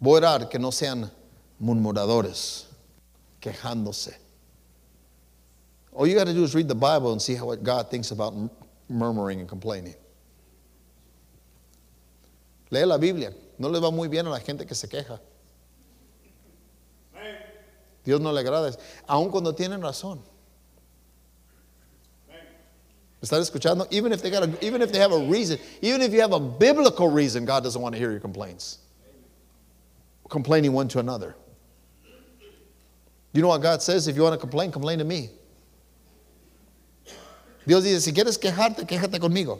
Voy 0.00 0.18
a 0.18 0.20
orar 0.22 0.50
que 0.50 0.58
no 0.58 0.70
sean 0.70 1.10
murmuradores, 1.62 2.64
quejándose. 3.40 4.14
All 5.94 6.06
you 6.06 6.16
got 6.16 6.26
to 6.26 6.34
do 6.34 6.42
is 6.42 6.54
read 6.54 6.68
the 6.68 6.74
Bible 6.74 7.12
and 7.12 7.22
see 7.22 7.34
how 7.34 7.46
what 7.46 7.62
God 7.62 7.90
thinks 7.90 8.10
about 8.10 8.34
murmuring 8.88 9.40
and 9.40 9.48
complaining. 9.48 9.94
Lee 12.70 12.84
la 12.84 12.98
Biblia. 12.98 13.32
No 13.58 13.68
le 13.68 13.80
va 13.80 13.92
muy 13.92 14.08
bien 14.08 14.26
a 14.26 14.30
la 14.30 14.40
gente 14.40 14.64
que 14.64 14.74
se 14.74 14.88
queja. 14.88 15.20
Dios 18.02 18.20
no 18.20 18.32
le 18.32 18.42
agrada, 18.42 18.76
aun 19.08 19.30
cuando 19.30 19.52
tienen 19.52 19.80
razón. 19.80 20.20
¿Están 23.22 23.40
escuchando? 23.40 23.86
Even 23.90 24.12
if 24.12 24.20
they 24.20 24.30
got 24.30 24.42
a, 24.42 24.64
even 24.66 24.82
if 24.82 24.92
they 24.92 24.98
have 24.98 25.12
a 25.12 25.18
reason, 25.26 25.58
even 25.80 26.02
if 26.02 26.12
you 26.12 26.20
have 26.20 26.32
a 26.32 26.40
biblical 26.40 27.08
reason, 27.08 27.46
God 27.46 27.62
doesn't 27.62 27.80
want 27.80 27.94
to 27.94 27.98
hear 27.98 28.10
your 28.10 28.20
complaints. 28.20 28.80
Complaining 30.28 30.74
one 30.74 30.88
to 30.88 30.98
another. 30.98 31.34
You 33.32 33.40
know 33.40 33.48
what 33.48 33.62
God 33.62 33.80
says? 33.80 34.06
If 34.08 34.16
you 34.16 34.22
want 34.22 34.34
to 34.34 34.38
complain, 34.38 34.70
complain 34.70 34.98
to 34.98 35.04
me. 35.04 35.30
Dios 37.66 37.82
dice, 37.84 38.00
si 38.00 38.12
quieres 38.12 38.36
quejarte, 38.38 38.86
quéjate 38.86 39.18
conmigo. 39.18 39.58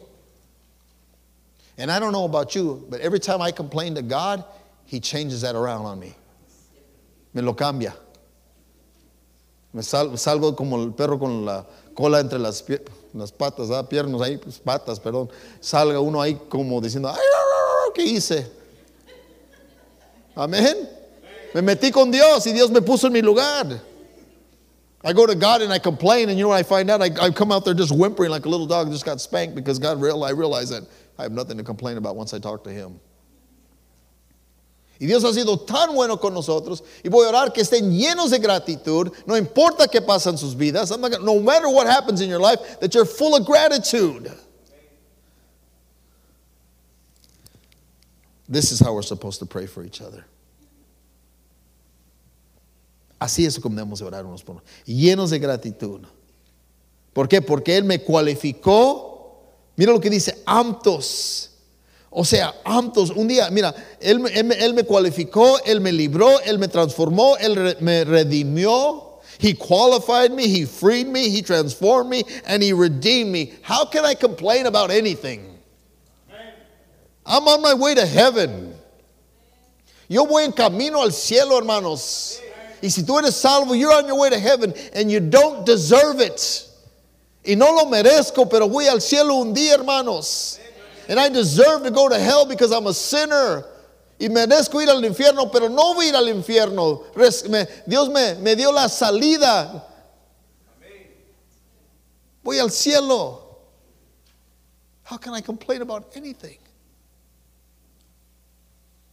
And 1.78 1.90
I 1.90 1.98
don't 1.98 2.12
know 2.12 2.24
about 2.24 2.54
you, 2.54 2.86
but 2.88 3.00
every 3.00 3.18
time 3.18 3.40
I 3.42 3.50
complain 3.50 3.94
to 3.96 4.02
God, 4.02 4.44
He 4.86 5.00
changes 5.00 5.40
that 5.40 5.54
around 5.56 5.86
on 5.86 5.98
me. 5.98 6.14
Me 7.32 7.40
lo 7.42 7.54
cambia. 7.54 7.94
Me 9.72 9.82
sal- 9.82 10.16
salgo 10.16 10.54
como 10.56 10.80
el 10.82 10.92
perro 10.92 11.18
con 11.18 11.44
la 11.44 11.64
cola 11.96 12.20
entre 12.20 12.38
las, 12.38 12.62
pie- 12.62 12.84
las 13.14 13.32
piernas 13.32 14.20
ahí, 14.22 14.36
pues, 14.36 14.58
patas, 14.58 15.00
perdón. 15.00 15.28
Salga 15.60 15.98
uno 15.98 16.20
ahí 16.20 16.34
como 16.48 16.80
diciendo, 16.80 17.08
"Ay, 17.08 17.18
¿qué 17.94 18.04
hice? 18.04 18.46
Amén. 20.36 20.88
Me 21.54 21.62
metí 21.62 21.90
con 21.90 22.10
Dios 22.10 22.46
y 22.46 22.52
Dios 22.52 22.70
me 22.70 22.82
puso 22.82 23.06
en 23.06 23.12
mi 23.14 23.22
lugar. 23.22 23.80
I 25.04 25.12
go 25.12 25.26
to 25.26 25.34
God 25.34 25.60
and 25.60 25.72
I 25.72 25.78
complain, 25.78 26.30
and 26.30 26.38
you 26.38 26.44
know 26.44 26.48
what 26.48 26.58
I 26.58 26.62
find 26.62 26.90
out? 26.90 27.02
I, 27.02 27.10
I 27.20 27.30
come 27.30 27.52
out 27.52 27.64
there 27.64 27.74
just 27.74 27.94
whimpering 27.94 28.30
like 28.30 28.46
a 28.46 28.48
little 28.48 28.66
dog 28.66 28.90
just 28.90 29.04
got 29.04 29.20
spanked 29.20 29.54
because 29.54 29.78
God 29.78 30.00
real, 30.00 30.24
I 30.24 30.30
realize 30.30 30.70
that 30.70 30.84
I 31.18 31.24
have 31.24 31.32
nothing 31.32 31.58
to 31.58 31.62
complain 31.62 31.98
about 31.98 32.16
once 32.16 32.32
I 32.32 32.38
talk 32.38 32.64
to 32.64 32.70
Him. 32.70 32.98
Y 35.00 35.06
Dios 35.06 35.22
ha 35.24 35.32
sido 35.32 35.66
tan 35.66 35.94
bueno 35.94 36.16
con 36.16 36.32
nosotros. 36.32 36.82
Y 37.04 37.10
voy 37.10 37.26
a 37.26 37.30
orar 37.30 37.52
que 37.52 37.62
estén 37.62 37.92
llenos 37.92 38.30
de 38.30 38.38
gratitud. 38.38 39.12
No 39.26 39.36
importa 39.36 39.88
qué 39.88 40.00
pasa 40.00 40.30
en 40.30 40.38
sus 40.38 40.54
vidas. 40.54 40.96
No 41.20 41.40
matter 41.40 41.68
what 41.68 41.86
happens 41.86 42.20
in 42.20 42.30
your 42.30 42.38
life, 42.38 42.80
that 42.80 42.94
you're 42.94 43.04
full 43.04 43.34
of 43.34 43.44
gratitude. 43.44 44.32
This 48.48 48.70
is 48.70 48.78
how 48.78 48.94
we're 48.94 49.02
supposed 49.02 49.40
to 49.40 49.46
pray 49.46 49.66
for 49.66 49.82
each 49.84 50.00
other. 50.00 50.24
Así 53.24 53.46
es 53.46 53.58
como 53.58 53.74
debemos 53.76 54.00
de 54.00 54.04
orar 54.04 54.26
unos 54.26 54.42
por 54.44 54.56
otros. 54.56 54.70
Llenos 54.84 55.30
de 55.30 55.38
gratitud. 55.38 56.02
¿Por 57.14 57.26
qué? 57.26 57.40
Porque 57.40 57.74
Él 57.74 57.84
me 57.84 58.00
cualificó. 58.02 59.40
Mira 59.76 59.92
lo 59.92 60.00
que 60.00 60.10
dice, 60.10 60.42
aptos. 60.44 61.50
O 62.10 62.22
sea, 62.22 62.54
aptos. 62.64 63.08
Un 63.10 63.26
día, 63.26 63.48
mira, 63.50 63.74
él, 63.98 64.20
me- 64.20 64.30
él 64.30 64.74
me- 64.74 64.84
cualificó, 64.84 65.58
Él 65.64 65.80
me 65.80 65.90
libró, 65.90 66.38
Él 66.42 66.58
me 66.58 66.68
transformó, 66.68 67.38
Él 67.38 67.76
me 67.80 68.04
redimió. 68.04 69.20
He 69.40 69.54
qualified 69.56 70.30
me, 70.30 70.44
He 70.44 70.66
freed 70.66 71.06
me, 71.06 71.26
He 71.28 71.42
transformed 71.42 72.10
me, 72.10 72.24
and 72.44 72.62
He 72.62 72.72
redeemed 72.74 73.32
me. 73.32 73.52
How 73.62 73.86
can 73.90 74.04
I 74.04 74.14
complain 74.14 74.66
about 74.66 74.90
anything? 74.90 75.58
I'm 77.24 77.48
on 77.48 77.62
my 77.62 77.72
way 77.72 77.94
to 77.94 78.04
heaven. 78.06 78.74
Yo 80.08 80.26
voy 80.26 80.44
en 80.44 80.52
camino 80.52 81.00
al 81.02 81.10
cielo, 81.12 81.56
hermanos. 81.58 82.38
Y 82.84 82.90
si 82.90 83.02
tú 83.02 83.18
eres 83.18 83.34
salvo, 83.34 83.74
you're 83.74 83.94
on 83.94 84.06
your 84.06 84.18
way 84.18 84.28
to 84.28 84.38
heaven 84.38 84.74
and 84.94 85.10
you 85.10 85.18
don't 85.18 85.64
deserve 85.64 86.20
it. 86.20 86.68
Y 87.42 87.54
no 87.54 87.72
lo 87.72 87.86
merezco, 87.86 88.46
pero 88.46 88.68
voy 88.68 88.88
al 88.88 89.00
cielo 89.00 89.36
un 89.36 89.54
día, 89.54 89.72
hermanos. 89.72 90.58
And 91.08 91.18
I 91.18 91.30
deserve 91.30 91.84
to 91.84 91.90
go 91.90 92.10
to 92.10 92.18
hell 92.18 92.44
because 92.44 92.72
I'm 92.72 92.86
a 92.86 92.92
sinner. 92.92 93.64
Y 94.20 94.28
merezco 94.28 94.82
ir 94.82 94.90
al 94.90 95.02
infierno, 95.02 95.50
pero 95.50 95.68
no 95.68 95.94
voy 95.94 96.04
a 96.04 96.08
ir 96.10 96.14
al 96.14 96.28
infierno. 96.28 97.04
Dios 97.86 98.10
me, 98.10 98.34
me 98.34 98.54
dio 98.54 98.70
la 98.70 98.88
salida. 98.88 99.82
Voy 102.42 102.58
al 102.58 102.68
cielo. 102.68 103.40
How 105.04 105.16
can 105.16 105.32
I 105.32 105.40
complain 105.40 105.80
about 105.80 106.14
anything? 106.16 106.58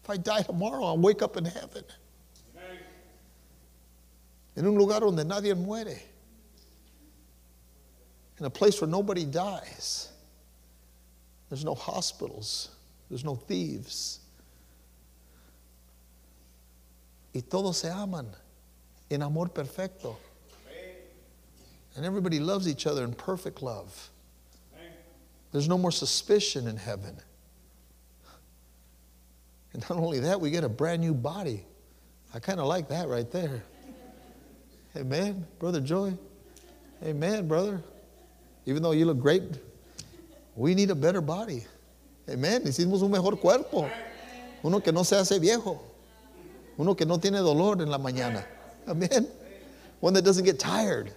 If 0.04 0.10
I 0.10 0.18
die 0.18 0.42
tomorrow, 0.42 0.84
I'll 0.88 0.98
wake 0.98 1.22
up 1.22 1.38
in 1.38 1.46
heaven. 1.46 1.86
En 4.56 4.66
un 4.66 4.76
lugar 4.76 5.02
donde 5.02 5.24
nadie 5.24 5.56
muere. 5.56 6.00
In 8.40 8.46
a 8.46 8.50
place 8.50 8.82
where 8.82 8.90
nobody 8.90 9.26
dies. 9.26 10.10
There's 11.50 11.64
no 11.64 11.76
hospitals. 11.76 12.70
There's 13.10 13.24
no 13.24 13.36
thieves. 13.36 14.20
Y 17.34 17.42
todos 17.42 17.78
se 17.78 17.90
aman 17.90 18.28
amor 19.20 19.48
perfecto. 19.48 20.16
And 21.96 22.06
everybody 22.06 22.40
loves 22.40 22.70
each 22.70 22.88
other 22.88 23.04
in 23.04 23.14
perfect 23.14 23.62
love. 23.62 24.10
There's 25.52 25.68
no 25.68 25.78
more 25.78 25.92
suspicion 25.92 26.68
in 26.68 26.78
heaven. 26.78 27.18
And 29.74 29.84
not 29.90 30.00
only 30.00 30.20
that, 30.20 30.40
we 30.40 30.52
get 30.52 30.64
a 30.64 30.70
brand 30.70 31.02
new 31.02 31.14
body. 31.14 31.66
I 32.34 32.40
kind 32.40 32.62
of 32.62 32.68
like 32.68 32.88
that 32.90 33.10
right 33.10 33.30
there. 33.30 33.64
Amen, 34.96 35.46
Brother 35.60 35.80
Joy. 35.82 36.14
Amen, 37.04 37.48
brother. 37.48 37.82
Even 38.66 38.84
though 38.84 38.92
you 38.92 39.06
look 39.06 39.20
great, 39.20 39.44
we 40.56 40.76
need 40.76 40.92
a 40.92 40.96
better 40.96 41.22
body. 41.22 41.66
Amen. 42.30 42.62
Necesitamos 42.64 43.02
un 43.02 43.10
mejor 43.12 43.38
cuerpo. 43.38 43.90
Uno 44.64 44.80
que 44.80 44.92
no 44.92 45.04
se 45.04 45.16
hace 45.16 45.40
viejo. 45.40 45.80
Uno 46.78 46.94
que 46.94 47.06
no 47.06 47.18
tiene 47.18 47.40
dolor 47.40 47.82
en 47.82 47.90
la 47.90 47.98
mañana. 47.98 48.46
Amen. 48.88 49.28
One 50.00 50.14
that 50.14 50.24
doesn't 50.24 50.46
get 50.46 50.60
tired. 50.60 51.12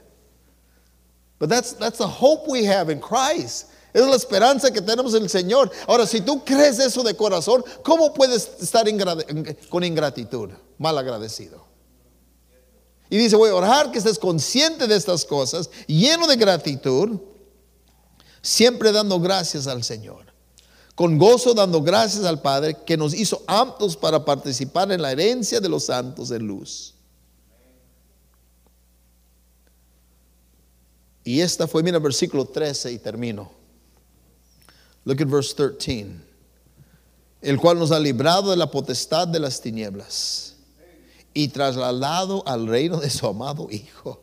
But 1.38 1.48
that's, 1.50 1.72
that's 1.74 1.98
the 1.98 2.06
hope 2.08 2.48
we 2.48 2.64
have 2.64 2.88
in 2.88 3.00
Christ. 3.00 3.66
Es 3.92 4.02
la 4.06 4.14
esperanza 4.16 4.70
que 4.72 4.80
tenemos 4.80 5.14
en 5.14 5.22
el 5.24 5.28
Señor. 5.28 5.70
Ahora, 5.86 6.06
si 6.06 6.20
tú 6.20 6.44
crees 6.44 6.78
eso 6.78 7.02
de 7.02 7.14
corazón, 7.14 7.62
¿cómo 7.82 8.14
puedes 8.14 8.48
estar 8.60 8.86
ingra- 8.86 9.56
con 9.68 9.84
ingratitud? 9.84 10.50
Mal 10.78 10.96
agradecido. 10.96 11.62
Y 13.14 13.16
dice, 13.16 13.36
voy 13.36 13.50
a 13.50 13.54
orar 13.54 13.92
que 13.92 13.98
estés 13.98 14.18
consciente 14.18 14.88
de 14.88 14.96
estas 14.96 15.24
cosas, 15.24 15.70
lleno 15.86 16.26
de 16.26 16.34
gratitud, 16.34 17.20
siempre 18.42 18.90
dando 18.90 19.20
gracias 19.20 19.68
al 19.68 19.84
Señor. 19.84 20.26
Con 20.96 21.16
gozo 21.16 21.54
dando 21.54 21.80
gracias 21.80 22.24
al 22.24 22.42
Padre 22.42 22.76
que 22.84 22.96
nos 22.96 23.14
hizo 23.14 23.44
aptos 23.46 23.96
para 23.96 24.24
participar 24.24 24.90
en 24.90 25.00
la 25.00 25.12
herencia 25.12 25.60
de 25.60 25.68
los 25.68 25.84
santos 25.84 26.28
de 26.28 26.40
luz. 26.40 26.94
Y 31.22 31.40
esta 31.40 31.68
fue, 31.68 31.84
mira, 31.84 32.00
versículo 32.00 32.46
13 32.46 32.90
y 32.90 32.98
termino. 32.98 33.48
Look 35.04 35.22
at 35.22 35.28
verse 35.28 35.54
13. 35.54 36.16
El 37.42 37.60
cual 37.60 37.78
nos 37.78 37.92
ha 37.92 38.00
librado 38.00 38.50
de 38.50 38.56
la 38.56 38.68
potestad 38.68 39.28
de 39.28 39.38
las 39.38 39.60
tinieblas 39.60 40.53
y 41.34 41.48
trasladado 41.48 42.42
al 42.46 42.66
reino 42.66 43.00
de 43.00 43.10
su 43.10 43.26
amado 43.26 43.68
Hijo, 43.70 44.18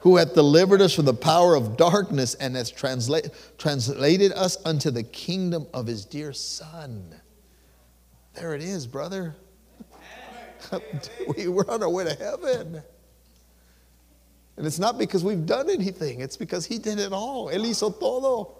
who 0.00 0.16
hath 0.16 0.34
delivered 0.34 0.80
us 0.80 0.94
from 0.94 1.04
the 1.04 1.14
power 1.14 1.54
of 1.54 1.76
darkness 1.76 2.34
and 2.34 2.56
has 2.56 2.72
transla- 2.72 3.30
translated 3.58 4.32
us 4.32 4.58
unto 4.64 4.90
the 4.90 5.02
kingdom 5.02 5.66
of 5.74 5.86
his 5.86 6.04
dear 6.04 6.32
Son. 6.32 7.14
There 8.34 8.54
it 8.54 8.62
is, 8.62 8.86
brother. 8.86 9.34
we, 11.36 11.48
we're 11.48 11.68
on 11.68 11.82
our 11.82 11.88
way 11.88 12.04
to 12.04 12.14
heaven. 12.14 12.82
And 14.56 14.66
it's 14.66 14.78
not 14.78 14.98
because 14.98 15.22
we've 15.22 15.44
done 15.44 15.68
anything, 15.68 16.20
it's 16.20 16.36
because 16.36 16.64
he 16.64 16.78
did 16.78 16.98
it 16.98 17.12
all. 17.12 17.48
Él 17.48 17.64
hizo 17.66 17.98
todo. 17.98 18.55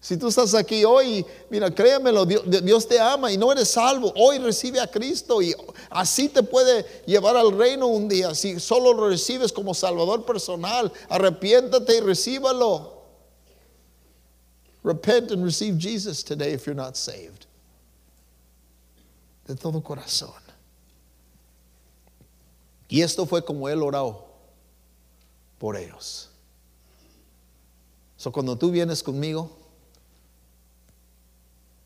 Si 0.00 0.16
tú 0.16 0.28
estás 0.28 0.54
aquí 0.54 0.84
hoy, 0.84 1.26
mira, 1.50 1.70
créamelo, 1.74 2.24
Dios, 2.26 2.42
Dios 2.62 2.86
te 2.86 3.00
ama 3.00 3.32
y 3.32 3.36
no 3.36 3.50
eres 3.50 3.70
salvo. 3.70 4.12
Hoy 4.16 4.38
recibe 4.38 4.78
a 4.78 4.86
Cristo 4.86 5.42
y 5.42 5.54
así 5.90 6.28
te 6.28 6.42
puede 6.42 6.84
llevar 7.06 7.36
al 7.36 7.56
reino 7.56 7.86
un 7.86 8.08
día. 8.08 8.34
Si 8.34 8.60
solo 8.60 8.92
lo 8.92 9.08
recibes 9.08 9.52
como 9.52 9.74
Salvador 9.74 10.24
personal, 10.24 10.92
arrepiéntate 11.08 11.96
y 11.96 12.00
recíbalo. 12.00 12.94
Repent 14.84 15.32
and 15.32 15.42
receive 15.42 15.76
Jesus 15.78 16.22
today 16.22 16.52
if 16.52 16.66
you're 16.66 16.80
not 16.80 16.96
saved. 16.96 17.46
De 19.48 19.56
todo 19.56 19.80
corazón. 19.80 20.30
Y 22.88 23.02
esto 23.02 23.26
fue 23.26 23.44
como 23.44 23.68
él 23.68 23.82
oró 23.82 24.24
por 25.58 25.76
ellos. 25.76 26.28
So 28.16 28.30
cuando 28.30 28.56
tú 28.56 28.70
vienes 28.70 29.02
conmigo, 29.02 29.50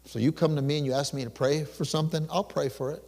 so 0.05 0.19
you 0.19 0.33
come 0.33 0.57
to 0.57 0.63
me 0.63 0.79
and 0.79 0.87
you 0.87 0.93
ask 0.93 1.15
me 1.15 1.25
to 1.25 1.31
pray 1.31 1.65
for 1.65 1.85
something, 1.85 2.27
I'll 2.31 2.45
pray 2.45 2.69
for 2.69 2.93
it. 2.93 3.03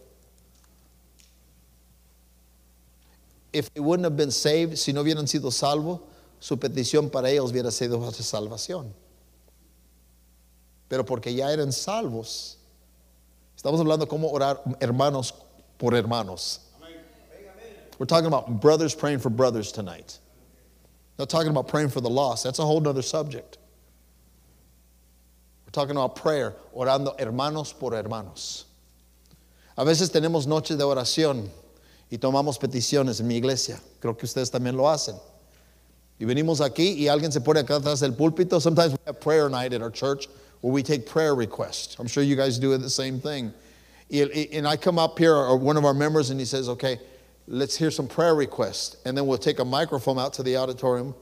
If 3.53 3.72
they 3.74 3.80
wouldn't 3.80 4.05
have 4.05 4.16
been 4.16 4.30
saved, 4.30 4.78
si 4.78 4.93
no 4.93 5.03
hubieran 5.03 5.24
sido 5.24 5.53
salvos, 5.53 6.01
su 6.40 6.57
petición 6.57 7.11
para 7.11 7.28
ellos 7.28 7.53
hubiera 7.53 7.70
sido 7.70 7.99
salvación. 8.12 8.93
Pero 10.88 11.05
porque 11.05 11.34
ya 11.34 11.51
eran 11.51 11.72
salvos, 11.72 12.57
estamos 13.57 13.80
hablando 13.80 14.07
cómo 14.07 14.32
orar 14.32 14.61
hermanos 14.80 15.32
por 15.78 15.93
hermanos. 15.93 16.61
We're 17.99 18.07
talking 18.07 18.26
about 18.26 18.61
brothers 18.61 18.95
praying 18.95 19.20
for 19.20 19.30
brothers 19.30 19.70
tonight. 19.70 20.18
Not 21.18 21.30
talking 21.30 21.51
about 21.51 21.68
praying 21.68 21.90
for 21.90 22.01
the 22.01 22.11
lost. 22.11 22.43
That's 22.43 22.59
a 22.59 22.64
whole 22.64 22.86
other 22.88 23.03
subject. 23.03 23.59
Talking 25.72 25.96
about 25.96 26.16
prayer, 26.16 26.54
orando 26.74 27.16
hermanos 27.18 27.72
por 27.72 27.92
hermanos. 27.92 28.64
A 29.76 29.84
veces 29.84 30.10
tenemos 30.10 30.46
noches 30.46 30.76
de 30.76 30.84
oración 30.84 31.48
y 32.10 32.18
tomamos 32.18 32.58
peticiones 32.58 33.20
en 33.20 33.26
mi 33.26 33.36
iglesia. 33.36 33.80
Creo 34.00 34.16
que 34.16 34.26
ustedes 34.26 34.50
también 34.50 34.76
lo 34.76 34.84
hacen. 34.84 35.18
Y 36.20 36.26
venimos 36.26 36.60
aquí 36.60 36.94
y 36.98 37.08
alguien 37.08 37.32
se 37.32 37.40
pone 37.40 37.60
acá 37.60 37.80
atrás 37.80 38.00
del 38.00 38.12
púlpito. 38.12 38.60
Sometimes 38.60 38.92
we 38.92 38.98
have 39.06 39.18
prayer 39.18 39.48
night 39.48 39.72
at 39.72 39.80
our 39.80 39.90
church 39.90 40.28
where 40.60 40.72
we 40.72 40.82
take 40.82 41.06
prayer 41.06 41.34
requests. 41.34 41.98
I'm 41.98 42.06
sure 42.06 42.22
you 42.22 42.36
guys 42.36 42.58
do 42.58 42.76
the 42.76 42.90
same 42.90 43.18
thing. 43.18 43.52
And 44.10 44.68
I 44.68 44.76
come 44.76 44.98
up 44.98 45.18
here, 45.18 45.34
or 45.34 45.56
one 45.56 45.78
of 45.78 45.86
our 45.86 45.94
members, 45.94 46.28
and 46.28 46.38
he 46.38 46.44
says, 46.44 46.68
okay, 46.68 46.98
let's 47.48 47.76
hear 47.76 47.90
some 47.90 48.06
prayer 48.06 48.34
requests. 48.34 48.98
And 49.06 49.16
then 49.16 49.26
we'll 49.26 49.38
take 49.38 49.58
a 49.58 49.64
microphone 49.64 50.18
out 50.18 50.34
to 50.34 50.42
the 50.42 50.58
auditorium. 50.58 51.14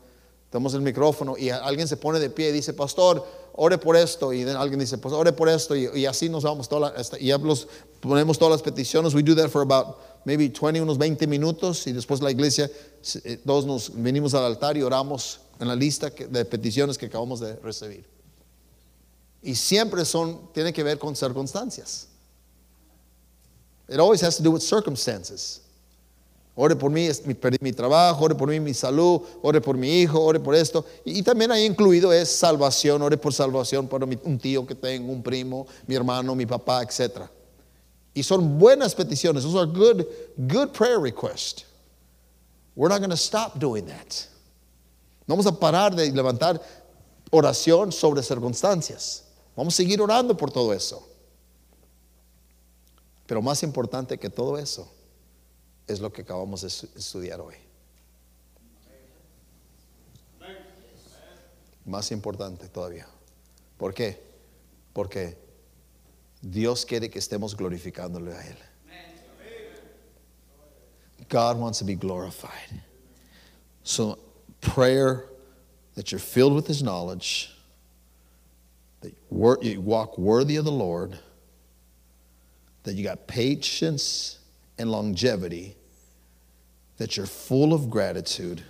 Damos 0.53 0.75
el 0.75 0.81
micrófono 0.81 1.37
y 1.39 1.51
alguien 1.51 1.87
se 1.87 1.95
pone 1.95 2.19
de 2.19 2.29
pie 2.29 2.49
y 2.49 2.53
dice, 2.53 2.77
pastor, 2.77 3.25
ore 3.63 3.77
por 3.77 3.95
esto. 3.95 4.33
Y 4.33 4.43
alguien 4.45 4.81
dice, 4.81 4.97
pues 4.97 5.13
ore 5.13 5.33
por 5.33 5.49
esto. 5.49 5.77
Y, 5.77 6.07
así 6.07 6.29
nos 6.29 6.45
vamos, 6.45 6.69
toda 6.69 6.93
la, 6.93 7.19
y 7.19 7.31
los, 7.31 7.69
ponemos 8.01 8.39
todas 8.39 8.53
las 8.53 8.63
peticiones. 8.63 9.15
We 9.15 9.23
do 9.23 9.35
that 9.37 9.51
for 9.51 9.61
about 9.61 9.99
maybe 10.25 10.49
20, 10.49 10.81
unos 10.81 10.97
20 10.97 11.27
minutos. 11.27 11.87
Y 11.87 11.93
después 11.93 12.23
la 12.23 12.31
iglesia, 12.31 12.71
eh, 13.25 13.39
todos 13.45 13.67
nos 13.67 13.93
venimos 13.95 14.33
al 14.33 14.45
altar 14.45 14.79
y 14.79 14.83
oramos 14.83 15.41
en 15.59 15.69
la 15.69 15.77
lista 15.77 16.09
de 16.09 16.45
peticiones 16.47 16.97
que 16.97 17.07
acabamos 17.07 17.41
de 17.41 17.57
recibir. 17.57 18.07
Y 19.43 19.55
siempre 19.55 20.05
son, 20.07 20.53
tiene 20.55 20.73
que 20.73 20.83
ver 20.83 20.99
con 20.99 21.15
circunstancias. 21.15 22.09
It 23.89 23.99
always 23.99 24.23
has 24.23 24.37
to 24.39 24.43
do 24.43 24.51
with 24.53 24.63
circumstances. 24.63 25.61
Ore 26.57 26.77
por 26.77 26.91
mí, 26.91 27.09
perdí 27.41 27.59
mi 27.61 27.73
trabajo, 27.73 28.25
ore 28.25 28.35
por 28.35 28.49
mí 28.49 28.59
mi 28.59 28.75
salud, 28.75 29.23
ore 29.43 29.61
por 29.61 29.77
mi 29.77 30.01
hijo, 30.01 30.21
ore 30.21 30.41
por 30.41 30.55
esto. 30.55 30.85
Y, 31.05 31.23
también 31.23 31.51
ahí 31.53 31.65
incluido 31.65 32.13
es 32.13 32.29
salvación, 32.29 33.01
ore 33.03 33.17
por 33.17 33.33
salvación 33.33 33.87
para 33.87 34.05
un 34.05 34.39
tío 34.39 34.67
que 34.67 34.75
tengo, 34.75 35.13
un 35.13 35.23
primo, 35.23 35.67
mi 35.87 35.95
hermano, 35.95 36.35
mi 36.35 36.47
papá, 36.47 36.83
etc. 36.83 37.23
Y 38.13 38.23
son 38.23 38.59
buenas 38.59 38.95
peticiones. 38.95 39.45
Those 39.45 39.57
are 39.57 39.67
good, 39.67 40.05
good 40.49 40.73
prayer 40.73 40.99
requests. 40.99 41.65
We're 42.75 42.89
not 42.89 42.99
going 42.99 43.11
to 43.11 43.17
stop 43.17 43.59
doing 43.59 43.87
that. 43.87 44.29
No 45.27 45.37
vamos 45.37 45.47
a 45.47 45.53
parar 45.53 45.95
de 45.95 46.11
levantar 46.11 46.61
oración 47.31 47.93
sobre 47.93 48.23
circunstancias. 48.23 49.23
Vamos 49.57 49.75
a 49.75 49.77
seguir 49.77 50.01
orando 50.01 50.37
por 50.37 50.51
todo 50.51 50.73
eso. 50.73 51.07
Pero 53.27 53.41
más 53.41 53.63
importante 53.63 54.19
que 54.19 54.29
todo 54.29 54.59
eso 54.59 55.00
es 55.91 56.01
lo 56.01 56.11
que 56.11 56.23
acabamos 56.23 56.63
de 56.63 56.69
estudiar 56.69 57.41
hoy. 57.41 57.57
Más 61.85 62.13
importante 62.13 62.69
todavía. 62.69 63.07
¿Por 63.77 63.93
qué? 63.93 64.17
Porque 64.93 65.37
Dios 66.41 66.85
quiere 66.85 67.11
que 67.11 67.19
estemos 67.19 67.57
glorificándole 67.57 68.33
a 68.33 68.41
Él. 68.43 68.57
God 71.29 71.59
wants 71.59 71.79
to 71.79 71.85
be 71.85 71.95
glorified. 71.95 72.83
So, 73.85 74.19
prayer 74.61 75.27
that 75.95 76.11
you're 76.11 76.19
filled 76.19 76.55
with 76.55 76.67
His 76.67 76.83
knowledge, 76.83 77.53
that 79.01 79.15
you 79.63 79.81
walk 79.81 80.19
worthy 80.19 80.57
of 80.57 80.65
the 80.65 80.73
Lord, 80.73 81.19
that 82.83 82.95
you 82.95 83.05
got 83.05 83.29
patience 83.29 84.41
and 84.77 84.91
longevity, 84.91 85.77
that 87.01 87.17
you're 87.17 87.25
full 87.25 87.73
of 87.73 87.89
gratitude. 87.89 88.63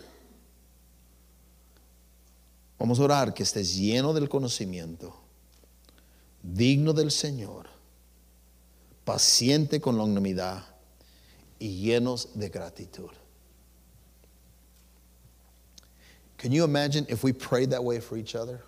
Vamos 2.79 3.01
a 3.01 3.03
orar 3.03 3.35
que 3.35 3.43
estés 3.43 3.77
lleno 3.77 4.15
del 4.15 4.29
conocimiento, 4.29 5.13
digno 6.41 6.93
del 6.95 7.11
Señor, 7.11 7.65
paciente 9.05 9.81
con 9.81 9.97
longanimidad 9.99 10.63
y 11.59 11.83
llenos 11.83 12.29
de 12.39 12.49
gratitud. 12.49 13.11
Can 16.39 16.53
you 16.53 16.63
imagine 16.63 17.07
if 17.09 17.25
we 17.25 17.33
prayed 17.33 17.71
that 17.71 17.83
way 17.83 17.99
for 17.99 18.17
each 18.17 18.37
other? 18.37 18.63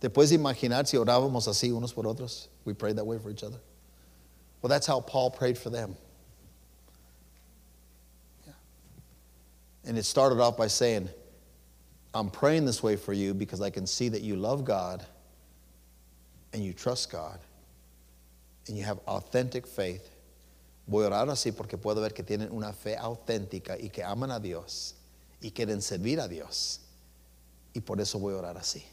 ¿Te 0.00 0.08
puedes 0.08 0.32
imaginar 0.32 0.88
si 0.88 0.96
orábamos 0.96 1.46
así 1.46 1.70
unos 1.70 1.94
por 1.94 2.02
otros? 2.02 2.48
We 2.64 2.74
prayed 2.74 2.96
that 2.96 3.06
way 3.06 3.18
for 3.18 3.30
each 3.30 3.44
other. 3.44 3.60
Well, 4.60 4.70
that's 4.70 4.88
how 4.88 4.98
Paul 4.98 5.30
prayed 5.30 5.56
for 5.56 5.70
them. 5.70 5.96
And 9.86 9.96
it 9.96 10.04
started 10.04 10.40
off 10.40 10.56
by 10.56 10.66
saying, 10.66 11.08
I'm 12.12 12.28
praying 12.28 12.64
this 12.64 12.82
way 12.82 12.96
for 12.96 13.12
you 13.12 13.34
because 13.34 13.60
I 13.60 13.70
can 13.70 13.86
see 13.86 14.08
that 14.08 14.22
you 14.22 14.36
love 14.36 14.64
God 14.64 15.04
and 16.52 16.64
you 16.64 16.72
trust 16.72 17.12
God 17.12 17.38
and 18.66 18.76
you 18.76 18.84
have 18.84 18.98
authentic 19.06 19.66
faith. 19.66 20.10
Voy 20.88 21.04
a 21.04 21.10
orar 21.10 21.28
así 21.28 21.54
porque 21.54 21.80
puedo 21.80 22.00
ver 22.00 22.10
que 22.10 22.24
tienen 22.24 22.50
una 22.50 22.72
fe 22.72 22.96
auténtica 22.96 23.76
y 23.80 23.88
que 23.88 24.02
aman 24.02 24.30
a 24.30 24.40
Dios 24.40 24.94
y 25.40 25.50
quieren 25.50 25.80
servir 25.80 26.20
a 26.20 26.26
Dios. 26.26 26.80
Y 27.74 27.80
por 27.80 28.00
eso 28.00 28.18
voy 28.18 28.34
a 28.34 28.38
orar 28.38 28.56
así. 28.56 28.84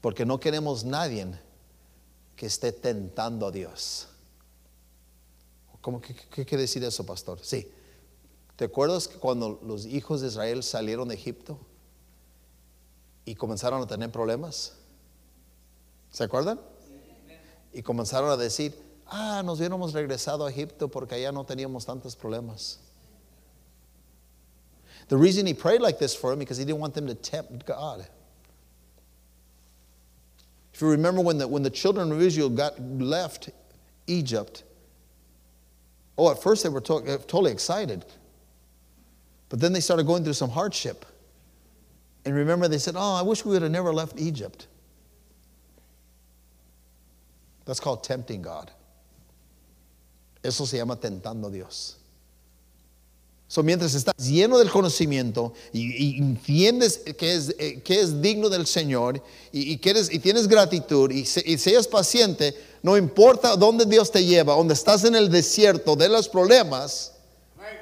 Porque 0.00 0.26
no 0.26 0.38
queremos 0.38 0.84
nadie 0.84 1.26
que 2.36 2.46
esté 2.46 2.72
tentando 2.72 3.46
a 3.46 3.50
Dios. 3.50 4.08
¿Cómo, 5.80 6.00
qué, 6.00 6.14
qué 6.14 6.44
quiere 6.44 6.62
decir 6.62 6.82
eso, 6.82 7.06
pastor? 7.06 7.38
Sí. 7.42 7.70
¿Te 8.56 8.66
acuerdas 8.66 9.08
que 9.08 9.18
cuando 9.18 9.58
los 9.62 9.84
hijos 9.84 10.20
de 10.20 10.28
Israel 10.28 10.62
salieron 10.62 11.08
de 11.08 11.14
Egipto 11.14 11.58
y 13.24 13.34
comenzaron 13.34 13.82
a 13.82 13.86
tener 13.86 14.12
problemas? 14.12 14.74
¿Se 16.10 16.22
acuerdan? 16.22 16.60
Y 17.72 17.82
comenzaron 17.82 18.30
a 18.30 18.36
decir, 18.36 18.72
ah, 19.06 19.42
nos 19.44 19.58
hubiéramos 19.58 19.92
regresado 19.92 20.46
a 20.46 20.50
Egipto 20.50 20.88
porque 20.88 21.16
allá 21.16 21.32
no 21.32 21.44
teníamos 21.44 21.84
tantos 21.84 22.14
problemas. 22.14 22.78
The 25.08 25.16
reason 25.16 25.46
he 25.46 25.54
prayed 25.54 25.80
like 25.80 25.98
this 25.98 26.14
for 26.14 26.30
them 26.30 26.38
because 26.38 26.56
he 26.56 26.64
didn't 26.64 26.78
want 26.78 26.94
them 26.94 27.08
to 27.08 27.14
tempt 27.14 27.66
God. 27.66 28.06
If 30.72 30.80
you 30.80 30.88
remember 30.88 31.20
when 31.20 31.38
the, 31.38 31.46
when 31.46 31.62
the 31.62 31.70
children 31.70 32.10
of 32.10 32.22
Israel 32.22 32.48
got 32.48 32.80
left 32.80 33.50
Egypt, 34.06 34.62
oh, 36.16 36.30
at 36.30 36.42
first 36.42 36.62
they 36.62 36.68
were 36.68 36.80
to- 36.80 37.02
totally 37.26 37.52
excited. 37.52 38.04
But 39.48 39.60
then 39.60 39.72
they 39.72 39.80
started 39.80 40.06
going 40.06 40.24
through 40.24 40.34
some 40.34 40.50
hardship. 40.50 41.04
And 42.24 42.34
remember, 42.34 42.68
they 42.68 42.78
said, 42.78 42.94
Oh, 42.96 43.14
I 43.14 43.22
wish 43.22 43.44
we 43.44 43.52
would 43.52 43.62
have 43.62 43.70
never 43.70 43.92
left 43.92 44.18
Egypt. 44.18 44.66
That's 47.64 47.80
called 47.80 48.04
tempting 48.04 48.42
God. 48.42 48.70
Eso 50.42 50.64
se 50.64 50.76
llama 50.76 50.96
tentando 50.96 51.46
a 51.46 51.50
Dios. 51.50 51.96
So, 53.46 53.62
mientras 53.62 53.94
estás 53.94 54.14
lleno 54.16 54.58
del 54.58 54.70
conocimiento 54.70 55.52
y, 55.72 56.18
entiendes 56.18 56.98
que 57.16 57.34
es, 57.34 57.54
eh, 57.58 57.82
que 57.84 58.00
es, 58.00 58.20
digno 58.20 58.48
del 58.48 58.66
Señor 58.66 59.22
y, 59.52 59.72
y, 59.72 59.78
quieres, 59.78 60.12
y 60.12 60.18
tienes 60.18 60.48
gratitud 60.48 61.10
y, 61.10 61.20
y 61.20 61.58
seas 61.58 61.86
paciente, 61.86 62.54
no 62.82 62.96
importa 62.96 63.54
dónde 63.56 63.84
Dios 63.86 64.10
te 64.10 64.24
lleva, 64.24 64.54
donde 64.54 64.74
estás 64.74 65.04
en 65.04 65.14
el 65.14 65.30
desierto 65.30 65.94
de 65.94 66.08
los 66.08 66.28
problemas, 66.28 67.12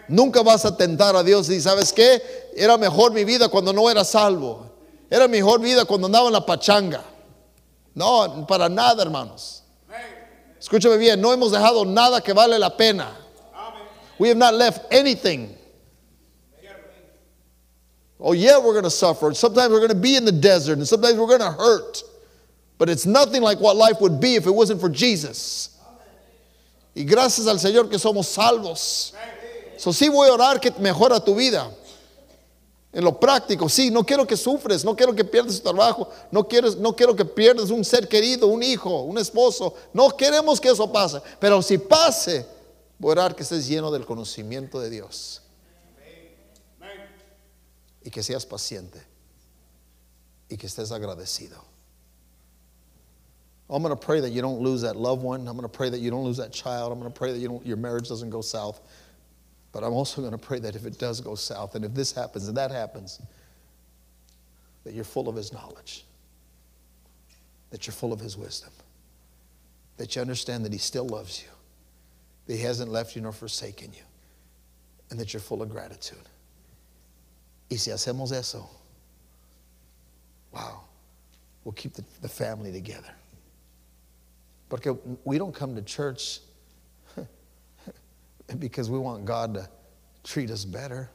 Nunca 0.08 0.42
vas 0.42 0.64
a 0.64 0.76
tentar 0.76 1.16
a 1.16 1.22
Dios 1.22 1.48
y 1.48 1.60
sabes 1.60 1.92
qué, 1.92 2.22
era 2.54 2.76
mejor 2.76 3.12
mi 3.12 3.24
vida 3.24 3.48
cuando 3.48 3.72
no 3.72 3.88
era 3.88 4.04
salvo. 4.04 4.66
Era 5.10 5.28
mejor 5.28 5.60
vida 5.60 5.84
cuando 5.84 6.06
andaba 6.06 6.26
en 6.26 6.32
la 6.32 6.44
pachanga. 6.44 7.04
No, 7.94 8.46
para 8.46 8.68
nada, 8.68 9.02
hermanos. 9.02 9.62
Escúchame 10.58 10.96
bien, 10.96 11.20
no 11.20 11.32
hemos 11.32 11.50
dejado 11.52 11.84
nada 11.84 12.20
que 12.20 12.32
vale 12.32 12.58
la 12.58 12.76
pena. 12.76 13.16
We 14.18 14.28
have 14.28 14.38
not 14.38 14.54
left 14.54 14.92
anything. 14.92 15.56
Oh, 18.20 18.32
yeah, 18.32 18.58
we're 18.58 18.72
going 18.72 18.84
to 18.84 18.90
suffer. 18.90 19.34
Sometimes 19.34 19.72
we're 19.72 19.80
going 19.80 19.88
to 19.88 19.96
be 19.96 20.14
in 20.14 20.24
the 20.24 20.30
desert, 20.30 20.78
and 20.78 20.86
sometimes 20.86 21.16
we're 21.16 21.26
going 21.26 21.40
to 21.40 21.50
hurt. 21.50 22.02
But 22.78 22.88
it's 22.88 23.04
nothing 23.04 23.42
like 23.42 23.58
what 23.58 23.74
life 23.76 24.00
would 24.00 24.20
be 24.20 24.36
if 24.36 24.46
it 24.46 24.50
wasn't 24.50 24.80
for 24.80 24.88
Jesus. 24.88 25.70
Y 26.94 27.02
gracias 27.02 27.48
al 27.48 27.56
Señor 27.56 27.90
que 27.90 27.98
somos 27.98 28.26
salvos. 28.26 29.12
So, 29.82 29.92
sí 29.92 30.08
voy 30.08 30.28
a 30.28 30.34
orar 30.34 30.60
que 30.60 30.70
mejora 30.78 31.18
tu 31.18 31.34
vida. 31.34 31.68
En 32.92 33.02
lo 33.02 33.18
práctico, 33.18 33.68
sí, 33.68 33.90
no 33.90 34.06
quiero 34.06 34.24
que 34.24 34.36
sufres, 34.36 34.84
no 34.84 34.94
quiero 34.94 35.12
que 35.12 35.24
pierdas 35.24 35.56
tu 35.56 35.62
trabajo, 35.62 36.08
no 36.30 36.46
quiero, 36.46 36.70
no 36.76 36.94
quiero 36.94 37.16
que 37.16 37.24
pierdas 37.24 37.68
un 37.70 37.84
ser 37.84 38.06
querido, 38.06 38.46
un 38.46 38.62
hijo, 38.62 39.02
un 39.02 39.18
esposo. 39.18 39.74
No 39.92 40.16
queremos 40.16 40.60
que 40.60 40.68
eso 40.68 40.92
pase. 40.92 41.20
Pero 41.40 41.60
si 41.62 41.78
pase, 41.78 42.46
voy 42.96 43.08
a 43.08 43.12
orar 43.12 43.34
que 43.34 43.42
estés 43.42 43.66
lleno 43.66 43.90
del 43.90 44.06
conocimiento 44.06 44.78
de 44.78 44.88
Dios. 44.88 45.42
Y 48.04 48.10
que 48.10 48.22
seas 48.22 48.46
paciente. 48.46 49.04
Y 50.48 50.56
que 50.56 50.68
estés 50.68 50.92
agradecido. 50.92 51.60
I'm 53.68 53.82
going 53.82 53.90
to 53.90 53.96
pray 53.96 54.20
that 54.20 54.30
you 54.30 54.42
don't 54.42 54.60
lose 54.60 54.82
that 54.82 54.94
loved 54.94 55.24
one. 55.24 55.48
I'm 55.48 55.56
going 55.56 55.62
to 55.62 55.68
pray 55.68 55.90
that 55.90 55.98
you 55.98 56.12
don't 56.12 56.22
lose 56.22 56.36
that 56.36 56.52
child. 56.52 56.92
I'm 56.92 57.00
going 57.00 57.10
to 57.10 57.18
pray 57.18 57.32
that 57.32 57.40
you 57.40 57.48
don't, 57.48 57.66
your 57.66 57.78
marriage 57.78 58.08
doesn't 58.08 58.30
go 58.30 58.42
south. 58.42 58.80
But 59.72 59.82
I'm 59.82 59.94
also 59.94 60.20
going 60.20 60.32
to 60.32 60.38
pray 60.38 60.58
that 60.60 60.76
if 60.76 60.84
it 60.84 60.98
does 60.98 61.20
go 61.20 61.34
south, 61.34 61.74
and 61.74 61.84
if 61.84 61.94
this 61.94 62.12
happens 62.12 62.46
and 62.46 62.56
that 62.56 62.70
happens, 62.70 63.20
that 64.84 64.92
you're 64.92 65.04
full 65.04 65.28
of 65.28 65.34
His 65.34 65.52
knowledge, 65.52 66.04
that 67.70 67.86
you're 67.86 67.94
full 67.94 68.12
of 68.12 68.20
His 68.20 68.36
wisdom, 68.36 68.70
that 69.96 70.14
you 70.14 70.20
understand 70.20 70.64
that 70.66 70.72
He 70.72 70.78
still 70.78 71.06
loves 71.06 71.42
you, 71.42 71.48
that 72.46 72.56
He 72.56 72.62
hasn't 72.62 72.90
left 72.90 73.16
you 73.16 73.22
nor 73.22 73.32
forsaken 73.32 73.92
you, 73.94 74.02
and 75.10 75.18
that 75.18 75.32
you're 75.32 75.40
full 75.40 75.62
of 75.62 75.70
gratitude. 75.70 76.28
Y 77.70 77.78
si 77.78 77.90
hacemos 77.90 78.32
eso, 78.32 78.68
wow, 80.52 80.82
we'll 81.64 81.72
keep 81.72 81.94
the, 81.94 82.04
the 82.20 82.28
family 82.28 82.70
together. 82.70 83.08
Porque 84.68 84.98
we 85.24 85.38
don't 85.38 85.54
come 85.54 85.74
to 85.74 85.82
church 85.82 86.40
because 88.58 88.90
we 88.90 88.98
want 88.98 89.24
God 89.24 89.54
to 89.54 89.68
treat 90.24 90.50
us 90.50 90.64
better. 90.64 91.10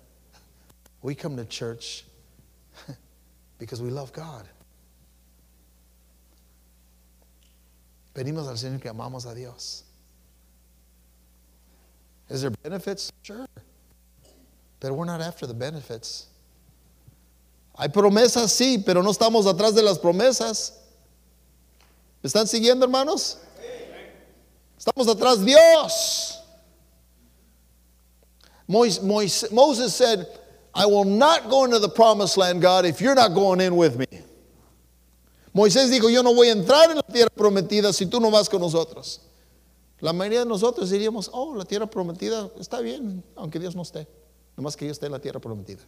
We 1.01 1.15
come 1.15 1.37
to 1.37 1.45
church 1.45 2.05
because 3.59 3.81
we 3.81 3.89
love 3.89 4.11
God. 4.13 4.47
Venimos 8.15 8.47
al 8.47 8.55
Señor 8.55 8.81
que 8.81 8.89
amamos 8.89 9.31
a 9.31 9.35
Dios. 9.35 9.83
Is 12.29 12.41
there 12.41 12.51
benefits? 12.63 13.11
Sure. 13.21 13.45
But 14.79 14.91
we're 14.91 15.05
not 15.05 15.21
after 15.21 15.45
the 15.45 15.53
benefits. 15.53 16.27
Hay 17.77 17.89
promesas, 17.89 18.51
sí, 18.51 18.83
pero 18.83 19.01
no 19.03 19.11
estamos 19.11 19.45
atrás 19.45 19.75
de 19.75 19.83
las 19.83 19.99
promesas. 19.99 20.71
¿Me 22.23 22.27
están 22.27 22.47
siguiendo, 22.47 22.85
hermanos? 22.85 23.37
Estamos 24.77 25.07
atrás 25.07 25.43
Dios. 25.45 26.36
Moses 28.67 29.95
said, 29.95 30.27
I 30.73 30.85
will 30.85 31.05
not 31.05 31.49
go 31.49 31.65
into 31.65 31.79
the 31.79 31.89
promised 31.89 32.37
land, 32.37 32.61
God, 32.61 32.85
if 32.85 33.01
you're 33.01 33.15
not 33.15 33.33
going 33.33 33.61
in 33.61 33.75
with 33.75 33.97
me. 33.97 34.07
Moisés 35.53 35.89
dijo, 35.89 36.11
yo 36.13 36.21
no 36.21 36.33
voy 36.35 36.49
a 36.49 36.51
entrar 36.51 36.91
en 36.91 36.97
la 36.97 37.01
tierra 37.01 37.31
prometida 37.35 37.91
si 37.91 38.05
tú 38.05 38.19
no 38.19 38.29
vas 38.29 38.47
con 38.47 38.61
nosotros. 38.61 39.21
La 39.99 40.13
mayoría 40.13 40.41
de 40.41 40.45
nosotros 40.45 40.91
diríamos, 40.91 41.31
oh, 41.33 41.55
la 41.55 41.65
tierra 41.65 41.87
prometida 41.87 42.51
está 42.59 42.79
bien, 42.79 43.23
aunque 43.35 43.57
Dios 43.57 43.75
no 43.75 43.81
esté. 43.81 44.07
Nomás 44.55 44.77
que 44.77 44.85
yo 44.85 44.91
esté 44.91 45.07
en 45.07 45.13
la 45.13 45.19
tierra 45.19 45.39
prometida. 45.39 45.81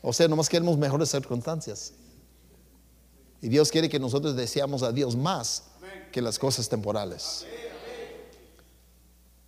O 0.00 0.12
sea, 0.12 0.26
nomás 0.26 0.48
queremos 0.48 0.78
mejores 0.78 1.10
circunstancias. 1.10 1.92
Y 3.42 3.48
Dios 3.48 3.70
quiere 3.70 3.90
que 3.90 3.98
nosotros 3.98 4.34
deseamos 4.36 4.82
a 4.82 4.90
Dios 4.90 5.14
más 5.16 5.64
que 6.10 6.22
las 6.22 6.38
cosas 6.38 6.66
temporales. 6.68 7.44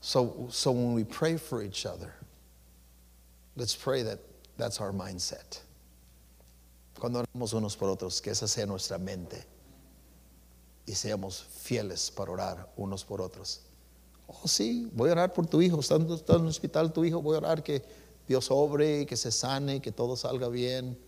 So, 0.00 0.48
so 0.50 0.72
when 0.72 0.94
we 0.94 1.04
pray 1.04 1.36
for 1.36 1.62
each 1.62 1.84
other, 1.84 2.14
let's 3.56 3.76
pray 3.76 4.02
that 4.02 4.18
that's 4.56 4.80
our 4.80 4.92
mindset. 4.92 5.60
Cuando 6.98 7.22
oramos 7.22 7.54
unos 7.54 7.76
por 7.76 7.88
otros, 7.88 8.20
que 8.20 8.30
esa 8.30 8.46
sea 8.46 8.66
nuestra 8.66 8.98
mente 8.98 9.44
y 10.86 10.92
seamos 10.92 11.42
fieles 11.42 12.10
para 12.10 12.32
orar 12.32 12.68
unos 12.76 13.04
por 13.04 13.20
otros. 13.20 13.60
Oh, 14.26 14.46
sí, 14.46 14.88
voy 14.92 15.10
a 15.10 15.12
orar 15.12 15.32
por 15.32 15.46
tu 15.46 15.60
hijo. 15.60 15.80
Está, 15.80 15.96
en 15.96 16.02
el 16.02 16.46
hospital 16.46 16.92
tu 16.92 17.04
hijo. 17.04 17.20
Voy 17.20 17.34
a 17.34 17.38
orar 17.38 17.62
que 17.62 17.82
Dios 18.26 18.50
obre, 18.50 19.06
que 19.06 19.16
se 19.16 19.30
sane, 19.30 19.80
que 19.80 19.92
todo 19.92 20.16
salga 20.16 20.48
bien. 20.48 20.98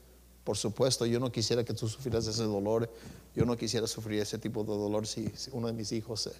Por 0.44 0.56
supuesto, 0.56 1.06
yo 1.06 1.20
no 1.20 1.30
quisiera 1.30 1.64
que 1.64 1.72
tú 1.72 1.88
sufrieras 1.88 2.26
ese 2.26 2.42
dolor. 2.42 2.90
Yo 3.34 3.44
no 3.44 3.56
quisiera 3.56 3.86
sufrir 3.86 4.20
ese 4.20 4.38
tipo 4.38 4.64
de 4.64 4.70
dolor 4.70 5.06
si, 5.06 5.32
uno 5.52 5.68
de 5.68 5.72
mis 5.72 5.92
hijos 5.92 6.22
se, 6.22 6.32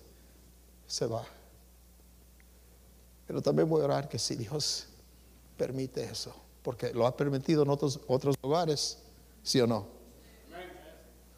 se 0.87 1.07
va. 1.07 1.25
Pero 3.27 3.41
también 3.41 3.69
voy 3.69 3.83
a 3.83 3.85
orar 3.85 4.09
que 4.09 4.19
si 4.19 4.37
Dios 4.37 4.87
permite 5.57 6.05
eso, 6.05 6.35
porque 6.63 6.93
lo 6.93 7.07
ha 7.07 7.17
permitido 7.17 7.63
en 7.63 7.71
otros, 7.71 8.01
otros 8.07 8.37
lugares, 8.43 8.99
¿sí 9.43 9.61
o 9.61 9.67
no? 9.67 9.87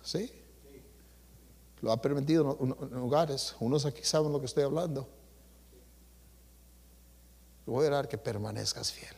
¿Sí? 0.03 0.30
Lo 1.80 1.93
ha 1.93 2.01
permitido 2.01 2.59
en 2.61 2.99
lugares. 2.99 3.55
Unos 3.61 3.85
aquí 3.87 4.03
saben 4.05 4.32
lo 4.32 4.41
que 4.41 4.47
estoy 4.47 4.64
hablando. 4.64 5.09
Voy 7.66 7.85
a 7.87 7.89
orar 7.89 8.09
que 8.09 8.18
permanezcas 8.18 8.93
fiel 8.93 9.14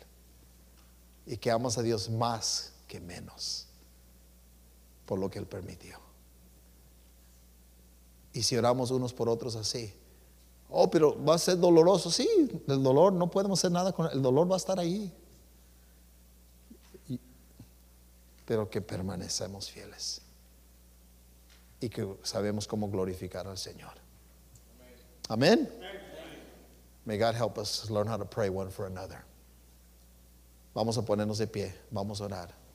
y 1.26 1.36
que 1.36 1.50
amas 1.50 1.78
a 1.78 1.82
Dios 1.82 2.08
más 2.08 2.72
que 2.86 3.00
menos 3.00 3.66
por 5.04 5.18
lo 5.18 5.30
que 5.30 5.38
Él 5.38 5.46
permitió. 5.46 5.98
Y 8.32 8.42
si 8.42 8.56
oramos 8.56 8.90
unos 8.90 9.14
por 9.14 9.28
otros 9.28 9.56
así, 9.56 9.94
oh, 10.70 10.90
pero 10.90 11.22
va 11.24 11.34
a 11.34 11.38
ser 11.38 11.58
doloroso, 11.58 12.10
sí, 12.10 12.28
el 12.66 12.82
dolor, 12.82 13.12
no 13.12 13.30
podemos 13.30 13.58
hacer 13.58 13.72
nada 13.72 13.92
con 13.92 14.10
el 14.10 14.22
dolor, 14.22 14.50
va 14.50 14.56
a 14.56 14.58
estar 14.58 14.78
ahí. 14.78 15.12
pero 18.46 18.70
que 18.70 18.80
permanecemos 18.80 19.70
fieles 19.70 20.22
y 21.80 21.88
que 21.88 22.16
sabemos 22.22 22.66
cómo 22.66 22.88
glorificar 22.88 23.46
al 23.46 23.58
Señor. 23.58 23.92
Amén. 25.28 25.68
May 27.04 27.18
God 27.18 27.34
help 27.34 27.58
us 27.58 27.90
learn 27.90 28.08
how 28.08 28.16
to 28.16 28.24
pray 28.24 28.48
one 28.48 28.70
for 28.70 28.86
another. 28.86 29.24
Vamos 30.74 30.96
a 30.96 31.02
ponernos 31.02 31.38
de 31.38 31.46
pie, 31.46 31.74
vamos 31.90 32.20
a 32.20 32.24
orar. 32.24 32.65